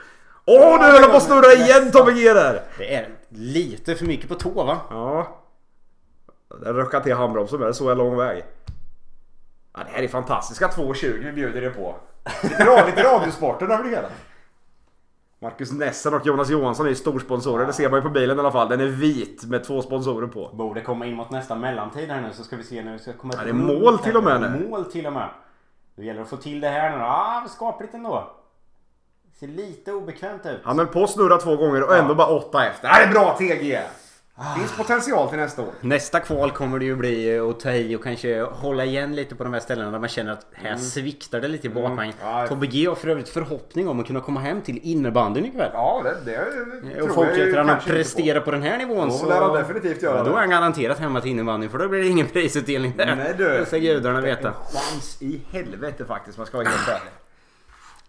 Åh, 0.44 0.80
nu 0.80 0.84
höll 0.86 1.02
han 1.02 1.10
på 1.10 1.16
att 1.16 1.22
snurra 1.22 1.52
igen 1.52 1.90
Tobbe 1.92 2.12
G 2.12 2.32
där! 2.32 2.62
Det 2.78 2.94
är 2.94 3.08
lite 3.28 3.94
för 3.94 4.06
mycket 4.06 4.28
på 4.28 4.34
tå 4.34 4.64
va? 4.64 4.78
Ja. 4.90 5.42
Där 6.60 6.72
röck 6.74 6.92
han 6.92 7.02
till 7.02 7.14
handbromsen 7.14 7.58
med. 7.58 7.68
Det 7.68 7.74
såg 7.74 7.90
jag 7.90 7.98
lång 7.98 8.16
väg. 8.16 8.44
Ja, 9.74 9.80
det 9.84 9.90
här 9.96 10.02
är 10.02 10.08
fantastiska 10.08 10.68
2.20 10.68 11.24
vi 11.24 11.32
bjuder 11.32 11.62
er 11.62 11.70
på. 11.70 11.94
Lite, 12.42 12.64
ra- 12.64 12.86
lite 12.86 13.02
radiosporten 13.02 13.70
över 13.70 13.84
det 13.84 13.90
hela. 13.90 14.08
Marcus 15.38 15.72
Nessen 15.72 16.14
och 16.14 16.26
Jonas 16.26 16.50
Johansson 16.50 16.86
är 16.86 16.90
ju 16.90 16.96
storsponsorer. 16.96 17.66
Det 17.66 17.72
ser 17.72 17.90
man 17.90 17.98
ju 17.98 18.02
på 18.02 18.10
bilen 18.10 18.36
i 18.36 18.40
alla 18.40 18.52
fall. 18.52 18.68
Den 18.68 18.80
är 18.80 18.86
vit 18.86 19.44
med 19.44 19.64
två 19.64 19.82
sponsorer 19.82 20.26
på. 20.26 20.50
Borde 20.54 20.80
komma 20.80 21.06
in 21.06 21.14
mot 21.14 21.30
nästa 21.30 21.54
mellantid 21.54 22.10
här 22.10 22.20
nu 22.20 22.32
så 22.32 22.44
ska 22.44 22.56
vi 22.56 22.62
se 22.62 22.82
när 22.82 22.92
vi 22.92 22.98
ska 22.98 23.12
komma 23.12 23.34
Ja, 23.36 23.42
det 23.44 23.50
är 23.50 23.54
mål 23.54 23.98
till 23.98 24.16
och 24.16 24.24
med 24.24 24.40
nu. 24.40 24.68
Mål 24.68 24.84
till 24.84 25.06
och 25.06 25.12
med. 25.12 25.28
Det 25.96 26.04
gäller 26.04 26.22
att 26.22 26.28
få 26.28 26.36
till 26.36 26.60
det 26.60 26.68
här 26.68 26.98
nu. 26.98 27.04
Ah, 27.04 27.48
skapligt 27.48 27.94
ändå. 27.94 28.30
Ser 29.40 29.48
lite 29.48 29.92
obekvämt 29.92 30.46
ut. 30.46 30.60
Han 30.64 30.78
höll 30.78 30.86
på 30.86 31.04
att 31.04 31.10
snurra 31.10 31.36
två 31.36 31.56
gånger 31.56 31.82
och 31.82 31.96
ändå 31.96 32.14
bara 32.14 32.26
åtta 32.26 32.66
efter. 32.66 32.88
Det 32.88 32.94
här 32.94 33.06
är 33.08 33.12
bra 33.12 33.36
TG! 33.38 33.80
Finns 34.58 34.76
potential 34.76 35.28
till 35.28 35.38
nästa 35.38 35.62
år. 35.62 35.68
Nästa 35.80 36.20
kval 36.20 36.50
kommer 36.50 36.78
det 36.78 36.84
ju 36.84 36.96
bli 36.96 37.38
att 37.38 37.60
ta 37.60 37.72
i 37.72 37.96
och 37.96 38.02
kanske 38.02 38.42
hålla 38.42 38.84
igen 38.84 39.14
lite 39.16 39.34
på 39.34 39.44
de 39.44 39.52
här 39.52 39.60
ställena 39.60 39.90
där 39.90 39.98
man 39.98 40.08
känner 40.08 40.32
att 40.32 40.46
här 40.52 40.76
sviktar 40.76 41.40
det 41.40 41.48
lite 41.48 41.66
i 41.66 41.70
batvagnen. 41.70 42.12
Ja. 42.22 42.46
Tobbe 42.48 42.66
G 42.66 42.86
har 42.86 42.94
för 42.94 43.08
övrigt 43.08 43.28
förhoppning 43.28 43.88
om 43.88 44.00
att 44.00 44.06
kunna 44.06 44.20
komma 44.20 44.40
hem 44.40 44.62
till 44.62 44.78
innebandyn 44.82 45.44
ikväll. 45.44 45.70
Ja, 45.72 46.02
det, 46.24 46.30
det 46.32 47.00
och 47.02 47.06
tror 47.06 47.08
fortsätter 47.14 47.46
jag 47.48 47.64
han 47.64 47.70
att 47.70 47.84
prestera 47.86 48.40
på 48.40 48.50
den 48.50 48.62
här 48.62 48.78
nivån 48.78 49.08
Då 49.08 49.14
så... 49.14 49.28
lär 49.28 49.40
han 49.40 49.54
definitivt 49.54 50.02
göra 50.02 50.16
Ja, 50.16 50.22
då 50.24 50.30
det. 50.30 50.36
är 50.36 50.40
han 50.40 50.50
garanterat 50.50 50.98
hemma 50.98 51.20
till 51.20 51.30
innebandyn 51.30 51.70
för 51.70 51.78
då 51.78 51.88
blir 51.88 52.00
det 52.00 52.08
ingen 52.08 52.26
prisutdelning 52.26 52.92
där. 52.96 53.16
Nej 53.16 53.34
du. 53.38 53.44
Det 53.48 53.66
ska 53.66 53.78
gudarna 53.78 54.18
En 54.18 54.24
veta. 54.24 54.52
chans 54.52 55.16
i 55.22 55.40
helvete 55.52 56.04
faktiskt, 56.04 56.38
man 56.38 56.46
ska 56.46 56.56
vara 56.58 56.68
helt 56.68 56.88
ärlig. 56.88 57.12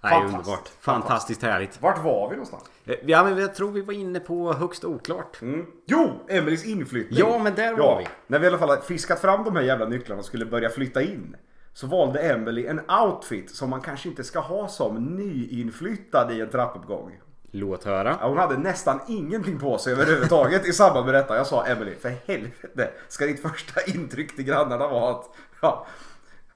Nej, 0.02 0.12
Fantastiskt. 0.14 0.48
underbart. 0.48 0.70
Fantastiskt 0.80 1.42
härligt. 1.42 1.82
Vart 1.82 2.04
var 2.04 2.30
vi 2.30 2.36
någonstans? 2.36 2.64
Eh, 2.86 2.96
Ja, 3.06 3.24
men 3.24 3.38
jag 3.38 3.56
tror 3.56 3.72
vi 3.72 3.82
var 3.82 3.94
inne 3.94 4.20
på 4.20 4.54
högst 4.54 4.84
oklart. 4.86 5.42
Mm. 5.42 5.66
Jo, 5.86 6.10
Emelies 6.30 6.66
inflyttning. 6.66 7.20
Ja, 7.20 7.40
men 7.44 7.56
där 7.56 7.74
var 7.74 7.98
vi. 8.00 8.08
När 8.28 8.40
vi 8.40 8.46
i 8.46 8.48
alla 8.50 8.58
fall 8.58 8.78
fiskat 8.82 9.20
fram 9.20 9.44
de 9.44 9.56
här 9.56 9.64
jävla 9.64 9.86
nycklarna 9.86 10.20
och 10.20 10.26
skulle 10.26 10.46
börja 10.46 10.70
flytta 10.70 11.02
in. 11.02 11.36
Så 11.74 11.88
valde 11.88 12.20
Emily 12.20 12.66
en 12.68 12.82
outfit 12.90 13.56
som 13.56 13.70
man 13.70 13.82
kanske 13.82 14.10
inte 14.10 14.24
ska 14.24 14.40
ha 14.40 14.68
som 14.68 14.96
nyinflyttad 15.06 16.32
i 16.32 16.42
en 16.42 16.50
trappuppgång. 16.50 17.20
Låt 17.52 17.84
höra. 17.84 18.18
Ja, 18.22 18.28
hon 18.28 18.38
hade 18.38 18.58
nästan 18.58 19.00
ingenting 19.08 19.60
på 19.60 19.78
sig 19.78 19.94
överhuvudtaget 19.94 20.68
i 20.68 20.74
samband 20.74 21.06
med 21.06 21.16
detta. 21.16 21.36
Jag 21.38 21.48
sa 21.48 21.66
Emily, 21.66 21.96
för 21.96 22.14
helvete. 22.28 22.90
Ska 23.08 23.26
ditt 23.26 23.42
första 23.42 23.82
intryck 23.86 24.36
till 24.36 24.46
grannarna 24.46 24.88
vara 24.88 25.12
att... 25.12 25.26
Ja, 25.62 25.88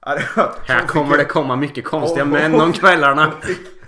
Här 0.02 0.86
kommer 0.86 1.16
det 1.16 1.24
komma 1.24 1.56
mycket 1.56 1.84
konstiga 1.84 2.24
män 2.24 2.60
om 2.60 2.72
kvällarna. 2.72 3.32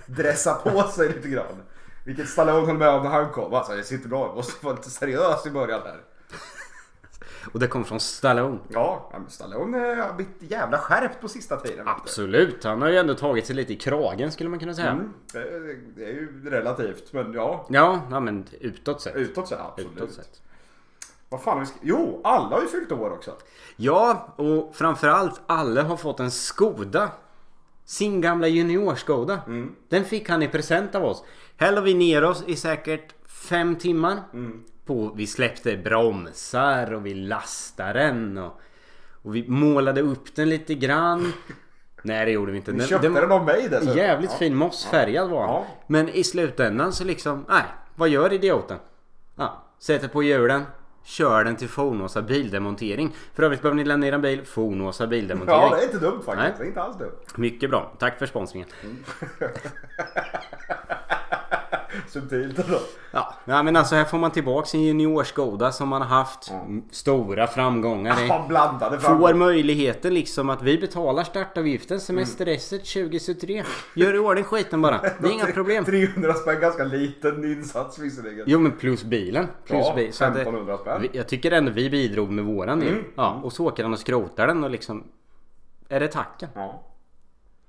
Dressa 0.05 0.53
på 0.53 0.83
sig 0.83 1.07
lite 1.07 1.27
grann. 1.29 1.63
Vilket 2.03 2.29
Stallone 2.29 2.67
höll 2.67 2.77
med 2.77 2.89
om 2.89 3.03
när 3.03 3.09
han 3.09 3.29
kom. 3.31 3.53
Alltså, 3.53 3.75
det 3.75 3.83
sitter 3.83 4.09
bra. 4.09 4.27
Jag 4.27 4.35
måste 4.35 4.65
vara 4.65 4.75
lite 4.75 4.89
seriös 4.89 5.45
i 5.45 5.51
början 5.51 5.81
här. 5.85 6.01
Och 7.53 7.59
det 7.59 7.67
kom 7.67 7.85
från 7.85 7.99
Stallone. 7.99 8.59
Ja, 8.67 9.09
men 9.13 9.29
Stallone 9.29 9.91
eh, 9.91 9.97
har 9.97 10.13
blivit 10.13 10.51
jävla 10.51 10.77
skärpt 10.77 11.21
på 11.21 11.27
sista 11.27 11.57
tiden. 11.57 11.87
Absolut. 11.87 12.63
Han 12.63 12.81
har 12.81 12.89
ju 12.89 12.97
ändå 12.97 13.13
tagit 13.13 13.45
sig 13.45 13.55
lite 13.55 13.73
i 13.73 13.75
kragen 13.75 14.31
skulle 14.31 14.49
man 14.49 14.59
kunna 14.59 14.73
säga. 14.73 14.89
Mm, 14.89 15.13
det, 15.95 16.03
är 16.05 16.13
ju 16.13 16.49
relativt, 16.49 17.13
men 17.13 17.33
ja. 17.33 17.65
Ja, 17.69 18.01
ja, 18.11 18.19
men 18.19 18.45
utåt 18.59 19.01
sett. 19.01 19.15
Utåt 19.15 19.47
sett, 19.47 19.59
absolut. 19.59 19.91
Utåt 19.95 20.11
sett. 20.11 20.41
Vad 21.29 21.41
fan 21.41 21.57
har 21.57 21.65
vi 21.65 21.71
Jo, 21.81 22.21
alla 22.23 22.55
har 22.55 22.61
ju 22.61 22.67
fyllt 22.67 22.91
år 22.91 23.11
också. 23.11 23.31
Ja, 23.75 24.33
och 24.35 24.75
framförallt 24.75 25.41
alla 25.47 25.83
har 25.83 25.97
fått 25.97 26.19
en 26.19 26.31
Skoda. 26.31 27.09
Sin 27.85 28.21
gamla 28.21 28.47
junior-Skoda. 28.47 29.39
Den 29.89 30.05
fick 30.05 30.29
han 30.29 30.43
i 30.43 30.47
present 30.47 30.95
av 30.95 31.03
oss. 31.03 31.23
Här 31.57 31.71
la 31.71 31.81
vi 31.81 31.93
ner 31.93 32.23
oss 32.23 32.43
i 32.47 32.55
säkert 32.55 33.15
fem 33.27 33.75
timmar. 33.75 34.17
På, 34.85 35.13
vi 35.15 35.27
släppte 35.27 35.77
bromsar 35.77 36.93
och 36.93 37.05
vi 37.05 37.13
lastade 37.13 37.99
den. 37.99 38.37
Och, 38.37 38.59
och 39.23 39.35
vi 39.35 39.47
målade 39.47 40.01
upp 40.01 40.35
den 40.35 40.49
lite 40.49 40.75
grann. 40.75 41.33
Nej 42.01 42.25
det 42.25 42.31
gjorde 42.31 42.51
vi 42.51 42.57
inte. 42.57 42.71
Ni 42.71 42.77
Den- 42.77 42.87
köpte 42.87 43.07
den, 43.07 43.13
den 43.13 43.31
av 43.31 43.45
mig 43.45 43.67
dessutom. 43.69 43.97
Jävligt 43.97 44.31
ja. 44.31 44.37
fin 44.37 44.55
mossfärgad 44.55 45.29
var 45.29 45.41
han. 45.41 45.49
Ja. 45.49 45.65
Men 45.87 46.09
i 46.09 46.23
slutändan 46.23 46.93
så 46.93 47.03
liksom, 47.03 47.45
nej. 47.49 47.63
Vad 47.95 48.09
gör 48.09 48.33
idioten? 48.33 48.77
Ja, 49.35 49.63
sätter 49.79 50.07
på 50.07 50.23
hjulen. 50.23 50.63
Kör 51.05 51.43
den 51.43 51.55
till 51.55 51.69
Fornåsa 51.69 52.21
bildemontering. 52.21 53.15
För 53.33 53.43
övrigt 53.43 53.61
behöver 53.61 53.75
ni 53.75 53.83
lämna 53.83 54.07
er 54.07 54.11
en 54.11 54.21
bil. 54.21 54.45
Fornåsa 54.45 55.07
bildemontering. 55.07 55.61
Ja, 55.61 55.75
det 55.75 55.81
är 55.81 55.85
inte 55.85 55.99
dumt 55.99 56.21
faktiskt. 56.25 56.37
Nej. 56.37 56.53
Det 56.57 56.63
är 56.63 56.67
inte 56.67 56.81
alls 56.81 56.97
dumt. 56.97 57.11
Mycket 57.35 57.69
bra. 57.69 57.91
Tack 57.99 58.19
för 58.19 58.25
sponsringen. 58.25 58.69
Subtilt 62.07 62.59
ändå. 62.59 62.79
Ja, 63.11 63.33
ja 63.45 63.63
men 63.63 63.75
alltså 63.75 63.95
här 63.95 64.03
får 64.05 64.17
man 64.17 64.31
tillbaka 64.31 64.65
sin 64.65 64.81
juniorskoda 64.81 65.71
som 65.71 65.89
man 65.89 66.01
har 66.01 66.09
haft 66.09 66.51
m- 66.51 66.83
stora 66.91 67.47
framgångar 67.47 68.23
i. 68.25 68.27
Han 68.27 68.47
blandade 68.47 68.99
fram. 68.99 69.19
Får 69.19 69.33
möjligheten 69.33 70.13
liksom 70.13 70.49
att 70.49 70.61
vi 70.61 70.77
betalar 70.77 71.23
startavgiften 71.23 71.99
semesteresset 71.99 72.85
2023. 72.85 73.63
Gör 73.95 74.13
i 74.13 74.19
ordning 74.19 74.43
skiten 74.43 74.81
bara. 74.81 74.97
Det 75.19 75.27
är 75.27 75.31
inga 75.33 75.45
problem. 75.45 75.85
300 75.85 76.33
spänn, 76.33 76.59
ganska 76.61 76.83
liten 76.83 77.43
insats 77.43 77.99
visserligen. 77.99 78.43
Jo 78.47 78.59
men 78.59 78.71
plus 78.71 79.03
bilen. 79.03 79.47
Plus 79.65 79.85
Ja, 79.87 79.93
bil. 79.95 80.13
Så 80.13 80.25
att 80.25 80.33
det- 80.33 80.41
1500 80.41 80.77
spänn. 80.77 81.07
Jag 81.13 81.27
tycker 81.27 81.51
ändå 81.51 81.71
vi 81.71 81.89
bidrog 81.89 82.29
med 82.31 82.45
våran 82.45 82.79
del. 82.79 82.95
Ja, 83.15 83.41
och 83.43 83.53
så 83.53 83.67
åker 83.67 83.83
han 83.83 83.93
och 83.93 83.99
skrotar 83.99 84.47
den 84.47 84.63
och 84.63 84.69
liksom... 84.69 85.03
Är 85.89 85.99
det 85.99 86.07
tacken? 86.07 86.49
Ja, 86.55 86.83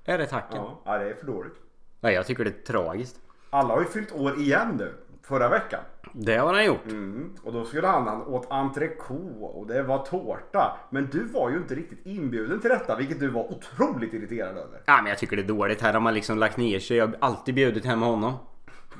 Är 0.05 0.17
det 0.17 0.25
tacken? 0.25 0.57
ja. 0.57 0.81
ja, 0.85 0.97
det 0.97 1.09
är 1.09 1.13
för 1.13 1.25
dåligt. 1.27 1.53
Nej, 1.99 2.13
jag 2.13 2.25
tycker 2.25 2.43
det 2.43 2.49
är 2.49 2.73
tragiskt. 2.73 3.15
Alla 3.49 3.73
har 3.73 3.81
ju 3.81 3.87
fyllt 3.87 4.11
år 4.11 4.39
igen 4.39 4.75
nu. 4.77 4.93
förra 5.23 5.49
veckan. 5.49 5.79
Det 6.13 6.37
har 6.37 6.53
han 6.53 6.65
gjort. 6.65 6.85
Mm. 6.85 7.33
Och 7.43 7.53
då 7.53 7.65
skulle 7.65 7.87
han, 7.87 8.07
han 8.07 8.21
åt 8.21 8.51
entrecote 8.51 9.39
och 9.39 9.67
det 9.67 9.83
var 9.83 10.05
tårta. 10.05 10.77
Men 10.89 11.09
du 11.11 11.23
var 11.23 11.49
ju 11.49 11.57
inte 11.57 11.75
riktigt 11.75 12.05
inbjuden 12.05 12.59
till 12.61 12.69
detta, 12.69 12.95
vilket 12.95 13.19
du 13.19 13.27
var 13.27 13.51
otroligt 13.51 14.13
irriterad 14.13 14.57
över. 14.57 14.81
Ja, 14.85 14.97
men 15.01 15.05
jag 15.05 15.17
tycker 15.17 15.35
det 15.35 15.41
är 15.41 15.47
dåligt. 15.47 15.81
Här 15.81 15.93
har 15.93 15.99
man 15.99 16.13
liksom 16.13 16.37
lagt 16.37 16.57
ner 16.57 16.79
sig. 16.79 16.97
Jag 16.97 17.07
har 17.07 17.15
alltid 17.19 17.55
bjudit 17.55 17.85
hem 17.85 18.01
honom. 18.01 18.33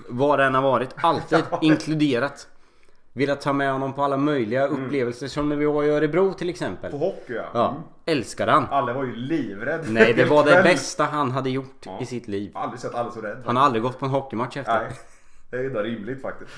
Var 0.09 0.37
det 0.37 0.43
än 0.43 0.55
har 0.55 0.61
varit. 0.61 0.95
Alltid 0.95 1.43
inkluderat. 1.61 2.47
Velat 3.17 3.41
ta 3.41 3.53
med 3.53 3.71
honom 3.71 3.93
på 3.93 4.03
alla 4.03 4.17
möjliga 4.17 4.67
upplevelser. 4.67 5.27
Som 5.27 5.49
när 5.49 5.55
vi 5.55 5.65
var 5.65 5.83
i 5.83 5.89
Örebro 5.89 6.33
till 6.33 6.49
exempel. 6.49 6.91
På 6.91 6.97
hockey 6.97 7.33
ja. 7.33 7.43
Ja, 7.53 7.69
Mm. 7.69 7.81
älskar 8.05 8.47
han. 8.47 8.65
Alla 8.71 8.93
var 8.93 9.03
ju 9.03 9.15
livrädda. 9.15 9.83
Nej, 9.87 10.13
det 10.13 10.25
var 10.25 10.45
det 10.45 10.63
bästa 10.63 11.03
han 11.03 11.31
hade 11.31 11.49
gjort 11.49 11.81
Ja. 11.85 11.99
i 12.01 12.05
sitt 12.05 12.27
liv. 12.27 12.51
Jag 12.53 12.59
har 12.59 12.63
aldrig 12.65 12.79
sett 12.81 12.95
alla 12.95 13.11
så 13.11 13.21
rädd. 13.21 13.43
Han 13.45 13.55
har 13.55 13.63
aldrig 13.63 13.83
gått 13.83 13.99
på 13.99 14.05
en 14.05 14.11
hockeymatch 14.11 14.57
efter. 14.57 14.79
Nej, 14.79 14.89
det 15.49 15.57
är 15.57 15.61
ju 15.63 15.69
rimligt 15.69 16.21
faktiskt. 16.21 16.51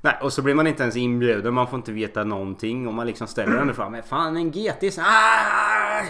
Nej, 0.00 0.14
och 0.22 0.32
så 0.32 0.42
blir 0.42 0.54
man 0.54 0.66
inte 0.66 0.82
ens 0.82 0.96
inbjuden. 0.96 1.54
Man 1.54 1.66
får 1.66 1.76
inte 1.76 1.92
veta 1.92 2.24
någonting. 2.24 2.88
Och 2.88 2.94
man 2.94 3.06
liksom 3.06 3.26
ställer 3.26 3.56
den 3.56 3.74
fram. 3.74 3.92
Men 3.92 4.02
fan 4.02 4.36
en 4.36 4.50
GT. 4.50 4.98
Ah! 4.98 6.02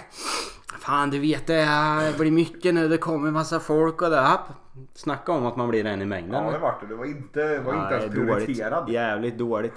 Fan 0.81 1.11
du 1.11 1.19
vet 1.19 1.47
det. 1.47 1.65
Det 2.13 2.19
blir 2.19 2.31
mycket 2.31 2.75
nu. 2.75 2.89
Det 2.89 2.99
kommer 2.99 3.31
massa 3.31 3.61
folk 3.61 4.03
och 4.03 4.11
det. 4.11 4.39
Snacka 4.95 5.33
om 5.33 5.47
att 5.47 5.57
man 5.57 5.69
blir 5.69 5.87
en 5.87 6.03
i 6.03 6.07
mängden. 6.07 6.45
Ja, 6.45 6.51
det 6.53 6.59
vart 6.59 6.81
det. 6.81 6.87
Det 6.87 6.95
var 6.95 7.05
inte, 7.05 7.59
var 7.59 7.75
inte 7.75 7.85
Nej, 7.91 8.01
ens 8.01 8.15
dåligt. 8.15 8.37
prioriterad. 8.47 8.89
Jävligt 8.91 9.39
dåligt. 9.39 9.75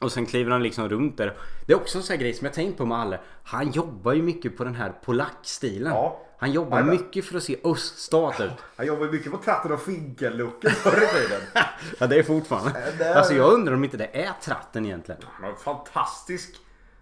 Och 0.00 0.12
sen 0.12 0.26
kliver 0.26 0.50
han 0.50 0.62
liksom 0.62 0.88
runt 0.88 1.16
där. 1.16 1.36
Det 1.66 1.72
är 1.72 1.76
också 1.76 1.98
en 1.98 2.04
sån 2.04 2.18
grej 2.18 2.34
som 2.34 2.44
jag 2.44 2.54
tänkt 2.54 2.78
på 2.78 2.86
med 2.86 2.98
alla. 2.98 3.18
Han 3.44 3.70
jobbar 3.70 4.12
ju 4.12 4.22
mycket 4.22 4.56
på 4.56 4.64
den 4.64 4.74
här 4.74 4.92
polackstilen. 5.04 5.92
Ja. 5.92 6.18
Han 6.38 6.52
jobbar 6.52 6.76
Jajamän. 6.76 6.96
mycket 6.96 7.24
för 7.24 7.36
att 7.36 7.42
se 7.42 7.56
öststat 7.64 8.40
ut. 8.40 8.50
Han 8.76 8.86
jobbade 8.86 9.12
mycket 9.12 9.32
på 9.32 9.38
tratten 9.38 9.72
och 9.72 9.80
finkel-looken 9.80 10.70
förr 10.70 11.02
i 11.02 11.06
tiden. 11.06 11.40
Ja 11.98 12.06
det 12.06 12.18
är 12.18 12.22
fortfarande. 12.22 12.72
Det 12.98 13.04
är- 13.04 13.14
Alltså 13.14 13.34
jag 13.34 13.52
undrar 13.52 13.74
om 13.74 13.84
inte 13.84 13.96
det 13.96 14.10
är 14.24 14.32
tratten 14.42 14.86
egentligen. 14.86 15.20
Han 15.32 15.44
har 15.44 15.50
en 15.50 15.56
fantastisk 15.56 16.56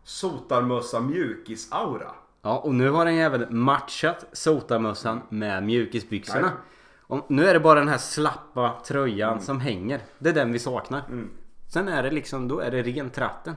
sotarmössa 0.04 1.00
mjukis-aura. 1.00 2.10
Ja 2.42 2.58
och 2.58 2.74
nu 2.74 2.90
har 2.90 3.04
han 3.04 3.14
ju 3.14 3.20
även 3.22 3.46
matchat 3.58 4.24
sotarmössan 4.32 5.20
med 5.28 5.62
mjukisbyxorna. 5.62 6.40
Nej. 6.40 6.50
Och 7.06 7.30
nu 7.30 7.46
är 7.48 7.54
det 7.54 7.60
bara 7.60 7.78
den 7.78 7.88
här 7.88 7.98
slappa 7.98 8.80
tröjan 8.86 9.40
som 9.40 9.60
hänger. 9.60 10.00
Det 10.18 10.28
är 10.28 10.32
den 10.34 10.52
vi 10.52 10.58
saknar. 10.58 11.02
Sen 11.68 11.88
är 11.88 12.02
det 12.02 12.10
liksom, 12.10 12.48
då 12.48 12.60
är 12.60 12.70
det 12.70 12.82
ren 12.82 13.10
tratten. 13.10 13.54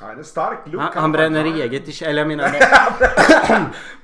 Ja, 0.00 0.06
det 0.06 0.12
är 0.12 0.16
en 0.16 0.24
stark 0.24 0.58
look. 0.64 0.82
Han, 0.82 0.92
han 0.94 1.12
bränner 1.12 1.44
eget 1.44 2.02
i 2.02 2.04
eller 2.04 2.18
jag 2.18 2.28
menar 2.28 2.50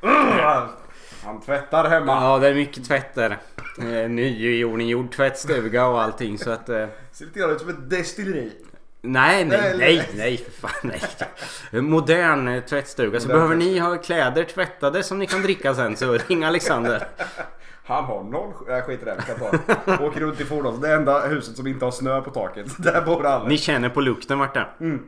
Han 1.25 1.41
tvättar 1.41 1.91
hemma. 1.91 2.13
Ja 2.13 2.39
det 2.39 2.49
är 2.49 2.55
mycket 2.55 2.85
tvätt 2.85 3.15
där. 3.15 3.39
Eh, 3.79 4.09
Nygjord 4.11 5.13
tvättstuga 5.13 5.87
och 5.87 6.03
allting 6.03 6.39
så 6.39 6.51
att... 6.51 6.69
Eh, 6.69 6.87
Ser 7.13 7.25
lite 7.25 7.39
grann 7.39 7.51
ut 7.51 7.61
som 7.61 7.69
ett 7.69 7.91
destilleri. 7.91 8.53
Nej, 9.03 9.45
nej, 9.45 9.59
Nej, 9.59 9.79
nej, 9.79 9.97
nej. 9.97 10.09
nej 10.15 10.37
för 10.37 10.69
fan 10.69 10.93
nej. 11.71 11.83
Modern 11.83 12.49
eh, 12.49 12.63
tvättstuga. 12.65 13.21
Så 13.21 13.29
behöver 13.29 13.57
ni 13.57 13.79
ha 13.79 13.97
kläder 13.97 14.45
tvättade 14.45 15.03
som 15.03 15.19
ni 15.19 15.27
kan 15.27 15.43
dricka 15.43 15.75
sen 15.75 15.97
så 15.97 16.13
ring 16.13 16.45
Alexander. 16.45 17.09
Han 17.85 18.05
har 18.05 18.25
noll... 18.25 18.53
Nej 18.69 18.83
skit 18.83 19.03
i 19.03 19.05
det. 19.05 19.17
Vi 19.19 19.23
kan 19.23 19.39
ta 19.39 19.51
det. 19.51 20.05
Åker 20.05 20.21
runt 20.21 20.41
i 20.41 20.45
fordon. 20.45 20.81
Det 20.81 20.95
enda 20.95 21.27
huset 21.27 21.57
som 21.57 21.67
inte 21.67 21.85
har 21.85 21.93
snö 21.93 22.21
på 22.21 22.31
taket. 22.31 22.67
Där 22.79 23.03
bor 23.03 23.27
alla. 23.27 23.49
Ni 23.49 23.59
känner 23.59 23.89
på 23.89 24.01
lukten 24.01 24.39
vart 24.39 24.55
det 24.55 24.67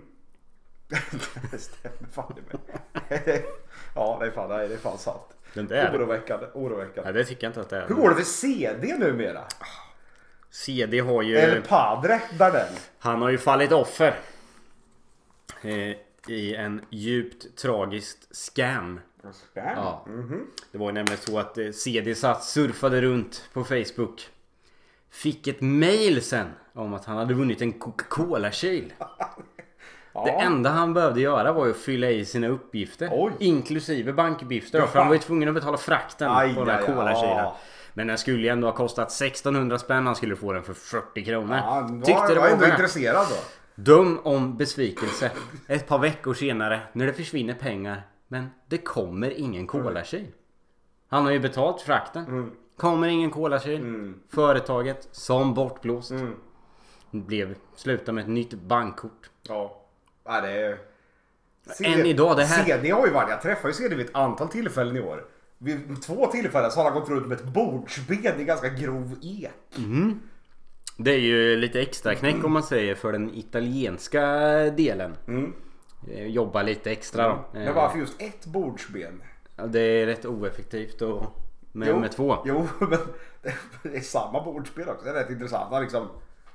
Det 1.51 1.59
stämmer 1.59 2.09
fan 2.13 2.35
i 2.37 2.57
mig. 2.57 3.45
Ja 3.95 4.17
det 4.21 4.27
är 4.27 4.31
fan, 4.31 4.49
nej, 4.49 4.69
det 4.69 4.75
är 4.75 4.79
fan 4.79 4.99
sant. 4.99 5.23
Oroväckande. 5.57 6.47
Oroväckande. 6.55 7.03
Nej 7.05 7.13
det 7.13 7.25
tycker 7.25 7.45
jag 7.45 7.51
inte 7.51 7.61
att 7.61 7.71
det 7.71 7.77
är. 7.77 7.89
Hur 7.89 7.95
går 7.95 8.09
det 8.09 8.15
för 8.15 8.23
CD 8.23 8.95
numera? 8.99 9.41
CD 10.55 11.01
har 11.01 11.23
ju... 11.23 11.37
Eller 11.37 11.61
Padre 11.61 12.21
Dardel? 12.39 12.67
Han 12.99 13.23
har 13.23 13.31
ju 13.31 13.39
fallit 13.39 13.73
offer. 13.73 14.15
Eh, 15.63 15.97
I 16.29 16.55
en 16.55 16.81
djupt 16.91 17.57
tragiskt 17.57 18.37
scam. 18.37 19.01
Ja. 19.55 20.07
Det 20.73 20.79
var 20.79 20.87
ju 20.87 20.93
nämligen 20.93 21.19
så 21.19 21.39
att 21.39 21.59
eh, 21.59 21.71
CD 21.71 22.15
satt 22.15 22.45
surfade 22.45 23.01
runt 23.01 23.49
på 23.53 23.65
Facebook. 23.65 24.29
Fick 25.11 25.47
ett 25.47 25.61
mail 25.61 26.23
sen 26.23 26.47
om 26.73 26.95
att 26.95 27.05
han 27.05 27.17
hade 27.17 27.35
vunnit 27.35 27.63
en 27.63 27.73
Coca-Cola-kyl. 27.73 28.93
Det 30.25 30.31
enda 30.31 30.71
han 30.71 30.95
behövde 30.95 31.21
göra 31.21 31.53
var 31.53 31.65
ju 31.65 31.71
att 31.71 31.77
fylla 31.77 32.11
i 32.11 32.25
sina 32.25 32.49
uppgifter. 32.49 33.09
Oj. 33.13 33.33
Inklusive 33.39 34.13
bankuppgifter. 34.13 34.87
För 34.87 34.99
han 34.99 35.09
var 35.09 35.15
ju 35.15 35.21
tvungen 35.21 35.49
att 35.49 35.55
betala 35.55 35.77
frakten 35.77 36.31
Aj, 36.31 36.55
på 36.55 36.65
den 36.65 36.75
här 36.75 37.09
aj, 37.09 37.39
aj. 37.39 37.53
Men 37.95 38.07
den 38.07 38.19
skulle 38.19 38.43
ju 38.43 38.49
ändå 38.49 38.67
ha 38.67 38.75
kostat 38.75 39.09
1600 39.13 39.79
spänn. 39.79 40.07
Han 40.07 40.17
skulle 40.17 40.37
få 40.37 40.53
den 40.53 40.63
för 40.63 40.75
40 40.75 41.25
kronor. 41.25 41.57
Ja, 41.57 41.89
var, 41.91 42.05
Tyckte 42.05 42.29
det 42.29 42.35
var 42.35 42.41
var 42.41 42.49
ändå 42.49 42.67
intresserad 42.67 43.27
då. 43.31 43.37
Döm 43.83 44.19
om 44.25 44.57
besvikelse. 44.57 45.31
Ett 45.67 45.89
par 45.89 45.99
veckor 45.99 46.35
senare 46.35 46.81
när 46.93 47.07
det 47.07 47.13
försvinner 47.13 47.55
pengar. 47.55 48.03
Men 48.29 48.47
det 48.69 48.79
kommer 48.79 49.31
ingen 49.31 49.67
kolakyl. 49.67 50.27
Han 51.09 51.25
har 51.25 51.33
ju 51.33 51.41
betalt 51.41 51.81
frakten. 51.81 52.53
Kommer 52.77 53.09
ingen 53.09 53.31
kolakyl. 53.31 54.13
Företaget 54.31 55.09
som 55.13 55.55
bortblåst. 55.55 56.13
Blev 57.11 57.55
sluta 57.77 58.13
med 58.13 58.23
ett 58.23 58.29
nytt 58.31 58.55
bankkort. 58.55 59.31
Ja. 59.43 59.81
Ja, 60.25 60.41
det 60.41 60.51
är... 60.51 60.79
Än 61.85 62.07
idag, 62.07 62.37
det 62.37 62.45
här- 62.45 62.65
CD 62.65 62.91
har 62.91 63.07
ju 63.07 63.13
varit... 63.13 63.31
Jag 63.31 63.43
träffade 63.43 63.69
ju 63.69 63.75
CD 63.75 63.95
vid 63.95 64.07
ett 64.07 64.15
antal 64.15 64.49
tillfällen 64.49 64.97
i 64.97 65.01
år. 65.01 65.25
Vid 65.59 66.03
två 66.03 66.27
tillfällen 66.27 66.71
så 66.71 66.81
har 66.81 66.91
han 66.91 67.01
gått 67.01 67.09
runt 67.09 67.27
med 67.27 67.41
ett 67.41 67.45
bordsben 67.45 68.41
i 68.41 68.45
ganska 68.45 68.69
grov 68.69 69.17
ek. 69.23 69.51
Det 70.97 71.11
är 71.11 71.19
ju 71.19 71.57
lite 71.57 71.81
extra 71.81 72.15
knäck 72.15 72.45
om 72.45 72.53
man 72.53 72.63
säger 72.63 72.95
för 72.95 73.13
den 73.13 73.35
italienska 73.35 74.27
delen. 74.77 75.17
Eh, 76.11 76.27
Jobba 76.27 76.63
lite 76.63 76.91
extra 76.91 77.29
då. 77.29 77.45
Men 77.53 77.63
Eh, 77.69 77.75
varför 77.75 77.99
just 77.99 78.23
ett 78.23 78.47
bordsben? 78.47 79.23
Det 79.69 79.81
är 79.81 80.07
rätt 80.07 80.25
oeffektivt 80.25 81.03
och 81.03 81.23
med, 81.73 81.89
Jo, 81.89 81.99
med 82.01 82.13
två. 82.13 82.37
Jo, 82.45 82.69
men 82.81 82.99
det 83.83 83.97
är 83.97 84.01
samma 84.01 84.45
bordsben 84.45 84.89
också. 84.89 85.05
Det 85.05 85.11
är 85.11 85.15
rätt 85.15 85.31
intressant. 85.31 85.73
Han 85.73 85.83
liksom... 85.83 86.09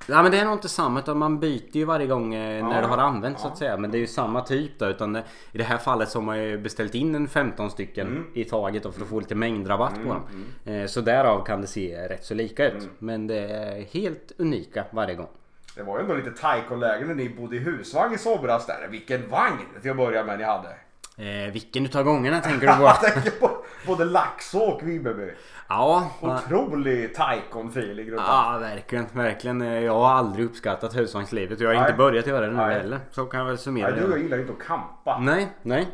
Ja 0.08 0.24
men 0.24 0.32
det 0.32 0.38
är 0.40 0.46
nog 0.46 0.54
inte 0.54 0.70
samma 0.70 1.00
utan 1.00 1.18
man 1.18 1.40
byter 1.40 1.78
ju 1.78 1.86
varje 1.86 2.08
gång 2.08 2.34
eh, 2.36 2.66
när 2.66 2.76
Ja, 2.76 2.82
det 2.82 2.88
har 2.88 2.98
använts 2.98 3.42
så 3.42 3.48
ja. 3.48 3.52
att 3.52 3.58
säga. 3.58 3.78
Men 3.78 3.92
det 3.92 3.98
är 3.98 4.00
ju 4.00 4.08
samma 4.08 4.42
typ 4.42 4.72
då. 4.80 4.86
Utan 4.86 5.14
det, 5.14 5.24
I 5.52 5.58
det 5.58 5.64
här 5.64 5.78
fallet 5.78 6.10
så 6.10 6.20
har 6.20 6.24
man 6.24 6.44
ju 6.44 6.58
beställt 6.58 6.96
in 6.96 7.16
en 7.16 7.28
15 7.28 7.72
stycken 7.72 8.08
Mm. 8.08 8.26
i 8.34 8.44
taget 8.44 8.84
då 8.84 8.92
för 8.92 9.02
att 9.02 9.08
få 9.08 9.20
lite 9.20 9.36
mängdrabatt 9.36 9.94
på 10.04 10.14
dem. 10.14 10.46
Eh, 10.76 10.86
så 10.86 11.02
därav 11.02 11.46
kan 11.46 11.62
det 11.62 11.68
se 11.68 12.08
rätt 12.10 12.26
så 12.26 12.34
lika 12.34 12.68
ut. 12.68 12.74
Mm. 12.74 12.90
Men 13.00 13.28
det 13.28 13.40
är 13.40 13.82
helt 13.94 14.32
unika 14.38 14.86
varje 14.92 15.16
gång. 15.16 15.28
Det 15.76 15.84
var 15.84 15.98
ju 15.98 16.02
ändå 16.04 16.16
lite 16.16 16.32
Taikon-läge 16.32 17.06
när 17.06 17.16
ni 17.16 17.30
bodde 17.30 17.56
i 17.56 17.60
husvagn 17.60 18.16
i 18.16 18.18
somras 18.18 18.66
där. 18.66 18.88
Vilken 18.90 19.30
vagn 19.30 19.58
till 19.82 19.92
att 19.92 19.98
börja 19.98 20.24
med 20.24 20.38
ni 20.40 20.44
hade. 20.46 20.70
Eh, 21.18 21.52
vilken 21.54 21.86
utav 21.86 22.04
gångerna 22.04 22.40
tänker 22.42 22.68
du 22.68 23.32
på? 23.32 23.50
Jag 23.86 23.98
både 23.98 24.06
Laxå 24.06 24.60
och 24.60 24.88
Vimmerby. 24.88 25.32
ja, 25.70 26.12
Otrolig 26.22 27.16
Taikon-feeling 27.16 28.10
runt 28.12 28.22
ja 28.28 28.58
verkligen, 28.62 29.06
verkligen. 29.14 29.62
Eh, 29.62 29.80
Jag 29.80 29.94
har 29.94 30.10
aldrig 30.10 30.46
uppskattat 30.46 30.96
husvagnslivet. 30.96 31.60
Jag 31.60 31.70
har 31.70 31.74
Nej. 31.76 31.84
inte 31.84 31.98
börjat 31.98 32.28
göra 32.28 32.42
det 32.46 32.52
nu 32.52 32.58
Nej. 32.58 32.74
heller. 32.80 33.00
Så 33.12 33.26
kan 33.26 33.40
jag 33.40 33.48
väl 33.48 33.58
summera 33.58 33.90
Nej, 33.92 34.00
det. 34.02 34.08
du 34.08 34.22
gillar 34.22 34.38
ju 34.38 34.44
inte 34.44 34.54
att 34.62 34.68
kampa. 34.68 35.18
Nej, 35.20 35.48
nej. 35.62 35.88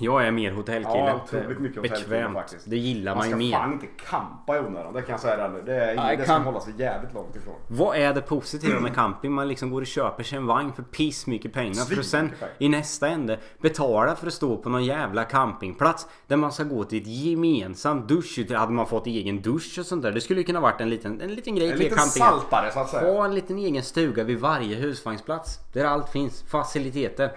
Jag 0.00 0.26
är 0.26 0.30
mer 0.30 0.52
hotellkille. 0.52 0.98
Ja, 0.98 1.20
otroligt 1.24 1.60
mycket 1.60 1.82
hotellkille 1.82 2.30
faktiskt. 2.32 2.70
Det 2.70 2.76
gillar 2.76 3.12
man, 3.14 3.18
Man 3.18 3.26
ju 3.26 3.30
ska 3.30 3.38
mer. 3.38 3.52
fan 3.52 3.72
inte 3.72 3.86
kampa 4.10 4.56
i 4.56 4.60
onödan, 4.60 4.92
det 4.92 5.02
kan 5.02 5.10
jag 5.10 5.20
säga 5.20 5.48
nu. 5.48 5.62
Det, 5.66 5.84
är, 5.84 5.96
Nej, 5.96 6.16
det 6.16 6.22
ska 6.24 6.32
man 6.32 6.42
hålla 6.42 6.60
sig 6.60 6.72
jävligt 6.78 7.14
långt 7.14 7.36
ifrån. 7.36 7.54
Vad 7.68 7.96
är 7.96 8.14
det 8.14 8.20
positiva 8.20 8.80
med 8.80 8.94
camping? 8.94 9.32
Man 9.32 9.48
liksom 9.48 9.70
går 9.70 9.80
och 9.80 9.86
köper 9.86 10.22
sig 10.24 10.38
en 10.38 10.46
vagn 10.46 10.72
för 10.72 10.82
piss 10.82 11.26
mycket 11.26 11.52
pengar 11.52 11.84
för 11.84 11.98
att 12.00 12.06
sen 12.06 12.32
i 12.58 12.68
nästa 12.68 13.08
ände 13.08 13.38
betala 13.60 14.16
för 14.16 14.26
att 14.26 14.32
stå 14.34 14.56
på 14.56 14.68
någon 14.68 14.84
jävla 14.84 15.24
campingplats 15.24 16.06
där 16.26 16.36
man 16.36 16.52
ska 16.52 16.62
gå 16.64 16.84
till 16.84 17.02
ett 17.02 17.06
gemensamt 17.08 18.08
dusch. 18.08 18.38
Hade 18.50 18.72
man 18.72 18.86
fått 18.86 19.06
egen 19.06 19.42
dusch 19.42 19.76
och 19.78 19.86
sånt 19.86 20.02
där. 20.02 20.12
Det 20.12 20.20
skulle 20.20 20.40
ju 20.40 20.44
kunna 20.46 20.60
varit 20.60 20.80
en 20.80 20.90
liten, 20.90 21.20
en 21.20 21.34
liten 21.34 21.54
grej 21.54 21.66
En 21.70 21.72
till 21.72 21.82
liten 21.84 21.98
campingen. 21.98 22.28
saltare 22.28 22.72
så 22.72 22.80
att 22.80 22.88
säga. 22.88 23.12
Ha 23.12 23.24
en 23.24 23.34
liten 23.34 23.58
egen 23.58 23.82
stuga 23.82 24.24
vid 24.24 24.40
varje 24.40 24.76
husvagnsplats. 24.76 25.58
Där 25.72 25.84
allt 25.84 26.08
finns. 26.08 26.42
Faciliteter. 26.48 27.32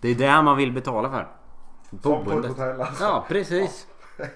Det 0.00 0.08
är 0.08 0.14
där 0.14 0.42
man 0.42 0.56
vill 0.56 0.72
betala 0.72 1.10
för. 1.10 1.28
Som 1.90 2.24
Boendet. 2.24 2.50
hotell 2.50 2.80
alltså. 2.80 3.04
Ja, 3.04 3.24
precis. 3.28 3.86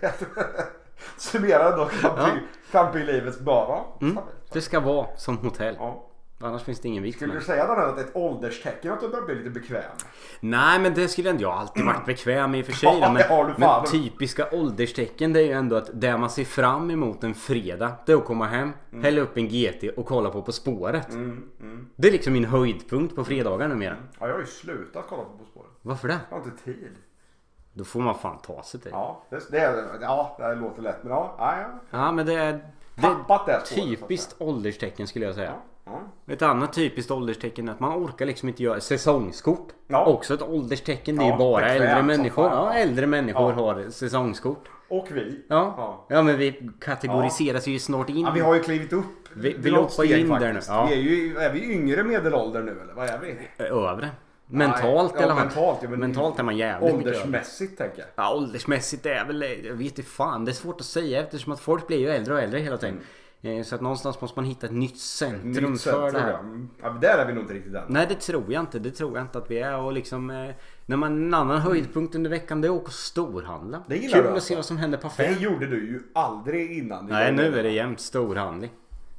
Summerar 1.17 1.77
då 1.77 1.85
camping, 1.85 2.43
campinglivets 2.73 3.41
börda. 3.41 3.85
Mm. 4.01 4.19
Det 4.53 4.61
ska 4.61 4.81
vara 4.81 5.07
som 5.17 5.39
hotell. 5.39 5.77
Ja. 5.79 6.09
Annars 6.45 6.63
finns 6.63 6.81
det 6.81 6.89
ingen 6.89 7.03
vits 7.03 7.17
Skulle 7.17 7.33
du 7.33 7.39
det. 7.39 7.45
säga 7.45 7.67
då 7.67 7.73
att 7.73 7.99
ett 7.99 8.17
ålderstecken 8.17 8.93
att 8.93 9.01
du 9.01 9.09
börjar 9.09 9.25
bli 9.27 9.35
lite 9.35 9.51
bekväm? 9.51 9.83
Nej 10.41 10.81
men 10.81 10.95
det 10.95 11.09
skulle 11.09 11.31
inte 11.31 11.43
jag 11.43 11.53
alltid 11.53 11.85
varit 11.85 12.07
bekväm 12.07 12.55
i 12.55 12.63
och 12.63 12.67
för 12.67 12.73
sig. 12.73 12.89
Ja, 13.01 13.09
det 13.19 13.23
har 13.25 13.45
men, 13.45 13.55
men 13.61 13.85
typiska 13.87 14.49
ålderstecken 14.53 15.33
det 15.33 15.41
är 15.41 15.45
ju 15.45 15.53
ändå 15.53 15.77
att 15.77 15.91
det 15.95 16.17
man 16.19 16.31
ser 16.31 16.45
fram 16.45 16.91
emot 16.91 17.25
en 17.25 17.35
fredag 17.35 17.93
det 18.07 18.13
är 18.13 18.17
att 18.17 18.25
komma 18.25 18.47
hem, 18.47 18.73
Mm. 18.93 19.05
hälla 19.05 19.21
upp 19.21 19.37
en 19.37 19.49
GT 19.49 19.85
och 19.97 20.07
kolla 20.07 20.31
på 20.31 20.43
På 20.43 20.53
spåret. 20.53 21.09
Det 21.97 22.09
är 22.09 22.13
liksom 22.13 22.33
min 22.33 22.45
höjdpunkt 22.45 23.17
på 23.17 23.25
fredagar 23.25 23.69
numera. 23.69 23.97
Ja, 24.21 24.27
jag 24.27 24.35
har 24.35 24.41
ju 24.41 24.47
slutat 24.47 25.05
kolla 25.09 25.23
på 25.23 25.31
På 25.39 25.45
spåret. 25.45 25.71
Varför 25.83 26.09
det? 26.09 26.19
Jag 26.31 26.37
har 26.39 26.45
inte 26.45 26.65
tid. 26.65 26.97
Då 27.75 27.85
får 27.85 28.01
man 28.01 28.15
fan 28.15 28.39
ta 28.39 28.63
sig 28.63 28.81
till. 28.81 28.91
Ja, 28.95 29.23
det, 29.31 29.51
det, 29.51 29.85
ja, 30.01 30.37
det 30.39 30.55
låter 30.55 30.83
lätt 30.83 31.03
men 31.03 31.13
ja. 31.13 31.35
ja, 31.39 31.55
ja. 31.61 31.99
Ja 31.99 32.13
men 32.13 32.27
det 32.27 32.35
är, 32.35 32.53
det 32.95 33.03
Tappat 33.03 33.47
det 33.47 33.53
är 33.53 33.61
spåret, 33.61 33.85
typiskt 34.01 34.35
ålderstecken 34.39 35.07
skulle 35.07 35.27
jag 35.27 35.35
säga. 35.35 35.53
Ett 36.27 36.43
annat 36.43 36.73
typiskt 36.73 37.11
ålderstecken 37.11 37.69
är 37.69 37.73
att 37.73 37.81
man 37.81 38.05
orkar 38.05 38.27
liksom 38.27 38.49
inte 38.49 38.63
göra 38.63 38.81
säsongskort. 38.81 39.69
Ja. 39.87 40.05
Också 40.07 40.35
ett 40.35 40.43
ålderstecken. 40.43 41.17
Det 41.17 41.25
är 41.25 41.27
Ja, 41.27 41.33
ju 41.33 41.39
bara 41.39 41.67
äldre 41.69 42.03
människor. 42.03 42.45
Ja, 42.45 42.73
äldre 42.73 43.07
människor 43.07 43.51
Ja. 43.57 43.65
har 43.65 43.91
säsongskort. 43.91 44.69
Och 44.89 45.07
vi. 45.11 45.45
Ja. 45.49 45.75
Ja. 45.77 46.05
ja, 46.09 46.23
men 46.23 46.39
vi 46.39 46.71
kategoriseras 46.81 47.67
ju 47.67 47.79
snart 47.79 48.09
in. 48.09 48.21
Ja, 48.21 48.31
vi 48.35 48.41
har 48.41 48.55
ju 48.55 48.63
klivit 48.63 48.93
upp. 48.93 49.05
Vi- 49.35 49.57
vi 49.59 49.71
loppar 49.71 50.05
in 50.05 50.29
där 50.29 50.39
nu. 50.39 50.45
faktiskt. 50.45 50.69
Ja. 50.69 50.87
Vi 50.91 50.95
är 50.95 50.99
ju 50.99 51.37
är 51.39 51.53
vi 51.53 51.73
yngre 51.73 52.05
medelålder 52.05 52.63
nu 52.63 52.81
eller 52.83 52.95
vad 52.95 53.09
är 53.09 53.19
vi? 53.19 53.65
Övre. 53.65 54.09
Mentalt 54.53 55.13
ja, 55.17 55.21
i 55.21 55.25
alla 55.25 55.35
fall. 55.35 55.45
mentalt, 55.47 55.79
ja, 55.83 55.89
men- 55.91 56.01
mentalt 56.01 56.39
är 56.39 56.43
man 56.43 56.57
jävligt. 56.57 56.95
Åldersmässigt 56.95 57.79
tänker 57.79 57.99
jag. 57.99 58.09
Ja, 58.15 58.35
åldersmässigt 58.35 59.07
är 59.07 59.25
väl, 59.27 59.43
jag 59.65 59.75
vet 59.75 59.87
inte 59.99 60.03
fan. 60.03 60.45
Det 60.45 60.51
är 60.51 60.55
svårt 60.55 60.81
att 60.81 60.87
säga 60.87 61.23
eftersom 61.23 61.53
att 61.53 61.61
folk 61.61 61.87
blir 61.87 61.99
ju 61.99 62.09
äldre 62.09 62.35
och 62.35 62.41
äldre 62.41 62.61
hela 62.61 62.77
tiden. 62.77 63.01
Eh, 63.43 63.63
Så 63.63 63.75
att 63.75 63.81
någonstans 63.81 64.21
måste 64.21 64.39
man 64.39 64.45
hitta 64.45 64.67
ett 64.67 64.73
nytt 64.73 64.99
centrum 64.99 65.73
Nytt 65.73 65.83
för 65.83 66.05
sätt, 66.11 66.15
det 66.15 66.21
här. 66.21 66.39
Mm. 66.39 66.69
Ja, 66.83 66.89
där 67.01 67.19
är 67.19 67.27
vi 67.27 67.33
nog 67.33 67.43
inte 67.43 67.55
riktigt 67.55 67.75
än. 67.75 67.83
Nej 67.89 68.07
det 68.09 68.15
tror 68.15 68.45
jag 68.53 68.61
inte. 68.63 68.79
Det 68.79 68.91
tror 68.91 69.17
jag 69.17 69.25
inte 69.25 69.39
att 69.39 69.51
vi 69.51 69.59
är. 69.59 69.77
Och 69.79 69.93
liksom, 69.93 70.31
eh, 70.31 70.51
när 70.87 70.97
man, 70.97 71.13
en 71.13 71.35
annan 71.35 71.61
höjdpunkt 71.61 72.15
under 72.15 72.31
veckan 72.31 72.61
det 72.61 72.69
är 72.69 72.71
att 72.71 72.77
åka 72.77 72.87
och 72.87 72.93
storhandla. 72.93 73.83
Det 73.89 73.97
gillar 73.97 74.15
Kul 74.15 74.23
du 74.23 74.29
att 74.29 74.35
alltså? 74.35 74.49
se 74.49 74.57
vad 74.57 74.65
som 74.65 74.77
händer 74.77 74.99
på 74.99 75.03
Det 75.03 75.07
affären. 75.09 75.41
gjorde 75.43 75.67
du 75.67 75.77
ju 75.87 76.03
aldrig 76.15 76.79
innan. 76.79 77.07
Nej 77.07 77.33
nu 77.33 77.59
är 77.59 77.63
det 77.63 77.71
jämt 77.71 78.01
storhandling. 78.01 78.71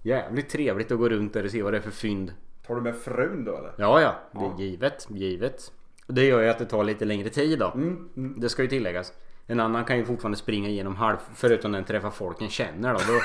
Jävligt 0.04 0.50
trevligt 0.50 0.92
att 0.92 0.98
gå 0.98 1.10
runt 1.10 1.34
där 1.34 1.44
och 1.46 1.52
se 1.52 1.62
vad 1.64 1.74
det 1.74 1.78
är 1.78 1.82
för 1.82 1.92
fynd. 1.92 2.34
Tar 2.68 2.76
du 2.76 2.82
med 2.82 2.96
frun 2.96 3.46
då 3.46 3.58
eller? 3.58 3.74
Ja 3.78 4.02
ja, 4.02 4.16
det 4.32 4.46
är 4.64 4.66
givet. 4.68 5.08
Givet. 5.10 5.72
Det 6.08 6.26
gör 6.26 6.42
ju 6.42 6.50
att 6.50 6.60
det 6.60 6.66
tar 6.66 6.84
lite 6.84 7.06
längre 7.06 7.30
tid 7.30 7.60
då. 7.60 7.72
Mm, 7.76 8.10
Det 8.38 8.50
ska 8.50 8.62
ju 8.62 8.68
tilläggas. 8.68 9.14
En 9.48 9.60
annan 9.60 9.86
kan 9.86 9.98
ju 9.98 10.06
fortfarande 10.06 10.38
springa 10.38 10.70
igenom 10.70 10.96
halv 10.96 11.18
förutom 11.36 11.72
den 11.72 11.84
träffar 11.84 12.10
folk 12.10 12.42
en 12.42 12.50
känner 12.50 12.94
då. 12.94 13.00
då 13.00 13.20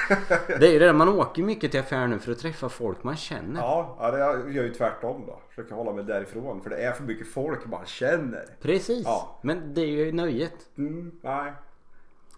det 0.59 0.67
är 0.69 0.73
ju 0.73 0.79
det 0.79 0.85
där, 0.87 0.93
man 0.93 1.09
åker 1.09 1.43
mycket 1.43 1.71
till 1.71 1.81
affären 1.81 2.11
nu 2.11 2.19
för 2.19 2.33
att 2.33 2.39
träffa 2.39 2.69
folk 2.69 3.03
man 3.05 3.17
känner. 3.17 3.61
Ja, 3.61 3.97
ja 4.01 4.11
det 4.11 4.19
gör 4.53 4.65
ju 4.65 4.75
tvärtom 4.75 5.25
då. 5.27 5.41
Försöker 5.49 5.75
hålla 5.75 5.93
mig 5.93 6.05
därifrån. 6.05 6.61
För 6.61 6.71
det 6.71 6.77
är 6.77 6.93
för 6.93 7.05
mycket 7.05 7.29
folk 7.29 7.67
man 7.67 7.87
känner. 7.87 8.45
Precis. 8.63 9.03
Ja. 9.05 9.39
Men 9.43 9.75
det 9.75 9.81
är 9.81 9.87
ju 9.87 10.13
nöjet. 10.13 10.55
Mm, 10.79 11.13
nej. 11.23 11.53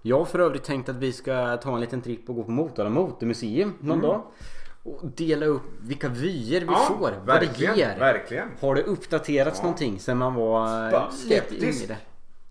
Jag 0.03 0.19
har 0.19 0.25
för 0.25 0.39
övrigt 0.39 0.65
tänkt 0.65 0.89
att 0.89 0.97
vi 0.97 1.13
ska 1.13 1.57
ta 1.57 1.75
en 1.75 1.81
liten 1.81 2.03
tripp 2.03 2.29
och 2.29 2.35
gå 2.35 2.45
på 2.45 2.51
Motala 2.51 2.91
Motormuseum 2.91 3.73
någon 3.81 4.01
dag. 4.01 4.23
Och 4.83 5.07
dela 5.17 5.47
upp 5.47 5.63
vilka 5.81 6.09
vyer 6.09 6.61
vi. 6.61 6.67
Ja, 6.67 6.95
får. 6.99 7.13
Vad 7.27 7.41
det 7.41 7.59
ger. 7.59 7.99
verkligen. 7.99 8.49
Har 8.61 8.75
det 8.75 8.83
uppdaterats 8.83 9.63
någonting 9.63 10.01
sen 10.01 10.19
man 10.19 10.35
var 10.35 10.87
eh, 10.87 10.91
Bara 10.93 11.11
lite 11.27 11.55
yngre? 11.67 11.97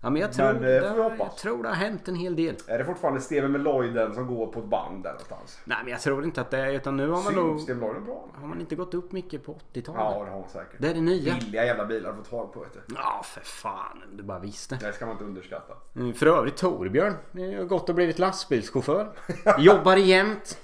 Ja 0.02 0.10
men 0.10 0.22
jag 0.22 0.32
tror, 0.32 0.46
Men, 0.52 0.54
eh, 0.56 0.60
det, 0.68 1.14
jag 1.18 1.36
tror 1.36 1.62
det 1.62 1.68
har 1.68 1.76
hänt 1.76 2.08
en 2.08 2.14
hel 2.14 2.36
del. 2.36 2.54
Är 2.66 2.78
det 2.78 2.84
fortfarande 2.84 3.20
Steven 3.20 3.52
med 3.52 3.60
Lloyden 3.60 4.14
som 4.14 4.26
går 4.26 4.46
på 4.46 4.60
ett 4.60 4.66
band 4.66 5.02
där 5.02 5.10
någonstans? 5.10 5.58
Nej 5.64 5.78
men 5.82 5.92
jag 5.92 6.00
tror 6.00 6.24
inte 6.24 6.40
att 6.40 6.50
det 6.50 6.58
är 6.58 6.72
utan 6.72 6.96
nu 6.96 7.08
har 7.08 7.22
man 7.22 7.34
nog 7.34 7.60
Steven 7.60 7.80
Lloyden 7.80 8.04
bra? 8.04 8.28
har 8.34 8.46
man 8.46 8.60
inte 8.60 8.76
gått 8.76 8.94
upp 8.94 9.12
mycket 9.12 9.44
på 9.46 9.52
80-talet. 9.72 10.00
Ja, 10.00 10.24
det 10.24 10.30
har 10.30 10.40
man 10.40 10.48
säkert. 10.48 10.74
Det 10.78 10.88
är 10.88 10.94
det 10.94 11.00
nya. 11.00 11.34
Billiga 11.34 11.64
jävla 11.64 11.86
bilar 11.86 12.10
att 12.10 12.16
få 12.16 12.22
tag 12.22 12.52
på 12.52 12.60
vet 12.60 12.72
du. 12.72 12.94
Ja 12.94 13.22
för 13.24 13.40
fan, 13.40 14.02
du 14.12 14.22
bara 14.22 14.38
visste. 14.38 14.78
Det 14.80 14.92
ska 14.92 15.06
man 15.06 15.12
inte 15.12 15.24
underskatta. 15.24 15.74
Mm, 15.96 16.14
För 16.14 16.26
övrigt 16.26 16.56
Torbjörn, 16.56 17.14
eh, 17.34 17.58
har 17.58 17.64
gått 17.64 17.88
och 17.88 17.94
blivit 17.94 18.18
lastbilschaufför. 18.18 19.12
Jobbar 19.58 19.96
jämt. 19.96 20.58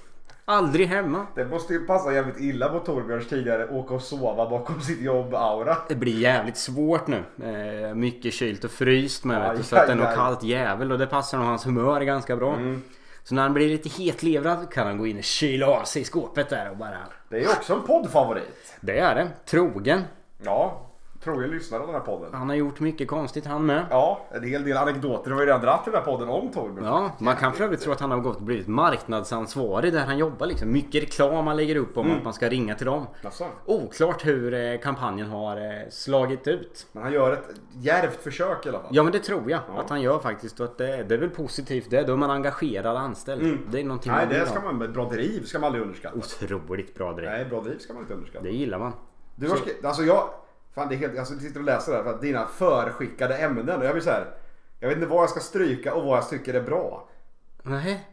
Aldrig 0.49 0.87
hemma. 0.87 1.27
Det 1.35 1.45
måste 1.45 1.73
ju 1.73 1.85
passa 1.85 2.13
jävligt 2.13 2.39
illa 2.39 2.69
på 2.69 2.79
Torbjörns 2.79 3.27
tidigare 3.27 3.67
åka 3.69 3.93
och 3.93 4.01
sova 4.01 4.49
bakom 4.49 4.81
sitt 4.81 5.01
jobb-aura. 5.01 5.77
Det 5.87 5.95
blir 5.95 6.19
jävligt 6.19 6.57
svårt 6.57 7.07
nu. 7.07 7.23
Eh, 7.43 7.95
mycket 7.95 8.33
kylt 8.33 8.63
och 8.63 8.71
fryst 8.71 9.23
med 9.23 9.41
vet 9.41 9.51
du, 9.51 9.57
Aj, 9.57 9.63
Så 9.63 9.75
att 9.75 9.87
det 9.87 9.91
är 9.91 9.95
aj, 9.95 9.97
nog 9.97 10.07
aj. 10.07 10.15
kallt 10.15 10.43
jävel 10.43 10.91
och 10.91 10.97
det 10.97 11.07
passar 11.07 11.37
nog 11.37 11.47
hans 11.47 11.65
humör 11.65 12.01
ganska 12.01 12.35
bra. 12.35 12.53
Mm. 12.53 12.81
Så 13.23 13.35
när 13.35 13.41
han 13.41 13.53
blir 13.53 13.69
lite 13.69 13.89
hetlevrad 13.89 14.71
kan 14.71 14.87
han 14.87 14.97
gå 14.97 15.07
in 15.07 15.17
och 15.17 15.23
kyla 15.23 15.67
av 15.67 15.83
sig 15.83 16.01
i 16.01 16.05
skåpet 16.05 16.49
där 16.49 16.69
och 16.71 16.77
bara... 16.77 16.97
Det 17.29 17.43
är 17.43 17.49
också 17.49 17.73
en 17.73 17.81
poddfavorit. 17.81 18.75
Det 18.81 18.99
är 18.99 19.15
det. 19.15 19.27
Trogen. 19.45 20.01
Ja, 20.43 20.86
trogen 21.27 21.49
lyssnare 21.49 21.81
av 21.81 21.87
den 21.87 21.95
här 21.95 22.01
podden. 22.03 22.33
Han 22.33 22.49
har 22.49 22.55
gjort 22.55 22.79
mycket 22.79 23.07
konstigt 23.07 23.45
han 23.45 23.65
med. 23.65 23.85
Ja, 23.89 24.25
en 24.31 24.43
hel 24.43 24.63
del 24.63 24.77
anekdoter 24.77 25.31
har 25.31 25.37
vi 25.39 25.45
redan 25.45 25.61
dragit 25.61 25.87
i 25.87 25.91
den 25.91 25.99
här 25.99 26.05
podden 26.11 26.29
om 26.29 26.51
Torbjörn. 26.51 26.85
Ja, 26.85 27.11
man 27.19 27.35
kan 27.35 27.53
för 27.53 27.63
övrigt 27.63 27.81
tro 27.81 27.91
att 27.91 27.99
han 27.99 28.11
har 28.11 28.17
gått 28.19 28.35
och 28.37 28.41
blivit 28.43 28.67
marknadsansvarig 28.67 29.93
där 29.93 30.05
han 30.05 30.17
jobbar 30.17 30.45
liksom. 30.47 30.71
Mycket 30.71 31.03
reklam 31.03 31.47
han 31.47 31.57
lägger 31.57 31.75
upp 31.75 31.97
om 31.97 32.05
Mm. 32.05 32.17
att 32.17 32.23
man 32.23 32.33
ska 32.33 32.49
ringa 32.49 32.75
till 32.75 32.85
dem. 32.85 33.05
Jaså? 33.23 33.45
Oklart 33.65 34.25
hur 34.25 34.53
eh, 34.53 34.77
kampanjen 34.79 35.27
har 35.29 35.57
eh, 35.57 35.89
slagit 35.89 36.47
ut. 36.47 36.87
Men 36.91 37.03
han 37.03 37.13
gör 37.13 37.33
ett 37.33 37.49
djärvt 37.73 38.23
försök 38.23 38.65
i 38.65 38.69
alla 38.69 38.79
fall. 38.79 38.89
Ja 38.91 39.03
men 39.03 39.11
det 39.11 39.19
tror 39.19 39.51
jag 39.51 39.59
Ja. 39.75 39.81
att 39.81 39.89
han 39.89 40.01
gör 40.01 40.19
faktiskt. 40.19 40.59
Och 40.59 40.65
att 40.65 40.77
det, 40.77 41.03
det 41.03 41.15
är 41.15 41.19
väl 41.19 41.29
positivt 41.29 41.89
det. 41.89 42.03
Då 42.03 42.13
är 42.13 42.17
man 42.17 42.31
engagerad 42.31 42.97
anställd. 42.97 43.57
Det 43.71 43.79
är 43.79 43.83
någonting 43.83 44.11
Mm. 44.11 44.27
Nej, 44.29 44.37
man 44.39 44.45
det 44.45 44.51
ska 44.51 44.61
man 44.61 44.77
med 44.77 44.91
bra 44.93 45.09
driv 45.09 45.43
ska 45.45 45.59
man 45.59 45.65
aldrig 45.67 45.81
underskatta. 45.83 46.17
Otroligt 46.17 46.95
bra 46.95 47.13
direkt. 47.13 47.31
Nej, 47.31 47.45
bra 47.45 47.61
driv 47.61 47.77
ska 47.79 47.93
man 47.93 48.01
inte 48.01 48.13
underskatta. 48.13 48.43
Det 48.45 48.51
gillar 48.51 48.79
man. 48.79 48.93
Du 49.35 49.49
har 49.49 49.55
skrivit, 49.55 49.85
alltså 49.85 50.03
jag, 50.03 50.29
fan 50.77 50.89
det 50.89 50.95
är 50.95 50.97
helt, 50.97 51.19
alltså 51.19 51.33
jag 51.33 51.41
sitter 51.43 51.59
och 51.59 51.65
läser 51.65 51.91
där 51.91 52.03
för 52.03 52.09
att 52.09 52.21
dina 52.21 52.45
förskickade 52.47 53.37
ämnen 53.37 53.79
och 53.79 53.85
jag 53.85 53.91
blir 53.93 54.03
så 54.03 54.09
här. 54.09 54.25
Jag 54.79 54.87
vet 54.89 54.97
inte 54.97 55.09
vad 55.09 55.21
jag 55.23 55.29
ska 55.29 55.39
stryka 55.39 55.93
och 55.93 56.03
vad 56.05 56.17
jag 56.17 56.29
tycker 56.29 56.53
är 56.53 56.61
bra. 56.61 57.09
Nej. 57.63 58.07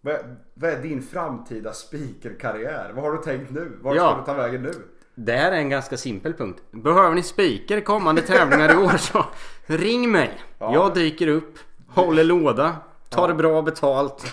Vad 0.00 0.14
är, 0.14 0.36
vad 0.54 0.70
är 0.70 0.82
din 0.82 1.02
framtida 1.02 1.72
speakerkarriär? 1.72 2.92
Vad 2.94 3.04
har 3.04 3.12
du 3.12 3.18
tänkt 3.18 3.50
nu? 3.50 3.78
Var 3.82 3.94
Ja. 3.94 4.08
ska 4.10 4.18
du 4.18 4.24
ta 4.24 4.34
vägen 4.34 4.62
nu? 4.62 4.72
Det 5.14 5.32
här 5.36 5.52
är 5.52 5.56
en 5.56 5.68
ganska 5.70 5.96
simpel 5.96 6.34
punkt. 6.34 6.62
Behöver 6.70 7.14
ni 7.14 7.22
speaker 7.22 7.80
kommande 7.80 8.22
tävlingar 8.22 8.74
i 8.74 8.76
år 8.76 8.96
så 8.96 9.24
ring 9.66 10.12
mig. 10.12 10.40
Ja. 10.58 10.74
Jag 10.74 10.94
dyker 10.94 11.28
upp, 11.28 11.58
håller 11.88 12.24
låda, 12.24 12.76
tar 13.08 13.32
bra 13.34 13.62
betalt. 13.62 14.24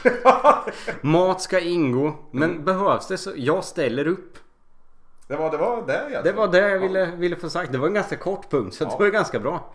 Mat 1.02 1.41
ska 1.41 1.60
ingå. 1.60 2.16
Men 2.32 2.50
Mm. 2.52 2.66
behövs 2.66 3.08
det 3.08 3.18
så 3.18 3.32
jag 3.36 3.64
ställer 3.64 4.08
upp. 4.08 4.38
Det 5.28 5.36
var 5.36 5.51
det, 5.51 5.57
var 5.57 5.84
det 5.88 5.93
egentligen. 5.93 6.23
Det 6.23 6.32
var 6.32 6.47
det 6.47 6.69
jag 6.69 6.80
ville, 6.80 7.05
ville 7.05 7.36
få 7.36 7.49
sagt. 7.49 7.71
Det 7.71 7.78
var 7.78 7.88
en 7.88 7.93
ganska 7.93 8.15
kort 8.15 8.49
punkt 8.51 8.76
så 8.76 8.84
det 8.86 8.95
var 8.99 9.07
ganska 9.09 9.39
bra. 9.39 9.73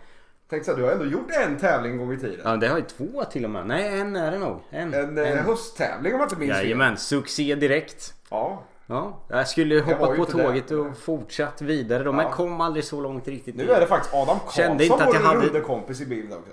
Tänkte 0.49 0.65
så 0.65 0.71
här, 0.71 0.79
du 0.81 0.85
har 0.85 0.91
ändå 0.91 1.05
gjort 1.05 1.31
en 1.45 1.57
tävling 1.57 1.91
en 1.91 1.97
gång 1.97 2.13
i 2.13 2.17
tiden. 2.17 2.39
Ja 2.43 2.55
det 2.55 2.67
har 2.67 2.77
ju 2.77 2.83
två 2.83 3.23
till 3.23 3.45
och 3.45 3.51
med. 3.51 3.67
Nej 3.67 3.99
en 3.99 4.15
är 4.15 4.31
det 4.31 4.39
nog. 4.39 4.59
En. 4.69 4.93
En, 4.93 5.17
eh, 5.17 5.25
hösttävling 5.35 6.13
om 6.13 6.19
jag 6.19 6.25
inte 6.25 6.35
minns 6.39 6.53
fel. 6.53 6.63
Jajamän, 6.63 6.97
succé 6.97 7.55
direkt. 7.55 8.13
Ja. 8.29 8.63
Ja, 8.87 9.19
jag 9.27 9.47
skulle 9.47 9.81
var 9.81 9.93
hoppat 9.93 10.15
på 10.17 10.25
tåget 10.25 10.71
och 10.71 10.97
fortsatt 10.97 11.61
vidare 11.61 12.03
då, 12.03 12.11
men 12.11 12.25
Ja. 12.25 12.31
kom 12.31 12.61
aldrig 12.61 12.83
så 12.85 13.01
långt 13.01 13.27
riktigt. 13.27 13.55
Nu 13.55 13.71
är 13.71 13.79
det 13.79 13.85
faktiskt 13.87 14.13
Adam 14.13 14.39
Karlsson 14.39 14.63
Kände 14.63 14.83
inte 14.85 15.03
att 15.03 15.13
jag 15.13 15.21
hade- 15.21 15.39
runde 15.47 15.59
kompis 15.59 16.01
i 16.01 16.05
bild 16.05 16.33
också. 16.33 16.51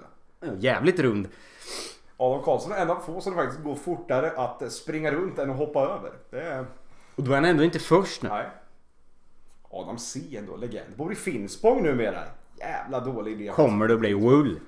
Jävligt 0.59 1.01
rund. 1.01 1.29
Adam 2.17 2.43
Karlsson 2.43 2.73
är 2.73 2.77
en 2.77 2.91
av 2.91 3.01
få 3.07 3.21
som 3.21 3.35
faktiskt 3.35 3.63
går 3.63 3.75
fortare 3.75 4.31
att 4.37 4.73
springa 4.73 5.11
runt 5.13 5.39
än 5.39 5.51
att 5.51 5.57
hoppa 5.57 5.81
över. 5.81 6.13
Det 6.31 6.41
är... 6.41 6.67
Och 7.15 7.23
då 7.23 7.31
är 7.31 7.35
han 7.35 7.45
ändå 7.45 7.65
inte 7.65 7.79
först 7.79 8.23
nu. 8.23 8.29
Nej. 8.29 8.47
Adam 9.71 9.99
C 9.99 10.21
ändå, 10.39 10.57
legend. 10.57 10.97
Bor 10.97 11.13
i 11.13 11.15
Finspång 11.15 11.83
numera. 11.83 12.21
Jävla 12.59 13.01
dålig 13.01 13.33
idé. 13.41 13.53
Kommer 13.55 13.89
det 13.89 13.95
att 13.95 14.01
bli 14.01 14.13
wool. 14.15 14.61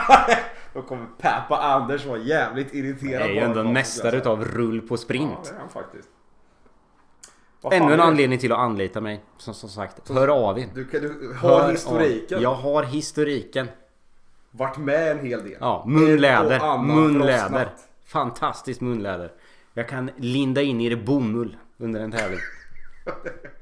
Då 0.74 0.82
kommer 0.82 1.06
pappa 1.18 1.56
Anders 1.56 2.06
vara 2.06 2.18
jävligt 2.18 2.72
Det 2.72 2.78
irriterad. 2.78 3.22
är 3.22 3.32
ju 3.32 3.38
ändå 3.38 3.60
en 3.60 3.72
mästare 3.72 4.10
Karlsson. 4.20 4.40
utav 4.40 4.44
rull 4.56 4.80
på 4.80 4.92
Ja, 4.94 4.96
sprint. 4.98 5.44
det 5.44 5.50
är 5.50 5.58
han 5.58 5.68
faktiskt. 5.68 6.08
Ännu 7.72 7.92
en 7.92 7.98
det? 7.98 8.04
anledning 8.04 8.38
till 8.38 8.52
att 8.52 8.58
anlita 8.58 9.00
mig. 9.00 9.24
Som, 9.38 9.54
som 9.54 9.68
sagt, 9.68 10.08
hör 10.08 10.28
av 10.28 10.58
er. 10.58 10.66
Du, 10.74 10.84
kan- 10.84 11.00
du 11.00 11.34
Hör 11.34 11.60
har 11.62 11.70
historiken. 11.70 12.36
Av. 12.36 12.42
Jag 12.42 12.54
har 12.54 12.82
historiken. 12.82 13.68
Varit 14.50 14.76
med 14.78 15.10
en 15.10 15.26
hel 15.26 15.42
del. 15.44 15.56
Ja, 15.60 15.84
munläder. 15.88 16.78
Munläder. 16.78 17.38
frostnatt. 17.38 17.88
Fantastiskt 18.06 18.80
munläder. 18.80 19.32
Jag 19.74 19.88
kan 19.88 20.10
linda 20.16 20.62
in 20.62 20.80
i 20.80 20.88
det 20.88 20.96
bomull 20.96 21.56
under 21.78 22.00
en 22.00 22.12
tävling. 22.12 22.38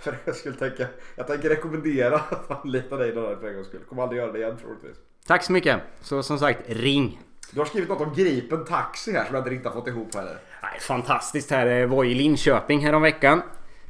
För 0.00 0.16
jag 0.24 0.36
skulle 0.36 0.54
tänka, 0.54 0.86
jag 1.16 1.26
tänker 1.26 1.48
rekommendera 1.48 2.16
att 2.30 2.64
anlita 2.64 2.96
dig 2.96 3.12
för 3.12 3.48
en 3.48 3.54
gångs 3.54 3.66
skull. 3.66 3.80
Kommer 3.88 4.02
aldrig 4.02 4.20
göra 4.20 4.32
det 4.32 4.38
igen 4.38 4.56
troligtvis. 4.62 4.96
Tack 5.26 5.44
så 5.44 5.52
mycket. 5.52 5.80
Så 6.00 6.22
som 6.22 6.38
sagt, 6.38 6.60
ring. 6.66 7.20
Du 7.50 7.58
har 7.60 7.66
skrivit 7.66 7.88
något 7.88 8.00
om 8.00 8.14
Gripen 8.14 8.64
Taxi 8.64 9.12
här 9.12 9.24
som 9.24 9.34
jag 9.34 9.52
inte 9.52 9.68
har 9.68 9.74
fått 9.76 9.88
ihop 9.88 10.14
heller. 10.14 10.38
Nej, 10.62 10.80
fantastiskt 10.80 11.50
här. 11.50 11.66
Jag 11.66 11.88
var 11.88 12.04
i 12.04 12.14
Linköping 12.14 12.80
här 12.80 12.92
om 12.92 13.02
veckan. 13.02 13.42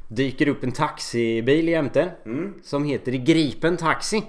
Dyker 0.07 0.47
upp 0.47 0.63
en 0.63 0.71
taxibil 0.71 1.67
jämte. 1.67 2.11
Som 2.63 2.83
heter 2.83 3.11
Gripen 3.11 3.77
Taxi. 3.77 4.23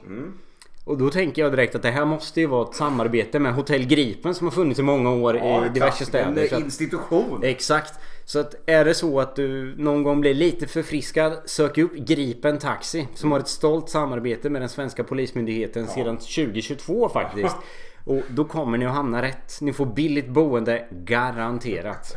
Och 0.91 0.99
då 0.99 1.11
tänker 1.11 1.43
jag 1.43 1.53
direkt 1.53 1.75
att 1.75 1.83
det 1.83 1.91
här 1.91 2.05
måste 2.05 2.41
ju 2.41 2.47
vara 2.47 2.69
ett 2.69 2.75
samarbete 2.75 3.39
med 3.39 3.55
Hotell 3.55 3.87
Gripen 3.87 4.35
som 4.35 4.47
har 4.47 4.53
funnits 4.53 4.81
i 4.81 4.83
många 4.83 5.11
år 5.11 5.37
i 5.37 5.71
diverse 5.75 6.05
städer. 6.05 6.49
En 6.51 6.57
att, 6.57 6.65
institution. 6.65 7.41
exakt. 7.45 7.95
Så 8.25 8.39
att 8.39 8.55
är 8.67 8.85
det 8.85 8.95
så 8.95 9.21
att 9.21 9.37
du 9.37 9.75
någon 9.77 10.03
gång 10.03 10.21
blir 10.21 10.35
lite 10.35 10.67
förfriskad 10.67 11.39
Sök 11.45 11.79
upp 11.79 11.95
Gripen 11.95 12.59
Taxi 12.59 13.09
Som 13.15 13.33
har 13.33 13.39
ett 13.39 13.49
stolt 13.49 13.89
samarbete 13.89 14.51
med 14.51 14.63
den 14.63 14.69
svenska 14.69 15.05
polismyndigheten 15.05 15.87
sedan 15.87 16.17
2022 16.17 17.09
faktiskt. 17.09 17.57
Och 18.05 18.23
då 18.29 18.45
kommer 18.45 18.79
ni 18.79 18.87
att 18.87 18.95
hamna 18.95 19.23
rätt. 19.23 19.59
Ni 19.61 19.73
får 19.73 19.87
billigt 19.87 20.29
boende 20.29 20.89
garanterat. 20.91 22.17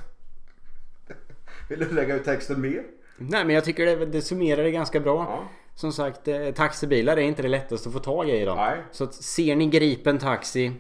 Vill 1.69 1.79
du 1.79 1.91
lägga 1.91 2.15
ut 2.15 2.25
texten 2.25 2.61
mer? 2.61 2.83
Nej 3.17 3.45
men 3.45 3.55
jag 3.55 3.65
tycker 3.65 3.85
det, 3.85 4.05
det 4.05 4.21
summerar 4.21 4.63
det 4.63 4.71
ganska 4.71 4.99
bra. 4.99 5.25
Ja. 5.29 5.43
Som 5.75 5.93
sagt, 5.93 6.27
eh, 6.27 6.51
taxibilar 6.51 7.17
är 7.17 7.21
inte 7.21 7.41
det 7.41 7.47
lättaste 7.47 7.89
att 7.89 7.93
få 7.93 7.99
tag 7.99 8.29
i 8.29 8.41
idag. 8.41 8.57
Nej. 8.57 8.77
Så 8.91 9.03
att 9.03 9.13
ser 9.13 9.55
ni 9.55 9.65
Gripen 9.65 10.19
Taxi, 10.19 10.71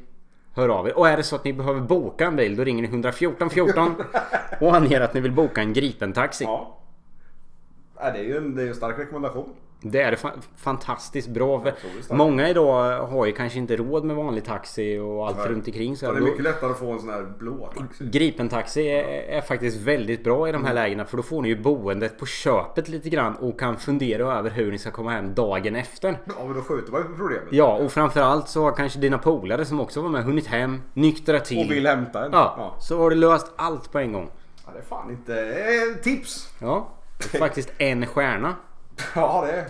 hör 0.53 0.69
av 0.69 0.87
er. 0.87 0.97
Och 0.97 1.07
är 1.07 1.17
det 1.17 1.23
så 1.23 1.35
att 1.35 1.43
ni 1.43 1.53
behöver 1.53 1.81
boka 1.81 2.25
en 2.25 2.35
bil, 2.35 2.55
då 2.55 2.63
ringer 2.63 2.81
ni 2.81 2.87
114 2.87 3.49
14 3.49 3.95
och 4.61 4.75
anger 4.75 5.01
att 5.01 5.13
ni 5.13 5.21
vill 5.21 5.31
boka 5.31 5.61
en 5.61 5.73
Gripen 5.73 6.13
Taxi. 6.13 6.43
Ja. 6.43 6.79
Ja, 7.99 8.11
det 8.11 8.19
är 8.19 8.23
ju 8.23 8.37
en, 8.37 8.55
det 8.55 8.63
är 8.63 8.67
en 8.67 8.75
stark 8.75 8.99
rekommendation. 8.99 9.49
Det 9.85 10.01
är 10.01 10.15
fa- 10.15 10.41
fantastiskt 10.57 11.27
bra. 11.27 11.65
Många 12.09 12.49
idag 12.49 13.07
har 13.07 13.25
ju 13.25 13.31
kanske 13.31 13.59
inte 13.59 13.75
råd 13.75 14.03
med 14.03 14.15
vanlig 14.15 14.45
taxi 14.45 14.97
och 14.99 15.27
allt 15.27 15.37
Nej. 15.37 15.47
runt 15.47 15.67
omkring. 15.67 15.97
Så 15.97 16.11
det 16.11 16.17
är 16.17 16.21
mycket 16.21 16.43
lättare 16.43 16.71
att 16.71 16.79
få 16.79 16.91
en 16.91 16.99
sån 16.99 17.09
här 17.09 17.33
blå 17.39 17.69
taxi. 17.77 18.05
Gripen-taxi 18.11 18.87
är, 18.87 19.03
är 19.37 19.41
faktiskt 19.41 19.81
väldigt 19.81 20.23
bra 20.23 20.49
i 20.49 20.51
de 20.51 20.55
Mm. 20.55 20.67
här 20.67 20.73
lägena 20.73 21.05
för 21.05 21.17
då 21.17 21.23
får 21.23 21.41
ni 21.41 21.47
ju 21.47 21.61
boendet 21.61 22.19
på 22.19 22.25
köpet 22.25 22.89
lite 22.89 23.09
grann 23.09 23.35
och 23.35 23.59
kan 23.59 23.77
fundera 23.77 24.37
över 24.37 24.49
hur 24.49 24.71
ni 24.71 24.77
ska 24.77 24.91
komma 24.91 25.11
hem 25.11 25.33
dagen 25.33 25.75
efter. 25.75 26.19
Ja 26.25 26.33
men 26.45 26.53
då 26.55 26.61
skjuter 26.61 26.91
man 26.91 27.01
ju 27.01 27.07
på 27.07 27.13
problemet. 27.15 27.47
Ja, 27.51 27.73
och 27.77 27.91
framförallt 27.91 28.47
så 28.49 28.63
har 28.63 28.71
kanske 28.71 28.99
dina 28.99 29.17
polare 29.17 29.65
som 29.65 29.79
också 29.79 30.01
var 30.01 30.09
med 30.09 30.23
hunnit 30.23 30.47
hem, 30.47 30.81
nyktrat 30.93 31.45
till. 31.45 31.65
Och 31.65 31.71
vill 31.71 31.87
hämta 31.87 32.25
en. 32.25 32.31
Ja, 32.31 32.55
ja. 32.57 32.75
så 32.79 32.97
har 32.97 33.09
du 33.09 33.15
löst 33.15 33.51
allt 33.55 33.91
på 33.91 33.99
en 33.99 34.13
gång. 34.13 34.29
Ja, 34.65 34.71
det 34.73 34.79
är 34.79 34.83
fan 34.83 35.11
inte... 35.11 35.33
Eh, 35.41 36.01
tips! 36.03 36.53
Ja, 36.61 36.89
faktiskt 37.39 37.71
en 37.77 38.05
stjärna. 38.05 38.55
Ja 39.15 39.43
det 39.45 39.51
är. 39.51 39.65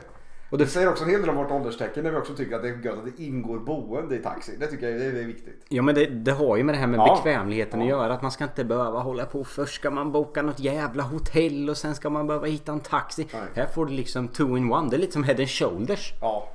Och 0.49 0.57
Det 0.59 0.63
det, 0.65 0.69
säger 0.69 0.89
också 0.89 1.03
en 1.03 1.09
hel 1.09 1.19
del 1.21 1.29
om 1.29 1.35
vårt 1.35 1.51
ålderstecken 1.51 2.03
när 2.03 2.11
vi 2.11 2.17
också 2.17 2.33
tycker 2.35 2.55
att 2.55 2.61
det 2.61 2.69
är 2.69 2.85
gött 2.85 2.97
att 2.97 3.17
det 3.17 3.23
ingår 3.23 3.59
boende 3.59 4.15
i 4.15 4.19
taxi. 4.19 4.57
Det 4.59 4.67
tycker 4.67 4.89
jag 4.89 4.95
är, 5.01 5.11
det 5.13 5.19
är 5.19 5.25
viktigt. 5.25 5.65
ja 5.69 5.81
men 5.81 5.95
det, 5.95 6.05
det 6.05 6.31
har 6.31 6.57
ju 6.57 6.63
med 6.63 6.75
det 6.75 6.79
här 6.79 6.87
med 6.87 6.97
Ja. 6.99 7.15
bekvämligheten 7.15 7.81
att 7.81 7.87
Ja. 7.87 7.95
göra. 7.97 8.13
Att 8.13 8.21
man 8.21 8.31
ska 8.31 8.43
inte 8.43 8.63
behöva 8.65 8.99
hålla 8.99 9.25
på. 9.25 9.43
Först 9.43 9.75
ska 9.75 9.89
man 9.91 10.11
boka 10.11 10.41
något 10.41 10.59
jävla 10.59 11.03
hotell 11.03 11.69
och 11.69 11.77
sen 11.77 11.95
ska 11.95 12.09
man 12.09 12.27
behöva 12.27 12.47
hitta 12.47 12.71
en 12.71 12.79
taxi. 12.79 13.27
Nej. 13.33 13.41
Här 13.55 13.65
får 13.65 13.85
du 13.85 13.91
liksom 13.93 14.27
two 14.27 14.57
in 14.57 14.71
one. 14.73 14.89
Det 14.89 14.95
är 14.95 14.99
lite 14.99 15.13
som 15.13 15.23
head 15.23 15.35
and 15.37 15.49
shoulders. 15.49 16.13
Ja. 16.21 16.49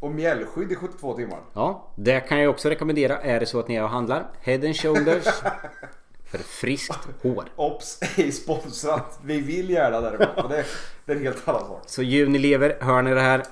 Och 0.00 0.10
mjällskydd 0.10 0.72
i 0.72 0.74
72 0.76 1.16
timmar. 1.16 1.38
Ja, 1.52 1.88
det 1.94 2.20
kan 2.20 2.40
jag 2.40 2.50
också 2.50 2.68
rekommendera. 2.68 3.18
Är 3.18 3.40
det 3.40 3.46
så 3.46 3.60
att 3.60 3.68
ni 3.68 3.74
är 3.74 3.82
och 3.82 3.88
handlar. 3.90 4.26
Head 4.40 4.54
and 4.66 4.76
shoulders. 4.76 5.24
För 6.30 6.38
friskt 6.38 7.08
hår. 7.22 7.44
Ops, 7.56 7.98
ej 8.18 8.32
sponsrat. 8.32 9.20
Vi 9.24 9.40
vill 9.40 9.70
gärna 9.70 10.00
däremot. 10.00 10.50
Det, 10.50 10.64
det 11.04 11.12
är 11.12 11.16
en 11.16 11.22
helt 11.22 11.48
annan 11.48 11.60
sak. 11.60 11.82
Så 11.86 12.02
ju 12.02 12.28
ni 12.28 12.38
lever, 12.38 12.78
hör 12.80 13.02
ni 13.02 13.14
det 13.14 13.20
här. 13.20 13.42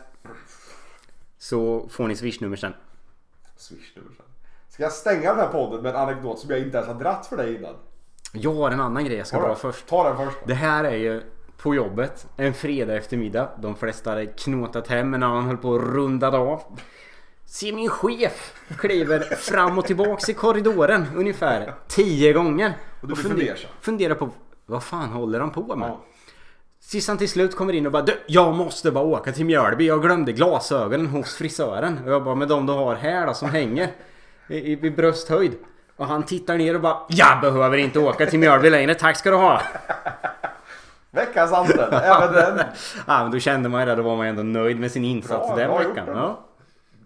Så 1.39 1.89
får 1.89 2.09
ni 2.09 2.16
swishnummer 2.16 2.57
sen. 2.57 2.74
Swish 3.57 3.93
nu 3.97 4.03
sen. 4.16 4.26
Ska 4.68 4.83
jag 4.83 4.93
stänga 4.93 5.35
den 5.35 5.39
här 5.39 5.53
podden 5.53 5.83
med 5.83 5.95
en 5.95 6.01
anekdot 6.01 6.39
som 6.39 6.51
jag 6.51 6.59
inte 6.59 6.76
ens 6.76 6.89
har 6.89 6.95
dratt 6.95 7.26
för 7.26 7.37
dig 7.37 7.55
innan? 7.55 7.74
Jag 8.33 8.55
har 8.55 8.70
en 8.70 8.81
annan 8.81 9.05
grej 9.05 9.16
jag 9.16 9.26
ska 9.26 9.41
dra 9.41 9.55
först. 9.55 9.87
Ta 9.87 10.09
den 10.09 10.26
först. 10.26 10.39
Det 10.47 10.55
här 10.55 10.85
är 10.85 10.97
ju 10.97 11.22
på 11.57 11.74
jobbet 11.74 12.26
en 12.37 12.55
fredag 12.55 12.97
eftermiddag. 12.97 13.49
De 13.59 13.76
flesta 13.76 14.11
hade 14.11 14.26
knotat 14.26 14.89
hem, 14.89 15.14
en 15.14 15.22
annan 15.22 15.47
höll 15.47 15.57
på 15.57 15.74
att 15.74 15.83
runda 15.83 16.29
av. 16.29 16.62
Se 17.51 17.73
min 17.73 17.89
chef 17.89 18.53
kliver 18.79 19.21
fram 19.21 19.79
och 19.79 19.85
tillbaks 19.87 20.29
i 20.29 20.35
korridoren 20.35 21.07
ungefär 21.17 21.75
tio 21.89 22.33
gånger. 22.33 22.73
Och 23.01 23.09
du 23.09 23.15
blir 23.15 23.17
funder- 23.25 23.37
fundersam. 23.47 23.71
funderar 23.81 24.15
på 24.15 24.29
vad 24.67 24.83
fan 24.83 25.09
håller 25.09 25.41
han 25.41 25.51
på 25.51 25.77
med? 25.77 25.89
Ja. 25.89 26.01
Tills 26.91 27.09
han 27.09 27.19
till 27.19 27.29
slut 27.29 27.57
kommer 27.57 27.73
in 27.73 27.87
och 27.87 27.93
bara 27.93 28.03
du, 28.03 28.13
jag 28.27 28.55
måste 28.55 28.91
bara 28.91 29.05
åka 29.05 29.33
till 29.33 29.45
Mjölby. 29.47 29.87
Jag 29.87 30.03
glömde 30.03 30.33
glasögonen 30.33 31.07
hos 31.07 31.37
frisören. 31.37 32.01
Och 32.05 32.13
jag 32.13 32.25
bara 32.25 32.35
med 32.35 32.49
de 32.49 32.67
du 32.67 32.73
har 32.73 32.95
här 32.95 33.27
då 33.27 33.35
som 33.35 33.49
hänger 33.51 33.89
i, 34.49 34.57
i, 34.57 34.73
i 34.73 34.91
brösthöjd. 34.91 35.53
Och 35.97 36.07
han 36.07 36.23
tittar 36.23 36.57
ner 36.59 36.75
och 36.75 36.81
bara 36.81 36.99
jag 37.09 37.41
behöver 37.41 37.77
inte 37.79 37.99
åka 37.99 38.27
till 38.27 38.39
Mjölby 38.39 38.71
längre. 38.71 38.95
Tack 38.95 39.17
ska 39.17 39.31
du 39.31 39.37
ha. 39.37 39.63
Veckans 41.11 41.53
anställd. 41.53 41.95
Även 41.95 42.33
den. 42.33 42.59
Ja, 43.07 43.23
men 43.23 43.31
då 43.31 43.39
kände 43.39 43.69
man 43.69 43.81
ju 43.81 43.87
det. 43.87 43.95
Då 43.95 44.03
var 44.03 44.17
man 44.17 44.27
ändå 44.27 44.43
nöjd 44.43 44.81
med 44.81 44.91
sin 44.93 45.05
insats 45.05 45.47
Bra, 45.49 45.57
den 45.57 45.71
veckan. 45.89 46.07
Ja, 46.15 46.45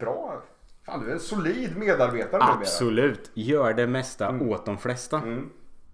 Bra. 0.02 0.42
Fan 0.86 1.00
du 1.00 1.08
är 1.08 1.12
en 1.12 1.20
solid 1.20 1.76
medarbetare 1.76 2.42
absolut. 2.42 3.30
Gör 3.34 3.72
det 3.74 3.86
mesta 3.86 4.28
Mm. 4.28 4.48
åt 4.48 4.66
de 4.66 4.78
flesta. 4.78 5.20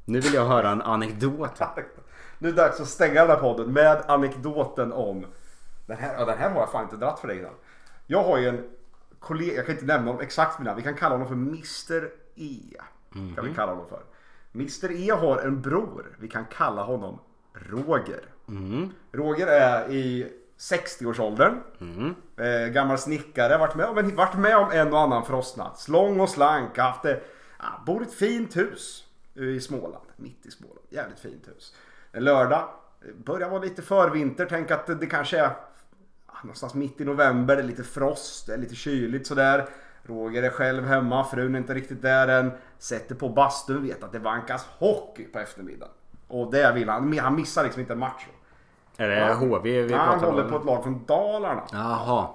Nu 0.04 0.20
vill 0.20 0.34
jag 0.34 0.44
höra 0.46 0.70
en 0.70 0.82
anekdot. 0.82 1.60
Nu 2.38 2.48
är 2.48 2.52
det 2.52 2.62
dags 2.62 2.80
att 2.80 2.88
stänga 2.88 3.20
den 3.20 3.30
här 3.30 3.36
podden 3.36 3.72
med 3.72 4.02
anekdoten 4.08 4.92
om... 4.92 5.26
Den 5.86 5.96
här, 5.96 6.14
ja, 6.18 6.24
den 6.24 6.38
här 6.38 6.50
har 6.50 6.60
jag 6.60 6.70
fan 6.72 6.84
inte 6.84 6.96
dratt 6.96 7.20
för 7.20 7.28
dig 7.28 7.38
innan. 7.38 7.52
Jag 8.06 8.22
har 8.22 8.38
ju 8.38 8.48
en 8.48 8.68
kollega, 9.18 9.54
jag 9.56 9.66
kan 9.66 9.74
inte 9.74 9.86
nämna 9.86 10.06
honom 10.10 10.22
exakt 10.22 10.58
namn. 10.58 10.76
Vi 10.76 10.82
kan 10.82 10.94
kalla 10.94 11.14
honom 11.14 11.28
för 11.28 11.34
Mr 11.34 12.10
E. 12.34 12.80
Kan 13.34 13.44
vi 13.44 13.54
kalla 13.54 13.72
honom 13.72 13.86
för. 13.88 14.02
Mr 14.54 14.92
E 14.92 15.10
har 15.10 15.38
en 15.38 15.60
bror. 15.62 16.16
Vi 16.20 16.28
kan 16.28 16.44
kalla 16.44 16.82
honom 16.82 17.18
Roger. 17.52 18.20
Roger 19.12 19.46
är 19.46 19.90
i 19.90 20.32
60-årsåldern. 20.58 21.60
Eh, 22.36 22.68
gammal 22.68 22.98
snickare. 22.98 23.58
Varit 23.58 23.74
med, 23.74 23.86
om, 23.86 24.16
varit 24.16 24.38
med 24.38 24.56
om 24.56 24.70
en 24.72 24.92
och 24.92 25.00
annan 25.00 25.24
frostnatt. 25.24 25.88
Lång 25.88 26.20
och 26.20 26.28
slank. 26.28 26.78
Haft 26.78 27.02
det, 27.02 27.20
ja, 27.58 27.82
bor 27.86 28.02
i 28.02 28.06
ett 28.06 28.14
fint 28.14 28.56
hus 28.56 29.04
i 29.34 29.60
Småland. 29.60 30.04
Mitt 30.16 30.46
i 30.46 30.50
Småland. 30.50 30.86
Jävligt 30.90 31.20
fint 31.20 31.48
hus. 31.48 31.74
En 32.12 32.24
lördag. 32.24 32.68
Börjar 33.24 33.48
vara 33.50 33.62
lite 33.62 33.82
förvinter. 33.82 34.46
Tänk 34.50 34.70
att 34.70 35.00
det, 35.00 35.06
kanske 35.06 35.38
är 35.38 35.50
någonstans 36.42 36.74
mitt 36.74 37.00
i 37.00 37.04
november. 37.04 37.56
Det 37.56 37.62
är 37.62 37.66
lite 37.66 37.84
frost. 37.84 38.46
Det 38.46 38.54
är 38.54 38.58
lite 38.58 38.74
kyligt 38.74 39.26
sådär. 39.26 39.68
Roger 40.02 40.42
är 40.42 40.50
själv 40.50 40.84
hemma. 40.84 41.24
Frun 41.24 41.54
är 41.54 41.58
inte 41.58 41.74
riktigt 41.74 42.02
där 42.02 42.28
än. 42.28 42.50
Sätter 42.78 43.14
på 43.14 43.28
bastun. 43.28 43.82
Vet 43.82 44.02
att 44.02 44.12
det 44.12 44.18
vankas 44.18 44.66
hockey 44.78 45.24
på 45.24 45.38
eftermiddagen. 45.38 45.94
Och 46.28 46.50
det 46.50 46.72
vill 46.72 46.88
han. 46.88 47.18
Han 47.18 47.34
missar 47.34 47.64
liksom 47.64 47.80
inte 47.80 47.92
en 47.92 47.98
match. 47.98 48.26
Är 49.00 49.08
det 49.08 49.34
HV 49.34 49.82
vi 49.82 49.92
Ja, 49.92 49.98
han 49.98 50.12
pratar 50.20 50.26
håller 50.32 50.44
om? 50.44 50.50
på 50.50 50.56
ett 50.56 50.64
lag 50.64 50.82
från 50.82 51.04
Dalarna. 51.04 51.62
Jaha. 51.72 52.26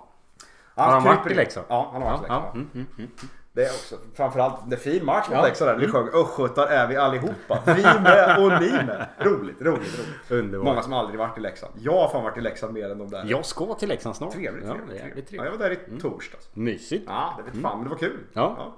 Han 0.75 0.91
han 0.91 1.01
kryper 1.01 1.17
varit 1.17 1.31
i. 1.31 1.35
Leksand? 1.35 1.65
Ja, 1.69 1.89
han 1.93 2.01
har 2.01 2.09
varit 2.11 2.21
i 2.21 2.25
Ja, 2.27 2.35
Leksand. 2.35 2.43
ja, 2.45 2.51
mm, 2.53 2.69
mm, 2.73 2.87
mm. 2.97 3.11
Det 3.55 3.61
är 3.63 3.69
också 3.69 3.95
framförallt 4.15 4.55
det 4.69 4.75
är 4.75 4.79
fin 4.79 5.05
match 5.05 5.27
mot 5.29 5.37
Ja. 5.37 5.45
Leksand 5.45 5.69
där. 5.71 5.75
Vi 5.77 5.87
sjöng 5.87 6.07
Östgötar 6.13 6.67
är 6.67 6.87
vi 6.87 6.95
allihopa. 6.97 7.59
Vi 7.65 7.83
med 7.83 8.37
och 8.45 8.61
ni 8.61 8.71
med. 8.71 9.07
Roligt, 9.19 9.61
roligt, 9.61 9.99
roligt. 9.99 10.31
Underbart. 10.31 10.65
Många 10.65 10.81
som 10.81 10.93
aldrig 10.93 11.19
varit 11.19 11.37
i 11.37 11.41
Leksand. 11.41 11.73
Jag 11.79 11.91
har 11.91 12.09
fan 12.09 12.23
varit 12.23 12.37
i 12.37 12.41
Leksand 12.41 12.73
mer 12.73 12.89
än 12.91 12.97
de 12.97 13.09
där. 13.09 13.23
Jag 13.27 13.45
ska 13.45 13.73
till 13.73 13.89
Leksand 13.89 14.15
snart. 14.15 14.31
Trevligt, 14.33 14.65
Ja, 14.67 14.73
trevligt. 14.73 14.95
är 14.95 14.99
trevligt. 14.99 15.31
jävligt 15.31 15.31
Ja, 15.31 15.43
jag 15.45 15.59
trevligt. 15.59 15.79
var 15.87 15.87
där 15.89 15.97
i 15.97 16.01
torsdags. 16.01 16.49
Mysigt. 16.53 17.03
Ja, 17.07 17.33
det 17.37 17.43
vet 17.51 17.61
fan, 17.61 17.77
men 17.77 17.83
det 17.83 17.89
var 17.89 17.97
kul. 17.97 18.19
Ja. 18.33 18.73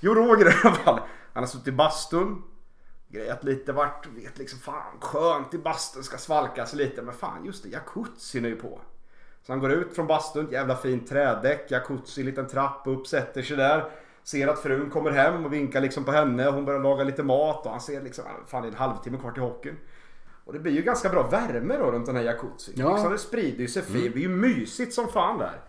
Jo, 0.00 0.14
Roger 0.14 0.46
i 0.48 0.52
alla 0.64 0.74
fall. 0.74 1.00
Han 1.32 1.42
har 1.42 1.48
suttit 1.48 1.68
i 1.68 1.72
bastun. 1.72 2.42
Grejat 3.08 3.44
lite 3.44 3.72
vart, 3.72 4.06
vet 4.06 4.38
liksom 4.38 4.58
fan 4.58 5.00
skönt 5.00 5.54
i 5.54 5.58
bastun 5.58 6.04
ska 6.04 6.18
svalkas 6.18 6.74
lite. 6.74 7.02
Men 7.02 7.14
fan 7.14 7.44
just 7.44 7.62
det, 7.62 7.68
jacuzzin 7.68 8.44
är 8.44 8.48
ju 8.48 8.56
på. 8.56 8.80
Så 9.42 9.52
han 9.52 9.60
går 9.60 9.72
ut 9.72 9.94
från 9.94 10.06
bastun, 10.06 10.48
jävla 10.50 10.76
fint 10.76 11.08
trädäck, 11.08 11.70
jacuzzi, 11.70 12.22
liten 12.22 12.46
trapp 12.48 12.82
upp, 12.86 13.06
sätter 13.06 13.42
sig 13.42 13.56
där. 13.56 13.90
Ser 14.22 14.48
att 14.48 14.58
frun 14.58 14.90
kommer 14.90 15.10
hem 15.10 15.44
och 15.44 15.52
vinkar 15.52 15.80
liksom 15.80 16.04
på 16.04 16.12
henne. 16.12 16.44
Hon 16.44 16.64
börjar 16.64 16.80
laga 16.80 17.04
lite 17.04 17.22
mat 17.22 17.66
och 17.66 17.70
han 17.70 17.80
ser 17.80 18.00
liksom, 18.02 18.24
fan 18.46 18.62
det 18.62 18.68
är 18.68 18.72
en 18.72 18.76
halvtimme 18.76 19.18
kvar 19.18 19.32
till 19.32 19.42
hockeyn. 19.42 19.76
Och 20.44 20.52
det 20.52 20.58
blir 20.58 20.72
ju 20.72 20.82
ganska 20.82 21.08
bra 21.08 21.28
värme 21.28 21.76
då 21.76 21.90
runt 21.90 22.06
den 22.06 22.16
här 22.16 22.22
jacuzzin. 22.22 22.74
Ja. 22.78 22.92
Liksom 22.92 23.12
det 23.12 23.18
sprider 23.18 23.58
ju 23.60 23.68
sig 23.68 23.82
fint. 23.82 24.04
Det 24.04 24.10
blir 24.10 24.22
ju 24.22 24.28
mysigt 24.28 24.94
som 24.94 25.08
fan 25.08 25.38
där. 25.38 25.60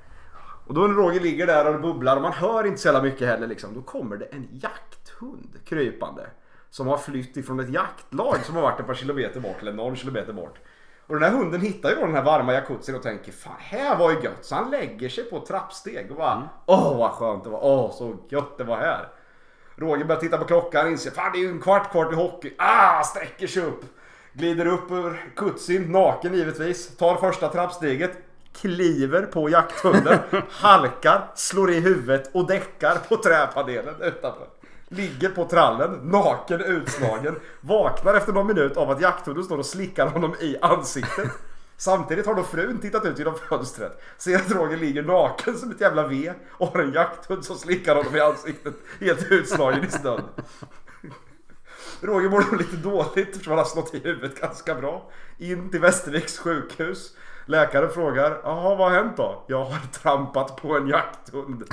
Och 0.67 0.73
då 0.73 0.81
när 0.81 0.95
Roger 0.95 1.19
ligger 1.19 1.47
där 1.47 1.67
och 1.67 1.73
det 1.73 1.79
bubblar 1.79 2.15
och 2.15 2.21
man 2.21 2.33
hör 2.33 2.67
inte 2.67 2.77
så 2.77 2.87
jävla 2.87 3.01
mycket 3.01 3.27
heller 3.27 3.47
liksom. 3.47 3.73
Då 3.73 3.81
kommer 3.81 4.17
det 4.17 4.25
en 4.25 4.47
jakthund 4.51 5.59
krypande. 5.65 6.29
Som 6.69 6.87
har 6.87 6.97
flytt 6.97 7.37
ifrån 7.37 7.59
ett 7.59 7.69
jaktlag 7.69 8.37
som 8.45 8.55
har 8.55 8.61
varit 8.61 8.79
ett 8.79 8.87
par 8.87 8.93
kilometer 8.93 9.39
bort 9.39 9.61
eller 9.61 9.73
någon 9.73 9.95
kilometer 9.95 10.33
bort. 10.33 10.59
Och 11.07 11.19
den 11.19 11.23
här 11.23 11.37
hunden 11.37 11.61
hittar 11.61 11.89
ju 11.89 11.95
då 11.95 12.05
den 12.05 12.15
här 12.15 12.23
varma 12.23 12.53
jacuzzin 12.53 12.95
och 12.95 13.03
tänker 13.03 13.31
fan 13.31 13.55
här 13.59 13.97
var 13.97 14.11
ju 14.11 14.19
gött. 14.21 14.45
Så 14.45 14.55
han 14.55 14.71
lägger 14.71 15.09
sig 15.09 15.23
på 15.23 15.37
ett 15.37 15.45
trappsteg 15.45 16.11
och 16.11 16.17
bara 16.17 16.49
åh 16.65 16.97
vad 16.97 17.11
skönt 17.11 17.43
det 17.43 17.49
var. 17.49 17.59
Åh 17.63 17.91
så 17.91 18.15
gött 18.29 18.57
det 18.57 18.63
var 18.63 18.77
här. 18.77 19.07
Roger 19.75 20.05
börjar 20.05 20.21
titta 20.21 20.37
på 20.37 20.45
klockan 20.45 20.85
och 20.85 20.91
inser 20.91 21.11
fan 21.11 21.31
det 21.31 21.37
är 21.37 21.41
ju 21.41 21.49
en 21.49 21.61
kvart 21.61 21.91
kvar 21.91 22.05
till 22.05 22.17
hockey. 22.17 22.53
Ah, 22.57 23.03
sträcker 23.03 23.47
sig 23.47 23.63
upp. 23.63 23.85
Glider 24.33 24.65
upp 24.65 24.91
ur 24.91 25.31
kutsin, 25.35 25.91
naken 25.91 26.33
givetvis. 26.33 26.97
Tar 26.97 27.15
första 27.15 27.47
trappsteget. 27.47 28.17
Kliver 28.53 29.21
på 29.21 29.49
jakthunden. 29.49 30.19
halkar, 30.49 31.31
slår 31.35 31.71
i 31.71 31.79
huvudet 31.79 32.29
och 32.33 32.47
däckar 32.47 32.95
på 33.09 33.15
träpanelen 33.15 33.95
utanför. 34.01 34.58
Ligger 34.89 35.29
på 35.29 35.45
trallen, 35.45 35.91
naken, 36.03 36.61
utslagen. 36.61 37.39
Vaknar 37.61 38.13
efter 38.13 38.33
någon 38.33 38.47
minut 38.47 38.77
av 38.77 38.91
att 38.91 39.01
jakthunden 39.01 39.43
står 39.43 39.57
och 39.57 39.65
slickar 39.65 40.07
honom 40.07 40.35
i 40.39 40.57
ansiktet. 40.61 41.31
Samtidigt 41.77 42.25
har 42.25 42.35
då 42.35 42.43
frun 42.43 42.79
tittat 42.79 43.05
ut 43.05 43.19
genom 43.19 43.35
fönstret. 43.49 44.01
Ser 44.17 44.35
att 44.35 44.51
Roger 44.51 44.77
ligger 44.77 45.03
naken 45.03 45.57
som 45.57 45.71
ett 45.71 45.81
jävla 45.81 46.07
V 46.07 46.33
och 46.51 46.67
har 46.67 46.79
en 46.79 46.93
jakthund 46.93 47.45
som 47.45 47.57
slickar 47.57 47.95
honom 47.95 48.15
i 48.15 48.19
ansiktet. 48.19 48.73
Helt 48.99 49.31
utslagen 49.31 49.85
i 49.85 49.91
snön. 49.91 50.21
Roger 52.01 52.29
mår 52.29 52.41
nog 52.41 52.57
lite 52.57 52.75
dåligt 52.75 53.29
eftersom 53.29 53.51
han 53.51 53.57
har 53.57 53.65
slått 53.65 53.93
i 53.93 53.99
huvudet 53.99 54.41
ganska 54.41 54.75
bra. 54.75 55.11
In 55.37 55.71
till 55.71 55.79
Västerviks 55.79 56.37
sjukhus. 56.37 57.15
Läkaren 57.49 57.89
frågar, 57.89 58.37
jaha 58.43 58.75
vad 58.75 58.91
har 58.91 59.03
hänt 59.03 59.17
då? 59.17 59.43
Jag 59.47 59.65
har 59.65 59.79
trampat 59.91 60.55
på 60.55 60.77
en 60.77 60.87
jakthund. 60.87 61.63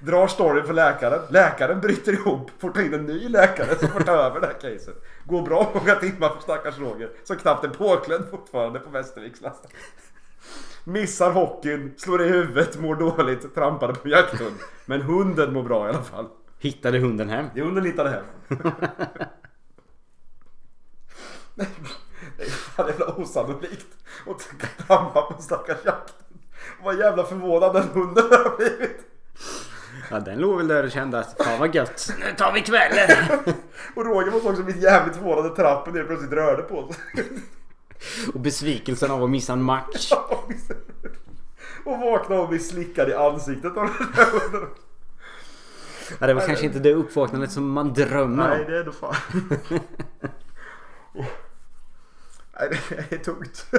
Drar 0.00 0.26
storyn 0.26 0.64
för 0.64 0.72
läkaren. 0.72 1.20
Läkaren 1.28 1.80
bryter 1.80 2.12
ihop, 2.12 2.50
får 2.58 2.70
ta 2.70 2.82
in 2.82 2.94
en 2.94 3.06
ny 3.06 3.28
läkare 3.28 3.78
som 3.78 3.88
får 3.88 4.00
ta 4.00 4.12
över 4.12 4.40
det 4.40 4.46
här 4.46 4.54
caset. 4.54 5.02
Går 5.24 5.42
bra 5.42 5.72
många 5.74 5.94
timmar 5.94 6.28
för 6.28 6.40
stackars 6.40 6.78
Roger 6.78 7.10
som 7.24 7.36
knappt 7.36 7.64
är 7.64 7.68
påklädd 7.68 8.22
fortfarande 8.30 8.78
på 8.78 8.90
Västerviks 8.90 9.40
lasset. 9.40 9.70
Missar 10.84 11.30
hockeyn, 11.30 11.94
slår 11.96 12.22
i 12.22 12.28
huvudet, 12.28 12.80
mår 12.80 12.94
dåligt, 12.94 13.54
trampade 13.54 13.94
på 13.94 14.08
jakthund. 14.08 14.56
Men 14.86 15.02
hunden 15.02 15.52
mår 15.52 15.62
bra 15.62 15.86
i 15.86 15.88
alla 15.88 16.02
fall. 16.02 16.26
Hittade 16.58 16.98
hunden 16.98 17.28
hem? 17.28 17.46
Det 17.54 17.62
hunden 17.62 17.84
hittade 17.84 18.10
hem. 18.10 18.24
Fan 22.76 22.86
jävla 22.88 23.14
osannolikt. 23.14 23.86
Och 24.26 24.42
trampa 24.86 25.22
på 25.22 25.42
stackars 25.42 25.78
jakten. 25.84 26.14
Vad 26.82 26.98
jävla 26.98 27.24
förvånad 27.24 27.74
den 27.74 27.88
hunden 27.88 28.24
har 28.30 28.56
blivit. 28.56 29.00
Ja 30.10 30.20
den 30.20 30.38
låg 30.38 30.56
väl 30.56 30.68
där 30.68 30.84
och 30.84 30.90
kände 30.90 31.18
att 31.18 31.42
fan 31.44 31.58
vad 31.60 31.74
gött. 31.74 32.10
Nu 32.18 32.32
tar 32.36 32.52
vi 32.52 32.60
kvällen. 32.60 33.10
Och 33.96 34.04
Roger 34.04 34.30
var 34.30 34.50
också 34.50 34.62
blivit 34.62 34.82
jävligt 34.82 35.16
förvånad 35.16 35.44
när 35.44 35.50
trappen 35.50 35.94
helt 35.94 36.06
plötsligt 36.06 36.32
rörde 36.32 36.62
på 36.62 36.92
sig. 36.92 37.24
Och 38.34 38.40
besvikelsen 38.40 39.10
av 39.10 39.24
att 39.24 39.30
missa 39.30 39.52
en 39.52 39.62
match. 39.62 40.12
Och 41.84 41.98
vakna 41.98 42.40
och 42.40 42.48
bli 42.48 42.58
slickad 42.58 43.08
i 43.08 43.14
ansiktet 43.14 43.76
av 43.76 43.88
den 43.98 44.12
där 44.16 44.26
hunden. 44.40 44.68
Ja, 46.18 46.26
det 46.26 46.34
var 46.34 46.46
kanske 46.46 46.64
inte 46.64 46.78
det 46.78 46.94
uppvaknandet 46.94 47.52
som 47.52 47.70
man 47.70 47.92
drömmer 47.94 48.48
Nej 48.48 48.60
om. 48.64 48.70
det 48.70 48.78
är 48.78 48.84
då 48.84 48.92
fan. 48.92 49.14
Nej 52.60 52.80
det 53.10 53.16
är 53.16 53.18
tungt. 53.18 53.66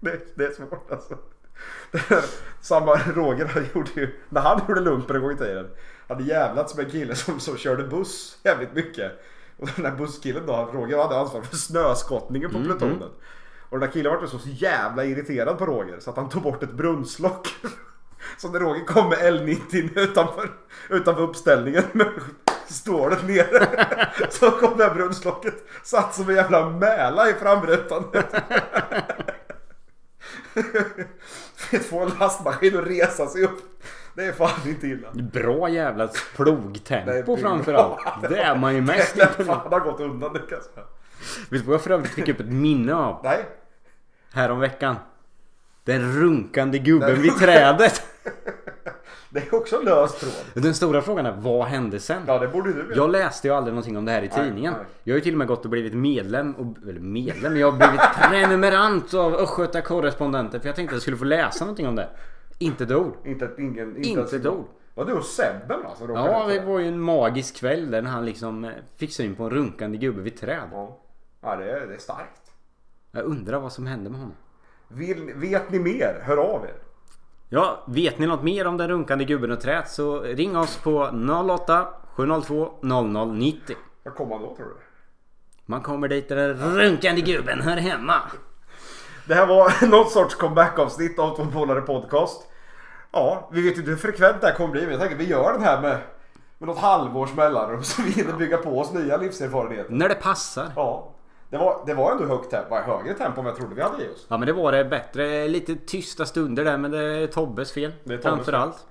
Det, 0.00 0.36
det 0.36 0.44
är 0.44 0.52
svårt 0.52 0.90
alltså. 0.90 1.18
Samma 2.60 2.94
Roger 2.94 3.44
han 3.46 3.66
gjorde 3.74 3.90
ju, 3.94 4.20
när 4.28 4.40
han 4.40 4.60
gjorde 4.68 4.80
lumpen 4.80 5.16
en 5.16 5.22
gång 5.22 5.32
i 5.32 5.36
tiden. 5.36 5.70
Hade 6.08 6.24
jävlats 6.24 6.76
med 6.76 6.84
en 6.84 6.90
kille 6.90 7.14
som, 7.14 7.40
som 7.40 7.56
körde 7.56 7.82
buss 7.82 8.38
jävligt 8.42 8.74
mycket. 8.74 9.12
Och 9.56 9.70
den 9.76 9.84
här 9.84 9.96
busskillen 9.96 10.46
då, 10.46 10.70
Roger 10.72 10.98
hade 10.98 11.16
ansvar 11.16 11.42
för 11.42 11.56
snöskottningen 11.56 12.50
på 12.50 12.58
plutonen. 12.58 13.10
Och 13.68 13.78
den 13.78 13.80
där 13.80 13.92
killen 13.92 14.12
var 14.12 14.26
så 14.26 14.38
jävla 14.48 15.04
irriterad 15.04 15.58
på 15.58 15.66
Roger 15.66 16.00
så 16.00 16.10
att 16.10 16.16
han 16.16 16.28
tog 16.28 16.42
bort 16.42 16.62
ett 16.62 16.72
brunnslock. 16.72 17.48
Så 18.38 18.48
när 18.48 18.60
Roger 18.60 18.84
kom 18.84 19.08
med 19.08 19.18
L90 19.18 19.98
utanför, 19.98 20.50
utanför 20.90 21.22
uppställningen 21.22 21.82
med 21.92 22.06
stålet 22.66 23.28
nere. 23.28 23.68
Så 24.30 24.50
kom 24.50 24.78
det 24.78 24.84
här 24.84 24.94
brunnslocket. 24.94 25.54
Satt 25.82 26.14
som 26.14 26.28
en 26.28 26.34
jävla 26.34 26.70
mäla 26.70 27.30
i 27.30 27.34
framrutan. 27.34 28.04
Få 31.90 32.00
en 32.00 32.10
lastmaskin 32.20 32.78
att 32.78 32.86
resa 32.86 33.26
sig 33.26 33.44
upp. 33.44 33.58
Det 34.14 34.24
är 34.24 34.32
fan 34.32 34.68
inte 34.68 34.86
illa. 34.86 35.08
Bra 35.12 35.68
jävla 35.68 36.08
plogtempo 36.36 37.10
Det 37.10 37.18
är 37.18 37.36
framförallt. 37.36 37.98
Det 38.30 38.38
är 38.38 38.56
man 38.56 38.74
ju 38.74 38.80
mest 38.80 39.14
Det 39.14 39.22
imponerad 39.22 39.62
fan 39.62 39.72
har 39.72 39.80
gått 39.80 40.00
undan 40.00 40.32
nu 40.32 40.38
kan 40.38 40.58
jag. 40.74 40.84
Vet 41.50 41.50
du 41.50 41.58
vad 41.58 41.74
jag 41.74 41.82
för 41.82 41.90
övrigt 41.90 42.12
fick 42.12 42.28
upp 42.28 42.40
ett 42.40 42.46
minne 42.46 42.94
av? 42.94 43.20
Nej. 43.24 43.44
Härom 44.32 44.60
veckan. 44.60 44.96
Den 45.84 46.20
runkande 46.20 46.78
gubben 46.78 47.22
vid 47.22 47.38
trädet. 47.38 48.02
Det 49.34 49.40
är 49.40 49.54
också 49.54 49.76
en 49.76 49.84
lös 49.84 50.18
tråd. 50.20 50.64
Den 50.64 50.74
stora 50.74 51.02
frågan 51.02 51.26
är 51.26 51.36
vad 51.38 51.66
hände 51.66 52.00
sen? 52.00 52.22
Ja 52.26 52.38
det 52.38 52.48
borde 52.48 52.72
du 52.72 52.82
veta. 52.82 53.00
Jag 53.00 53.10
läste 53.10 53.48
ju 53.48 53.54
aldrig 53.54 53.74
någonting 53.74 53.96
om 53.96 54.04
det 54.04 54.12
här 54.12 54.22
i 54.22 54.28
Nej, 54.28 54.44
tidningen. 54.44 54.72
nej. 54.72 54.84
Jag 55.04 55.14
har 55.14 55.16
ju 55.16 55.22
till 55.22 55.34
och 55.34 55.38
med 55.38 55.46
gått 55.46 55.64
och 55.64 55.70
blivit 55.70 55.94
medlem, 55.94 56.54
och, 56.54 56.88
eller 56.88 57.00
medlem, 57.00 57.56
jag 57.56 57.70
har 57.70 57.78
blivit 57.78 58.00
prenumerant 58.30 59.14
av 59.14 59.34
Östgöta 59.34 59.80
Correspondenten 59.80 60.60
för 60.60 60.68
jag 60.68 60.76
tänkte 60.76 60.92
att 60.92 60.96
jag 60.96 61.02
skulle 61.02 61.16
få 61.16 61.24
läsa 61.24 61.64
någonting 61.64 61.88
om 61.88 61.96
det. 61.96 62.08
Inte 62.58 62.84
ett 62.84 62.90
ord. 62.90 63.14
Inte, 63.24 63.50
ingen, 63.58 63.96
inte, 63.96 64.08
Inte 64.08 64.20
ens 64.20 64.32
ett 64.32 64.46
ord. 64.46 64.66
Var 64.94 65.04
du 65.04 65.12
och 65.12 65.24
Sebben 65.24 65.86
alltså? 65.86 66.04
Ja, 66.08 66.46
det 66.48 66.60
var 66.60 66.78
ju 66.78 66.88
en 66.88 67.00
magisk 67.00 67.56
kväll 67.56 67.90
där 67.90 68.02
han 68.02 68.24
liksom 68.24 68.64
eh, 68.64 68.70
fick 68.96 69.12
syn 69.12 69.34
på 69.34 69.44
en 69.44 69.50
runkande 69.50 69.98
gubbe 69.98 70.22
vid 70.22 70.40
träd. 70.40 70.68
Ja, 70.72 71.00
ja 71.40 71.56
det, 71.56 71.70
är, 71.70 71.86
det 71.86 71.94
är 71.94 71.98
starkt. 71.98 72.52
Jag 73.10 73.24
undrar 73.24 73.60
vad 73.60 73.72
som 73.72 73.86
hände 73.86 74.10
med 74.10 74.20
honom. 74.20 74.36
Vill, 74.88 75.32
vet 75.34 75.70
ni 75.70 75.78
mer? 75.78 76.20
Hör 76.22 76.36
av 76.36 76.64
er. 76.64 76.83
Ja, 77.54 77.82
vet 77.86 78.18
ni 78.18 78.26
något 78.26 78.42
mer 78.42 78.66
om 78.66 78.76
den 78.76 78.88
runkande 78.88 79.24
gubben 79.24 79.50
och 79.50 79.60
träet 79.60 79.88
så 79.88 80.20
ring 80.20 80.56
oss 80.56 80.76
på 80.76 81.10
08 81.50 81.86
702 82.14 82.70
0090. 82.82 83.76
Vad 84.04 84.14
kommer 84.14 84.34
han 84.34 84.44
då 84.44 84.56
tror 84.56 84.66
du? 84.66 84.74
Man 85.66 85.80
kommer 85.80 86.08
dit 86.08 86.28
där 86.28 86.36
den 86.36 86.78
runkande 86.78 87.20
gubben 87.20 87.60
hör 87.60 87.76
hemma. 87.76 88.14
Det 89.26 89.34
här 89.34 89.46
var 89.46 89.86
någon 89.90 90.10
sorts 90.10 90.34
comeback-avsnitt 90.34 91.18
av 91.18 91.36
Två 91.36 91.44
Polare 91.44 91.80
Podcast. 91.80 92.46
Ja, 93.12 93.48
vi 93.52 93.62
vet 93.62 93.78
inte 93.78 93.90
hur 93.90 93.96
frekvent 93.96 94.40
det 94.40 94.46
här 94.46 94.54
kommer 94.54 94.70
bli 94.70 94.80
men 94.80 94.90
jag 94.90 95.00
tänker 95.00 95.16
vi 95.16 95.28
gör 95.28 95.52
den 95.52 95.62
här 95.62 95.80
med, 95.80 95.98
med 96.58 96.68
något 96.68 96.78
halvårs 96.78 97.34
mellanrum 97.34 97.82
så 97.82 98.02
vi 98.02 98.10
hinner 98.10 98.32
bygga 98.32 98.56
på 98.56 98.80
oss 98.80 98.92
nya 98.92 99.16
livserfarenheter. 99.16 99.92
När 99.92 100.08
det 100.08 100.14
passar. 100.14 100.72
Ja, 100.76 101.13
det 101.54 101.58
var, 101.58 101.82
det 101.86 101.94
var 101.94 102.12
ändå 102.12 102.24
högt 102.24 102.50
tempo, 102.50 102.74
högre 102.74 103.14
tempo 103.14 103.40
än 103.40 103.44
vad 103.44 103.46
jag 103.46 103.56
trodde 103.56 103.74
vi 103.74 103.82
hade 103.82 104.04
i 104.04 104.08
oss. 104.08 104.26
Ja 104.28 104.38
men 104.38 104.46
det 104.46 104.52
var 104.52 104.72
det 104.72 104.84
bättre. 104.84 105.48
Lite 105.48 105.76
tysta 105.76 106.26
stunder 106.26 106.64
där 106.64 106.78
men 106.78 106.90
det 106.90 106.98
är 106.98 107.26
Tobbes 107.26 107.72
fel. 107.72 107.92
Det 108.04 108.14
är 108.14 108.18
Tobbes 108.18 108.34
Framförallt. 108.34 108.86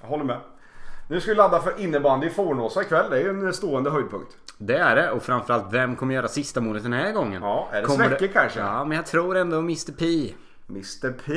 Jag 0.00 0.08
håller 0.08 0.24
med. 0.24 0.40
Nu 1.08 1.20
ska 1.20 1.30
vi 1.30 1.36
ladda 1.36 1.60
för 1.60 1.80
innebandy 1.80 2.26
i 2.26 2.30
Fornåsa 2.30 2.82
ikväll. 2.82 3.10
Det 3.10 3.16
är 3.16 3.22
ju 3.22 3.28
en 3.28 3.52
stående 3.52 3.90
höjdpunkt. 3.90 4.36
Det 4.58 4.76
är 4.76 4.96
det. 4.96 5.10
Och 5.10 5.22
framförallt 5.22 5.72
vem 5.72 5.96
kommer 5.96 6.14
göra 6.14 6.28
sista 6.28 6.60
målet 6.60 6.82
den 6.82 6.92
här 6.92 7.12
gången? 7.12 7.42
Ja, 7.42 7.68
är 7.72 7.80
det 7.80 7.86
Kommer 7.86 8.08
Svecke 8.08 8.28
kanske? 8.28 8.60
Ja 8.60 8.84
men 8.84 8.96
jag 8.96 9.06
tror 9.06 9.36
ändå 9.36 9.58
Mr 9.58 9.92
P. 9.98 10.34
Mr 10.68 11.12
P. 11.12 11.32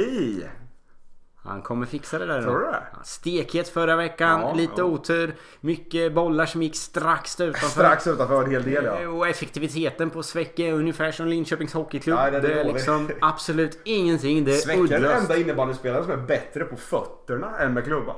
Han 1.47 1.61
kommer 1.61 1.85
fixa 1.85 2.19
det 2.19 2.25
där 2.25 2.41
Tror 2.41 2.59
du 2.59 2.65
det? 2.65 2.83
Stekhet 3.03 3.69
förra 3.69 3.95
veckan, 3.95 4.41
Ja, 4.41 4.53
lite 4.53 4.73
ja. 4.77 4.83
otur. 4.83 5.35
Mycket 5.61 6.13
bollar 6.13 6.45
som 6.45 6.63
gick 6.63 6.75
strax 6.75 7.39
utanför. 7.41 7.67
Strax 7.67 8.07
utanför 8.07 8.43
en 8.43 8.51
hel 8.51 8.63
del 8.63 8.85
ja. 8.85 9.09
Och 9.09 9.27
effektiviteten 9.27 10.09
på 10.09 10.23
Svecke 10.23 10.63
är 10.63 10.73
ungefär 10.73 11.11
som 11.11 11.27
Linköpings 11.27 11.73
Hockeyklubb. 11.73 12.17
Nej, 12.17 12.31
det 12.31 12.37
är 12.37 12.41
det 12.41 12.53
är 12.53 12.55
dåligt. 12.55 12.73
liksom 12.73 13.09
absolut 13.21 13.79
ingenting. 13.83 14.45
Det 14.45 14.51
är 14.51 14.55
Svecke 14.55 14.95
är 14.95 14.99
den 14.99 15.11
enda 15.11 15.37
innebandyspelaren 15.37 16.03
som 16.03 16.13
är 16.13 16.17
bättre 16.27 16.63
på 16.63 16.75
fötterna 16.75 17.57
än 17.59 17.73
med 17.73 17.83
klubban. 17.83 18.15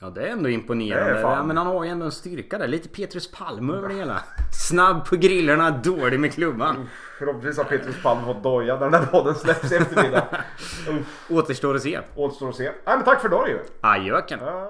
Ja 0.00 0.10
det 0.10 0.22
är 0.22 0.32
ändå 0.32 0.48
imponerande. 0.48 1.20
Ja, 1.20 1.42
men 1.42 1.56
han 1.56 1.66
har 1.66 1.84
ju 1.84 1.90
ändå 1.90 2.04
en 2.06 2.12
styrka 2.12 2.58
där. 2.58 2.68
Lite 2.68 2.88
Petrus 2.88 3.30
Palme 3.30 3.72
över 3.72 3.88
det 3.88 3.94
hela. 3.94 4.22
Snabb 4.68 5.04
på 5.06 5.16
grillorna, 5.16 5.70
dålig 5.70 6.20
med 6.20 6.32
klubban. 6.32 6.88
Förhoppningsvis 7.18 7.58
har 7.58 7.64
Petrus 7.64 8.02
Palm 8.02 8.24
fått 8.24 8.42
doja 8.42 8.74
när 8.74 8.90
den 8.90 8.94
här 8.94 9.06
podden 9.06 9.34
släpps 9.34 9.72
i 9.72 9.76
eftermiddag. 9.76 10.24
Återstår 11.30 11.74
att 11.74 11.82
se. 11.82 12.00
Återstår 12.14 12.48
att 12.48 12.56
se. 12.56 12.64
Nej 12.64 12.96
men 12.96 13.04
tack 13.04 13.20
för 13.20 13.28
idag 13.28 13.48
ju. 13.48 13.58
Ajöken. 13.80 14.38
Ja. 14.42 14.66